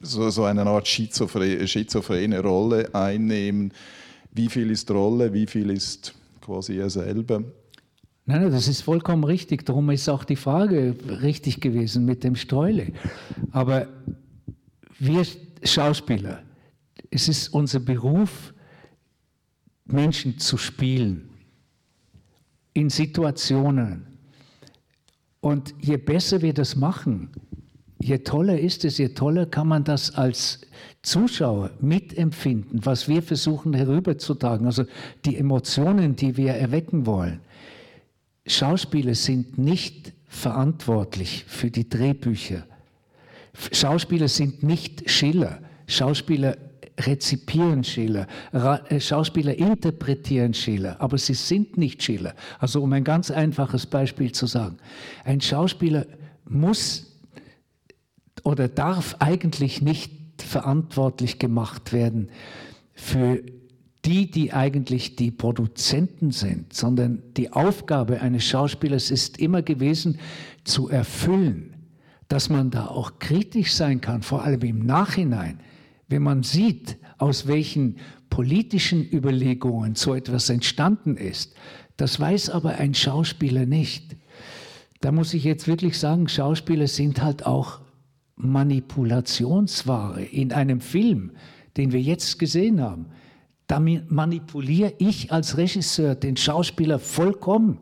so, 0.00 0.30
so 0.30 0.44
eine 0.44 0.66
Art 0.66 0.88
schizophrene, 0.88 1.66
schizophrene 1.66 2.40
Rolle 2.40 2.94
einnehmen. 2.94 3.72
Wie 4.32 4.48
viel 4.48 4.70
ist 4.70 4.90
Rolle, 4.90 5.32
wie 5.32 5.46
viel 5.46 5.70
ist 5.70 6.14
quasi 6.40 6.78
er 6.78 6.90
selber? 6.90 7.42
Nein, 8.26 8.50
das 8.50 8.68
ist 8.68 8.82
vollkommen 8.82 9.24
richtig. 9.24 9.66
Darum 9.66 9.90
ist 9.90 10.08
auch 10.08 10.24
die 10.24 10.36
Frage 10.36 10.94
richtig 11.20 11.60
gewesen 11.60 12.04
mit 12.04 12.22
dem 12.22 12.36
Streule. 12.36 12.92
Aber 13.50 13.88
wir 14.98 15.26
Schauspieler, 15.64 16.42
es 17.10 17.28
ist 17.28 17.48
unser 17.48 17.80
Beruf, 17.80 18.54
Menschen 19.92 20.38
zu 20.38 20.56
spielen 20.56 21.28
in 22.72 22.90
Situationen. 22.90 24.06
Und 25.40 25.74
je 25.80 25.96
besser 25.96 26.42
wir 26.42 26.54
das 26.54 26.76
machen, 26.76 27.30
je 27.98 28.18
toller 28.18 28.58
ist 28.58 28.84
es, 28.84 28.98
je 28.98 29.08
toller 29.08 29.46
kann 29.46 29.68
man 29.68 29.84
das 29.84 30.14
als 30.14 30.60
Zuschauer 31.02 31.70
mitempfinden, 31.80 32.84
was 32.84 33.08
wir 33.08 33.22
versuchen 33.22 33.72
herüberzutragen, 33.72 34.66
also 34.66 34.84
die 35.24 35.36
Emotionen, 35.36 36.16
die 36.16 36.36
wir 36.36 36.52
erwecken 36.52 37.06
wollen. 37.06 37.40
Schauspieler 38.46 39.14
sind 39.14 39.58
nicht 39.58 40.12
verantwortlich 40.26 41.44
für 41.46 41.70
die 41.70 41.88
Drehbücher. 41.88 42.66
Schauspieler 43.72 44.28
sind 44.28 44.62
nicht 44.62 45.10
Schiller. 45.10 45.58
Schauspieler 45.86 46.56
rezipieren 47.06 47.84
Schiller, 47.84 48.26
äh, 48.52 49.00
Schauspieler 49.00 49.56
interpretieren 49.56 50.54
Schiller, 50.54 51.00
aber 51.00 51.18
sie 51.18 51.34
sind 51.34 51.76
nicht 51.76 52.02
Schiller. 52.02 52.34
Also 52.58 52.82
um 52.82 52.92
ein 52.92 53.04
ganz 53.04 53.30
einfaches 53.30 53.86
Beispiel 53.86 54.32
zu 54.32 54.46
sagen. 54.46 54.78
Ein 55.24 55.40
Schauspieler 55.40 56.06
muss 56.48 57.06
oder 58.44 58.68
darf 58.68 59.16
eigentlich 59.18 59.82
nicht 59.82 60.12
verantwortlich 60.42 61.38
gemacht 61.38 61.92
werden 61.92 62.30
für 62.94 63.42
die, 64.04 64.30
die 64.30 64.52
eigentlich 64.52 65.16
die 65.16 65.30
Produzenten 65.30 66.30
sind, 66.30 66.72
sondern 66.72 67.22
die 67.36 67.52
Aufgabe 67.52 68.20
eines 68.20 68.44
Schauspielers 68.44 69.10
ist 69.10 69.38
immer 69.38 69.62
gewesen, 69.62 70.18
zu 70.64 70.88
erfüllen, 70.88 71.74
dass 72.28 72.48
man 72.48 72.70
da 72.70 72.86
auch 72.86 73.18
kritisch 73.18 73.74
sein 73.74 74.00
kann, 74.00 74.22
vor 74.22 74.42
allem 74.44 74.62
im 74.62 74.86
Nachhinein 74.86 75.60
wenn 76.10 76.22
man 76.22 76.42
sieht, 76.42 76.98
aus 77.18 77.46
welchen 77.46 77.96
politischen 78.28 79.08
Überlegungen 79.10 79.94
so 79.94 80.14
etwas 80.14 80.50
entstanden 80.50 81.16
ist, 81.16 81.54
das 81.96 82.18
weiß 82.18 82.50
aber 82.50 82.76
ein 82.76 82.94
Schauspieler 82.94 83.64
nicht. 83.64 84.16
Da 85.00 85.12
muss 85.12 85.32
ich 85.32 85.44
jetzt 85.44 85.66
wirklich 85.66 85.98
sagen, 85.98 86.28
Schauspieler 86.28 86.88
sind 86.88 87.22
halt 87.22 87.46
auch 87.46 87.80
Manipulationsware 88.36 90.22
in 90.22 90.52
einem 90.52 90.80
Film, 90.80 91.32
den 91.76 91.92
wir 91.92 92.00
jetzt 92.00 92.38
gesehen 92.38 92.80
haben. 92.80 93.06
Da 93.66 93.78
manipuliere 93.78 94.94
ich 94.98 95.30
als 95.32 95.56
Regisseur 95.56 96.16
den 96.16 96.36
Schauspieler 96.36 96.98
vollkommen. 96.98 97.78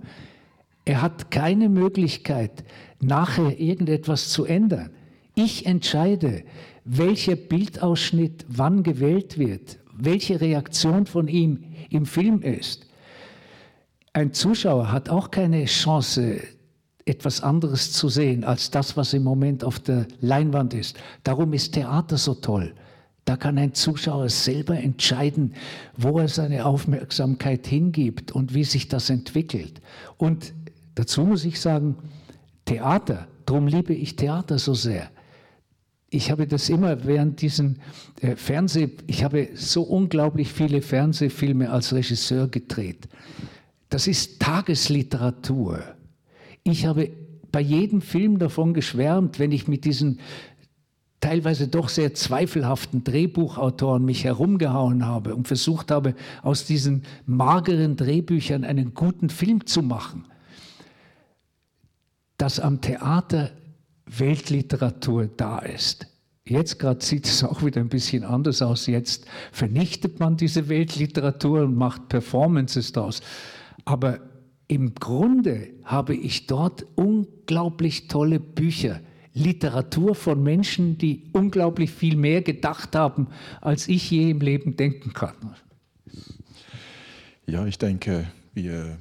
Er 0.85 1.01
hat 1.01 1.31
keine 1.31 1.69
Möglichkeit, 1.69 2.65
nachher 3.01 3.59
irgendetwas 3.59 4.29
zu 4.29 4.45
ändern. 4.45 4.91
Ich 5.35 5.67
entscheide, 5.67 6.45
welcher 6.91 7.37
Bildausschnitt 7.37 8.47
wann 8.49 8.83
gewählt 8.83 9.39
wird, 9.39 9.79
welche 9.95 10.41
Reaktion 10.41 11.05
von 11.05 11.29
ihm 11.29 11.65
im 11.91 12.07
Film 12.07 12.41
ist. 12.41 12.87
Ein 14.15 14.33
Zuschauer 14.33 14.91
hat 14.91 15.11
auch 15.11 15.31
keine 15.31 15.67
Chance, 15.67 16.41
etwas 17.05 17.43
anderes 17.43 17.93
zu 17.93 18.09
sehen 18.09 18.43
als 18.43 18.71
das, 18.71 18.97
was 18.97 19.13
im 19.13 19.23
Moment 19.23 19.65
auf 19.65 19.79
der 19.79 20.07
Leinwand 20.21 20.73
ist. 20.75 20.97
Darum 21.25 21.53
ist 21.53 21.73
Theater 21.73 22.17
so 22.17 22.35
toll. 22.35 22.75
Da 23.27 23.37
kann 23.37 23.59
ein 23.59 23.75
Zuschauer 23.75 24.31
selber 24.31 24.79
entscheiden, 24.79 25.53
wo 25.95 26.19
er 26.19 26.29
seine 26.29 26.65
Aufmerksamkeit 26.65 27.67
hingibt 27.67 28.33
und 28.33 28.55
wie 28.55 28.65
sich 28.65 28.89
das 28.89 29.11
entwickelt. 29.11 29.83
Und 30.17 30.55
dazu 30.95 31.25
muss 31.25 31.45
ich 31.45 31.61
sagen, 31.61 31.97
Theater, 32.65 33.29
darum 33.45 33.67
liebe 33.67 33.93
ich 33.93 34.17
Theater 34.17 34.59
so 34.59 34.73
sehr. 34.73 35.11
Ich 36.11 36.31
habe 36.31 36.47
das 36.47 36.69
immer 36.71 37.05
während 37.05 37.43
diesen 37.43 37.81
äh, 38.21 38.35
Fernseh, 38.35 38.91
ich 39.07 39.25
habe 39.25 39.51
so 39.55 39.83
unglaublich 39.83 40.53
viele 40.53 40.81
Fernsehfilme 40.81 41.71
als 41.71 41.93
Regisseur 41.93 42.49
gedreht. 42.49 43.09
Das 43.91 44.07
ist 44.07 44.41
Tagesliteratur. 44.41 45.83
Ich 46.63 46.87
habe 46.87 47.11
bei 47.53 47.61
jedem 47.61 48.01
Film 48.01 48.39
davon 48.39 48.75
geschwärmt, 48.75 49.39
wenn 49.39 49.53
ich 49.53 49.69
mit 49.69 49.85
diesen 49.85 50.21
teilweise 51.21 51.69
doch 51.69 51.89
sehr 51.89 52.15
zweifelhaften 52.15 53.05
Drehbuchautoren 53.05 54.05
mich 54.05 54.25
herumgehauen 54.25 55.05
habe 55.05 55.35
und 55.35 55.49
versucht 55.49 55.91
habe, 55.91 56.15
aus 56.43 56.65
diesen 56.65 57.03
mageren 57.27 57.97
Drehbüchern 57.97 58.65
einen 58.65 58.95
guten 58.95 59.29
Film 59.29 59.67
zu 59.67 59.83
machen. 59.83 60.27
Dass 62.37 62.61
am 62.61 62.81
Theater 62.81 63.51
Weltliteratur 64.09 65.29
da 65.37 65.59
ist. 65.59 66.07
Jetzt 66.47 66.79
gerade 66.79 67.05
sieht 67.05 67.27
es 67.27 67.45
auch 67.45 67.63
wieder 67.63 67.81
ein 67.81 67.91
bisschen 67.91 68.25
anders 68.25 68.63
aus. 68.63 68.87
Jetzt 68.87 69.27
vernichtet 69.53 70.19
man 70.19 70.37
diese 70.37 70.69
Weltliteratur 70.69 71.63
und 71.63 71.77
macht 71.77 72.09
Performances 72.09 72.93
daraus. 72.93 73.21
Aber 73.85 74.21
im 74.67 74.95
Grunde 74.95 75.69
habe 75.85 76.15
ich 76.15 76.47
dort 76.47 76.87
unglaublich 76.95 78.09
tolle 78.09 78.41
Bücher 78.41 79.01
Literatur 79.35 80.15
von 80.15 80.43
Menschen, 80.43 80.99
die 80.99 81.25
unglaublich 81.33 81.91
viel 81.91 82.17
mehr 82.17 82.43
gedacht 82.43 82.97
haben, 82.97 83.29
als 83.61 83.89
ich 83.89 84.11
je 84.11 84.31
im 84.31 84.41
Leben 84.41 84.77
denken 84.77 85.13
kann. 85.13 85.55
Ja, 87.47 87.65
ich 87.67 87.79
denke, 87.79 88.27
wir 88.53 88.99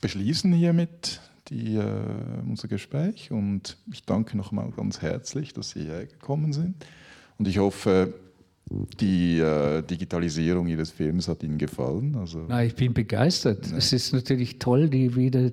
beschließen 0.00 0.52
hiermit 0.52 1.20
die, 1.48 1.76
äh, 1.76 2.42
unser 2.46 2.68
Gespräch 2.68 3.30
und 3.30 3.76
ich 3.92 4.04
danke 4.04 4.36
nochmal 4.36 4.70
ganz 4.70 5.02
herzlich, 5.02 5.52
dass 5.52 5.70
Sie 5.70 5.84
hergekommen 5.84 6.52
sind. 6.52 6.74
Und 7.38 7.48
ich 7.48 7.58
hoffe, 7.58 8.14
die 8.68 9.38
äh, 9.38 9.82
Digitalisierung 9.82 10.66
Ihres 10.66 10.90
Films 10.90 11.28
hat 11.28 11.44
Ihnen 11.44 11.56
gefallen? 11.56 12.16
Also 12.16 12.46
Na, 12.48 12.64
ich 12.64 12.74
bin 12.74 12.92
begeistert. 12.92 13.70
Ja. 13.70 13.76
Es 13.76 13.92
ist 13.92 14.12
natürlich 14.12 14.58
toll, 14.58 14.88
die 14.88 15.14
wieder 15.14 15.52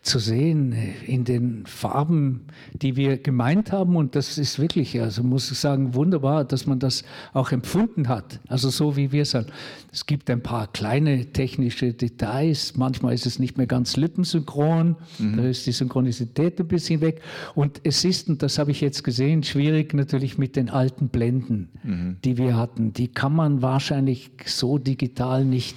zu 0.00 0.18
sehen 0.18 0.74
in 1.06 1.24
den 1.24 1.66
Farben, 1.66 2.46
die 2.72 2.96
wir 2.96 3.18
gemeint 3.18 3.70
haben. 3.70 3.96
Und 3.96 4.16
das 4.16 4.38
ist 4.38 4.58
wirklich, 4.58 4.98
also 4.98 5.22
muss 5.22 5.50
ich 5.50 5.58
sagen, 5.58 5.94
wunderbar, 5.94 6.44
dass 6.44 6.66
man 6.66 6.78
das 6.78 7.04
auch 7.34 7.52
empfunden 7.52 8.08
hat. 8.08 8.40
Also 8.48 8.70
so 8.70 8.96
wie 8.96 9.12
wir 9.12 9.22
es 9.22 9.34
haben. 9.34 9.46
Es 9.92 10.06
gibt 10.06 10.30
ein 10.30 10.42
paar 10.42 10.68
kleine 10.72 11.26
technische 11.32 11.92
Details. 11.92 12.76
Manchmal 12.76 13.12
ist 13.12 13.26
es 13.26 13.38
nicht 13.38 13.58
mehr 13.58 13.66
ganz 13.66 13.98
lippensynchron. 13.98 14.96
Mhm. 15.18 15.36
Da 15.36 15.44
ist 15.44 15.66
die 15.66 15.72
Synchronisität 15.72 16.58
ein 16.60 16.68
bisschen 16.68 17.02
weg. 17.02 17.20
Und 17.54 17.82
es 17.84 18.04
ist, 18.06 18.30
und 18.30 18.42
das 18.42 18.58
habe 18.58 18.70
ich 18.70 18.80
jetzt 18.80 19.04
gesehen, 19.04 19.42
schwierig 19.42 19.92
natürlich 19.92 20.38
mit 20.38 20.56
den 20.56 20.70
alten 20.70 21.08
Blenden, 21.08 21.68
mhm. 21.82 22.16
die 22.24 22.37
wir 22.38 22.56
hatten, 22.56 22.92
die 22.92 23.08
kann 23.08 23.34
man 23.34 23.60
wahrscheinlich 23.60 24.30
so 24.46 24.78
digital 24.78 25.44
nicht 25.44 25.76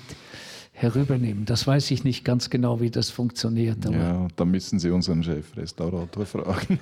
herübernehmen. 0.82 1.46
Das 1.46 1.68
weiß 1.68 1.92
ich 1.92 2.04
nicht 2.04 2.26
ganz 2.26 2.50
genau, 2.50 2.82
wie 2.82 2.90
das 2.90 3.10
funktioniert. 3.10 3.86
ja, 3.86 4.28
da 4.36 4.46
müssen 4.46 4.80
Sie 4.80 4.90
unseren 4.90 5.24
Chefrestaurator 5.24 6.26
fragen. 6.26 6.80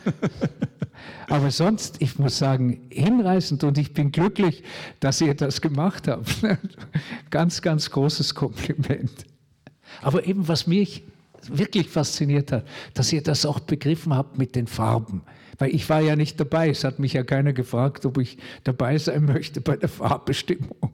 aber 1.27 1.51
sonst, 1.51 1.97
ich 1.99 2.17
muss 2.17 2.37
sagen, 2.37 2.81
hinreißend 2.89 3.63
und 3.63 3.77
ich 3.77 3.93
bin 3.93 4.11
glücklich, 4.11 4.63
dass 4.99 5.19
ihr 5.19 5.33
das 5.33 5.59
gemacht 5.59 6.07
habt. 6.07 6.29
ganz, 7.29 7.61
ganz 7.61 7.89
großes 7.89 8.35
Kompliment. 8.35 9.25
Aber 10.01 10.25
eben, 10.25 10.47
was 10.47 10.65
mich 10.65 11.03
wirklich 11.47 11.89
fasziniert 11.89 12.51
hat, 12.51 12.65
dass 12.93 13.11
ihr 13.11 13.23
das 13.23 13.45
auch 13.45 13.59
begriffen 13.59 14.13
habt 14.13 14.37
mit 14.37 14.55
den 14.55 14.67
Farben. 14.67 15.23
Weil 15.59 15.75
ich 15.75 15.87
war 15.89 16.01
ja 16.01 16.15
nicht 16.15 16.39
dabei. 16.39 16.69
Es 16.69 16.83
hat 16.83 16.99
mich 16.99 17.13
ja 17.13 17.23
keiner 17.23 17.53
gefragt, 17.53 18.05
ob 18.05 18.17
ich 18.17 18.37
dabei 18.63 18.97
sein 18.97 19.25
möchte 19.25 19.61
bei 19.61 19.75
der 19.75 19.89
Farbbestimmung. 19.89 20.93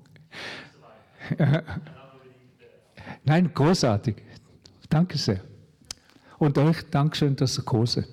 Nein, 3.23 3.51
großartig. 3.53 4.15
Danke 4.89 5.17
sehr. 5.17 5.41
Und 6.37 6.57
euch 6.57 6.83
Dankeschön, 6.89 7.35
dass 7.35 7.57
ihr 7.57 7.63
große. 7.63 8.05